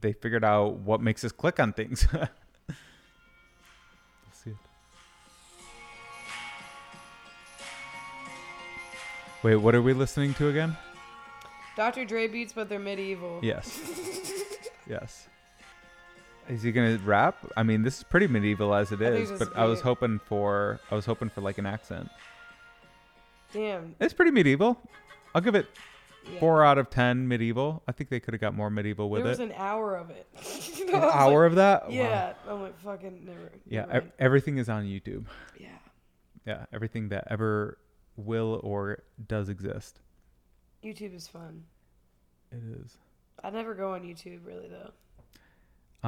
they 0.00 0.12
figured 0.12 0.44
out 0.44 0.78
what 0.78 1.00
makes 1.00 1.24
us 1.24 1.32
click 1.32 1.58
on 1.60 1.72
things. 1.72 2.06
Let's 2.12 2.28
see 4.32 4.50
it. 4.50 4.56
Wait, 9.42 9.56
what 9.56 9.74
are 9.74 9.82
we 9.82 9.92
listening 9.92 10.34
to 10.34 10.48
again? 10.48 10.76
Dr. 11.76 12.04
Dre 12.04 12.28
beats, 12.28 12.52
but 12.52 12.68
they're 12.68 12.78
medieval. 12.78 13.40
Yes. 13.42 13.80
yes. 14.88 15.26
Is 16.48 16.62
he 16.62 16.72
gonna 16.72 16.98
rap? 16.98 17.36
I 17.56 17.62
mean, 17.62 17.82
this 17.82 17.98
is 17.98 18.04
pretty 18.04 18.28
medieval 18.28 18.74
as 18.74 18.92
it 18.92 19.00
I 19.00 19.10
think 19.10 19.24
is, 19.24 19.30
this 19.30 19.38
but 19.38 19.48
is 19.48 19.54
I 19.56 19.64
was 19.64 19.80
hoping 19.80 20.20
for 20.26 20.78
I 20.90 20.94
was 20.94 21.06
hoping 21.06 21.30
for 21.30 21.40
like 21.40 21.58
an 21.58 21.66
accent. 21.66 22.08
Damn. 23.52 23.96
It's 23.98 24.12
pretty 24.14 24.30
medieval. 24.30 24.78
I'll 25.34 25.40
give 25.40 25.54
it 25.54 25.66
Yeah. 26.32 26.40
four 26.40 26.64
out 26.64 26.78
of 26.78 26.90
ten 26.90 27.28
medieval. 27.28 27.82
I 27.86 27.92
think 27.92 28.10
they 28.10 28.20
could 28.20 28.34
have 28.34 28.40
got 28.40 28.54
more 28.54 28.70
medieval 28.70 29.10
with 29.10 29.20
it. 29.20 29.24
there 29.24 29.30
was 29.30 29.40
it. 29.40 29.44
an 29.50 29.52
hour 29.56 29.96
of 29.96 30.10
it. 30.10 30.26
An 30.92 30.94
hour 31.02 31.44
of 31.44 31.56
that? 31.56 31.84
Wow. 31.88 31.94
Yeah. 31.94 32.32
I'm 32.48 32.62
like 32.62 32.78
fucking 32.80 33.24
never. 33.24 33.52
Yeah, 33.66 33.80
never 33.82 33.92
ev- 33.92 34.12
everything 34.18 34.58
is 34.58 34.68
on 34.68 34.84
YouTube. 34.84 35.26
yeah. 35.58 35.68
Yeah, 36.46 36.66
everything 36.72 37.08
that 37.08 37.26
ever 37.30 37.78
will 38.16 38.60
or 38.62 39.02
does 39.26 39.48
exist. 39.48 40.00
YouTube 40.84 41.14
is 41.14 41.26
fun. 41.26 41.64
It 42.52 42.60
is. 42.84 42.96
I 43.42 43.50
never 43.50 43.74
go 43.74 43.94
on 43.94 44.02
YouTube 44.02 44.46
really 44.46 44.68
though. 44.68 44.90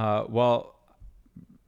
Uh, 0.00 0.24
well, 0.28 0.74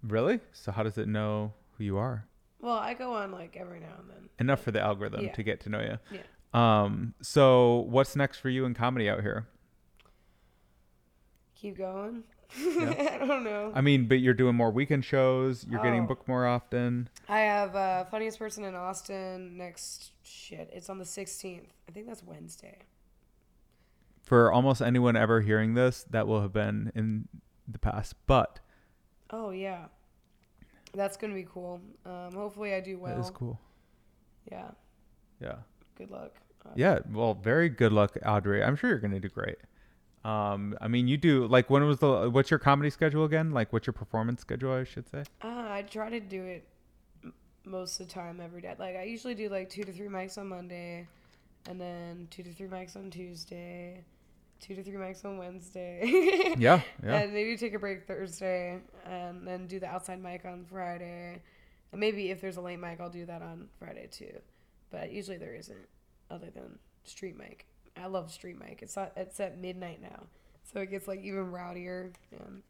really? 0.03 0.40
So 0.53 0.70
how 0.72 0.82
does 0.82 0.99
it 0.99 1.09
know 1.09 1.53
who 1.78 1.84
you 1.84 1.96
are. 1.96 2.24
Well, 2.61 2.74
I 2.74 2.92
go 2.94 3.14
on 3.14 3.30
like 3.32 3.57
every 3.57 3.80
now 3.80 3.94
and 4.01 4.11
then. 4.11 4.28
Enough 4.40 4.61
for 4.61 4.72
the 4.72 4.80
algorithm 4.80 5.24
Yeah. 5.24 5.32
to 5.32 5.42
get 5.42 5.61
to 5.61 5.68
know 5.68 5.80
you. 5.80 5.99
Yeah. 6.11 6.20
Um. 6.55 7.14
So 7.20 7.86
what's 7.88 8.16
next 8.16 8.38
for 8.38 8.49
you 8.49 8.64
in 8.64 8.74
comedy 8.74 9.09
out 9.09 9.20
here? 9.22 9.46
Keep 11.55 11.78
going. 11.78 12.24
Yeah. 12.59 13.18
I 13.22 13.26
don't 13.26 13.44
know. 13.44 13.72
I 13.74 13.80
mean, 13.80 14.07
but 14.07 14.16
you're 14.20 14.32
doing 14.34 14.55
more 14.55 14.70
weekend 14.70 15.05
shows. 15.05 15.66
You're 15.68 15.82
getting 15.82 16.05
Oh. 16.05 16.07
booked 16.07 16.26
more 16.28 16.46
often. 16.46 17.09
I 17.28 17.40
have 17.40 17.76
uh, 17.76 18.05
funniest 18.05 18.38
person 18.38 18.64
in 18.64 18.74
Austin 18.74 19.57
next. 19.59 20.12
Shit, 20.22 20.70
it's 20.72 20.88
on 20.88 20.99
the 20.99 21.05
16th. 21.05 21.66
I 21.88 21.92
think 21.92 22.07
that's 22.07 22.22
Wednesday. 22.22 22.78
For 24.22 24.53
almost 24.53 24.80
anyone 24.80 25.16
ever 25.16 25.40
hearing 25.42 25.74
this, 25.74 26.05
that 26.11 26.26
will 26.26 26.40
have 26.40 26.53
been 26.53 26.92
in 26.94 27.28
the 27.66 27.78
past. 27.78 28.14
But 28.26 28.61
Oh 29.30 29.51
yeah, 29.51 29.86
that's 30.94 31.16
gonna 31.18 31.34
be 31.34 31.46
cool. 31.51 31.80
Um, 32.07 32.32
hopefully 32.32 32.72
I 32.74 32.80
do 32.80 32.99
well. 32.99 33.14
that 33.14 33.20
is 33.20 33.30
cool. 33.30 33.61
Yeah. 34.51 34.70
Yeah. 35.40 35.57
Good 35.99 36.11
luck. 36.11 36.32
Uh, 36.64 36.70
Yeah. 36.76 37.01
Well, 37.11 37.34
very 37.34 37.68
good 37.68 37.92
luck, 37.92 38.16
Audrey. 38.24 38.62
I'm 38.62 38.76
sure 38.76 38.88
you're 38.90 38.99
gonna 38.99 39.20
do 39.20 39.28
great. 39.28 39.57
Um. 40.24 40.76
I 40.80 40.88
mean, 40.88 41.07
you 41.09 41.16
do 41.16 41.46
like 41.46 41.68
when 41.70 41.84
was 41.86 41.99
the 41.99 42.30
what's 42.30 42.51
your 42.51 42.59
comedy 42.59 42.90
schedule 42.90 43.24
again? 43.24 43.51
Like, 43.51 43.72
what's 43.72 43.86
your 43.86 43.94
performance 43.94 44.40
schedule? 44.40 44.72
I 44.72 44.84
should 44.84 45.09
say. 45.09 45.24
Uh, 45.42 45.49
I 45.70 45.84
try 45.88 46.11
to 46.11 46.20
do 46.20 46.42
it 46.44 46.66
most 47.64 48.01
of 48.01 48.09
the 48.09 48.12
time 48.12 48.40
every 48.40 48.62
day. 48.62 48.74
Like 48.78 48.96
I 48.96 49.03
usually 49.05 49.34
do 49.34 49.49
like 49.49 49.68
two 49.70 49.84
to 49.84 49.92
three 49.92 50.09
mics 50.09 50.38
on 50.38 50.49
Monday, 50.49 51.07
and 51.68 51.80
then 51.80 52.26
two 52.30 52.42
to 52.42 52.53
three 52.53 52.66
mics 52.66 52.96
on 52.96 53.11
Tuesday, 53.11 54.03
two 54.61 54.74
to 54.74 54.82
three 54.82 54.94
mics 54.96 55.24
on 55.24 55.38
Wednesday. 55.38 56.55
Yeah. 56.59 56.80
Yeah. 57.05 57.20
And 57.20 57.32
maybe 57.32 57.57
take 57.57 57.74
a 57.74 57.78
break 57.78 58.07
Thursday, 58.07 58.80
and 59.07 59.46
then 59.46 59.66
do 59.68 59.78
the 59.78 59.86
outside 59.86 60.20
mic 60.22 60.44
on 60.44 60.64
Friday. 60.64 61.40
And 61.92 62.01
maybe 62.01 62.30
if 62.30 62.40
there's 62.40 62.57
a 62.57 62.61
late 62.61 62.80
mic, 62.80 63.01
I'll 63.01 63.09
do 63.09 63.24
that 63.26 63.40
on 63.42 63.68
Friday 63.78 64.09
too. 64.11 64.40
But 64.91 65.12
usually 65.12 65.36
there 65.36 65.55
isn't, 65.55 65.89
other 66.30 66.51
than 66.51 66.78
street 67.05 67.36
mic. 67.36 67.66
I 67.97 68.07
love 68.07 68.30
street 68.30 68.59
mic. 68.59 68.80
It's 68.82 68.97
not, 68.97 69.12
it's 69.16 69.41
at 69.41 69.59
midnight 69.59 70.01
now, 70.01 70.24
so 70.72 70.80
it 70.80 70.91
gets 70.91 71.09
like 71.09 71.22
even 71.22 71.51
rowdier. 71.51 72.12
And 72.32 72.62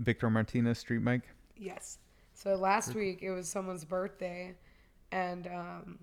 Victor 0.00 0.30
Martinez 0.30 0.78
Street 0.78 1.02
Mic. 1.02 1.22
Yes. 1.56 1.98
So 2.34 2.56
last 2.56 2.94
week 2.94 3.20
it 3.22 3.30
was 3.30 3.48
someone's 3.48 3.84
birthday, 3.84 4.54
and 5.12 5.46
um, 5.46 5.98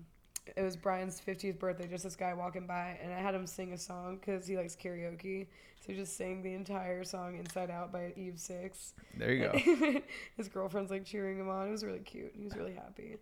it 0.56 0.62
was 0.62 0.76
Brian's 0.76 1.20
50th 1.20 1.58
birthday. 1.58 1.86
Just 1.86 2.04
this 2.04 2.16
guy 2.16 2.32
walking 2.34 2.66
by, 2.66 2.98
and 3.02 3.12
I 3.12 3.18
had 3.18 3.34
him 3.34 3.46
sing 3.46 3.72
a 3.72 3.78
song 3.78 4.16
because 4.16 4.46
he 4.46 4.56
likes 4.56 4.76
karaoke. 4.76 5.46
So 5.80 5.92
he 5.92 5.94
just 5.94 6.16
sang 6.16 6.42
the 6.42 6.54
entire 6.54 7.04
song 7.04 7.36
"Inside 7.38 7.70
Out" 7.70 7.92
by 7.92 8.12
Eve 8.16 8.38
Six. 8.38 8.94
There 9.16 9.32
you 9.32 9.48
go. 9.48 10.00
His 10.36 10.48
girlfriend's 10.48 10.90
like 10.90 11.04
cheering 11.04 11.38
him 11.38 11.48
on. 11.48 11.68
It 11.68 11.70
was 11.70 11.84
really 11.84 12.00
cute. 12.00 12.32
He 12.36 12.44
was 12.44 12.56
really 12.56 12.74
happy. 12.74 13.16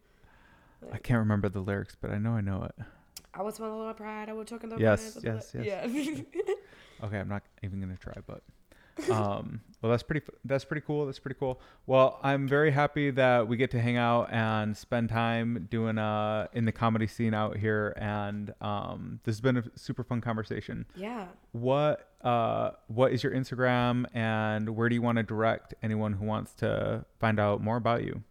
I 0.93 0.99
can't 0.99 1.18
remember 1.18 1.49
the 1.49 1.61
lyrics, 1.61 1.97
but 2.01 2.11
I 2.11 2.18
know 2.18 2.33
I 2.33 2.41
know 2.41 2.64
it. 2.64 2.85
I 3.35 3.43
would 3.43 3.59
lot 3.59 3.91
of 3.91 3.97
pride. 3.97 4.29
I 4.29 4.33
would 4.33 4.47
choke 4.49 4.64
in 4.64 4.70
the 4.70 4.79
Yes, 4.79 5.18
pride, 5.18 5.24
yes, 5.24 5.55
Yeah. 5.55 5.87
Okay, 7.05 7.18
I'm 7.18 7.29
not 7.29 7.45
even 7.62 7.81
gonna 7.81 7.97
try, 7.97 8.14
but 8.26 8.43
um, 9.09 9.61
well, 9.81 9.91
that's 9.91 10.03
pretty. 10.03 10.26
That's 10.45 10.64
pretty 10.64 10.85
cool. 10.85 11.07
That's 11.07 11.20
pretty 11.20 11.37
cool. 11.39 11.61
Well, 11.87 12.18
I'm 12.22 12.49
very 12.49 12.72
happy 12.72 13.11
that 13.12 13.47
we 13.47 13.57
get 13.57 13.70
to 13.70 13.81
hang 13.81 13.97
out 13.97 14.33
and 14.33 14.76
spend 14.76 15.09
time 15.09 15.68
doing 15.70 15.99
uh 15.99 16.49
in 16.53 16.64
the 16.64 16.72
comedy 16.72 17.07
scene 17.07 17.35
out 17.35 17.57
here, 17.57 17.95
and 17.97 18.53
um, 18.61 19.20
this 19.22 19.37
has 19.37 19.41
been 19.41 19.59
a 19.59 19.64
super 19.76 20.03
fun 20.03 20.20
conversation. 20.20 20.85
yeah. 20.97 21.26
What 21.53 22.11
uh 22.22 22.72
what 22.89 23.12
is 23.12 23.22
your 23.22 23.33
Instagram 23.33 24.05
and 24.12 24.70
where 24.70 24.89
do 24.89 24.97
you 24.97 25.03
want 25.03 25.16
to 25.18 25.22
direct 25.22 25.74
anyone 25.83 26.14
who 26.14 26.24
wants 26.26 26.53
to 26.55 27.05
find 27.20 27.39
out 27.39 27.62
more 27.62 27.76
about 27.76 28.03
you? 28.03 28.24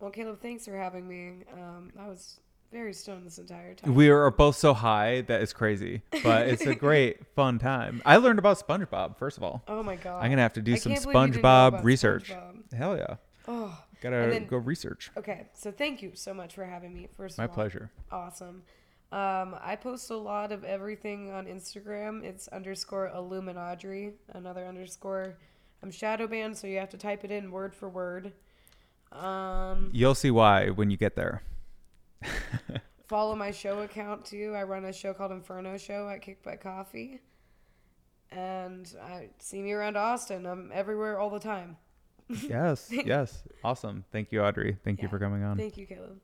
Well, 0.00 0.10
Caleb, 0.10 0.40
thanks 0.40 0.64
for 0.64 0.76
having 0.76 1.06
me. 1.06 1.44
Um, 1.52 1.92
I 1.98 2.08
was 2.08 2.40
very 2.72 2.92
stoned 2.94 3.26
this 3.26 3.38
entire 3.38 3.74
time. 3.74 3.94
We 3.94 4.08
are 4.08 4.30
both 4.30 4.56
so 4.56 4.72
high 4.72 5.20
that 5.22 5.42
it's 5.42 5.52
crazy, 5.52 6.02
but 6.22 6.48
it's 6.48 6.62
a 6.64 6.74
great 6.86 7.26
fun 7.34 7.58
time. 7.58 8.00
I 8.06 8.16
learned 8.16 8.38
about 8.38 8.58
SpongeBob 8.66 9.18
first 9.18 9.36
of 9.36 9.42
all. 9.42 9.62
oh 9.68 9.82
my 9.82 9.96
god. 9.96 10.22
I'm 10.24 10.30
gonna 10.30 10.42
have 10.42 10.54
to 10.54 10.62
do 10.62 10.72
I 10.72 10.76
some 10.76 10.92
can't 10.92 11.02
believe 11.04 11.16
you 11.16 11.32
didn't 11.34 11.42
know 11.42 11.48
SpongeBob 11.50 11.84
research. 11.84 12.30
SpongeBob. 12.30 12.74
Hell 12.74 12.96
yeah, 12.96 13.16
Oh, 13.48 13.78
gotta 14.00 14.28
then- 14.30 14.46
go 14.46 14.56
research. 14.56 15.10
okay. 15.16 15.48
So 15.52 15.70
thank 15.70 16.00
you 16.00 16.12
so 16.14 16.32
much 16.32 16.54
for 16.54 16.64
having 16.64 16.94
me. 16.94 17.08
First, 17.16 17.36
My 17.36 17.44
of 17.44 17.50
all. 17.50 17.56
My 17.56 17.62
pleasure. 17.62 17.90
Awesome. 18.10 18.62
Um, 19.12 19.56
I 19.60 19.76
post 19.76 20.08
a 20.10 20.16
lot 20.16 20.52
of 20.52 20.62
everything 20.62 21.32
on 21.32 21.46
Instagram. 21.46 22.22
It's 22.22 22.46
underscore 22.48 23.10
Illuminaudrey, 23.14 24.12
another 24.34 24.64
underscore. 24.64 25.34
I'm 25.82 25.90
shadow 25.90 26.28
banned, 26.28 26.56
so 26.56 26.68
you 26.68 26.78
have 26.78 26.90
to 26.90 26.96
type 26.96 27.24
it 27.24 27.32
in 27.32 27.50
word 27.50 27.74
for 27.74 27.88
word. 27.88 28.32
Um, 29.12 29.90
You'll 29.92 30.14
see 30.14 30.30
why 30.30 30.70
when 30.70 30.90
you 30.90 30.96
get 30.96 31.16
there. 31.16 31.42
follow 33.10 33.34
my 33.34 33.50
show 33.50 33.80
account 33.82 34.24
too. 34.24 34.54
I 34.56 34.62
run 34.62 34.84
a 34.84 34.92
show 34.92 35.12
called 35.12 35.32
Inferno 35.32 35.76
Show 35.76 36.08
at 36.08 36.22
Kick 36.22 36.44
Butt 36.44 36.60
Coffee. 36.60 37.20
And 38.30 38.88
I 39.02 39.30
see 39.40 39.60
me 39.60 39.72
around 39.72 39.96
Austin. 39.96 40.46
I'm 40.46 40.70
everywhere 40.72 41.18
all 41.18 41.28
the 41.28 41.40
time. 41.40 41.76
yes, 42.28 42.88
yes, 42.90 43.42
awesome. 43.64 44.04
Thank 44.12 44.30
you, 44.30 44.40
Audrey. 44.42 44.78
Thank 44.84 45.02
you 45.02 45.08
for 45.08 45.18
coming 45.18 45.42
on. 45.42 45.56
Thank 45.56 45.76
you, 45.76 45.86
Caleb. 45.86 46.20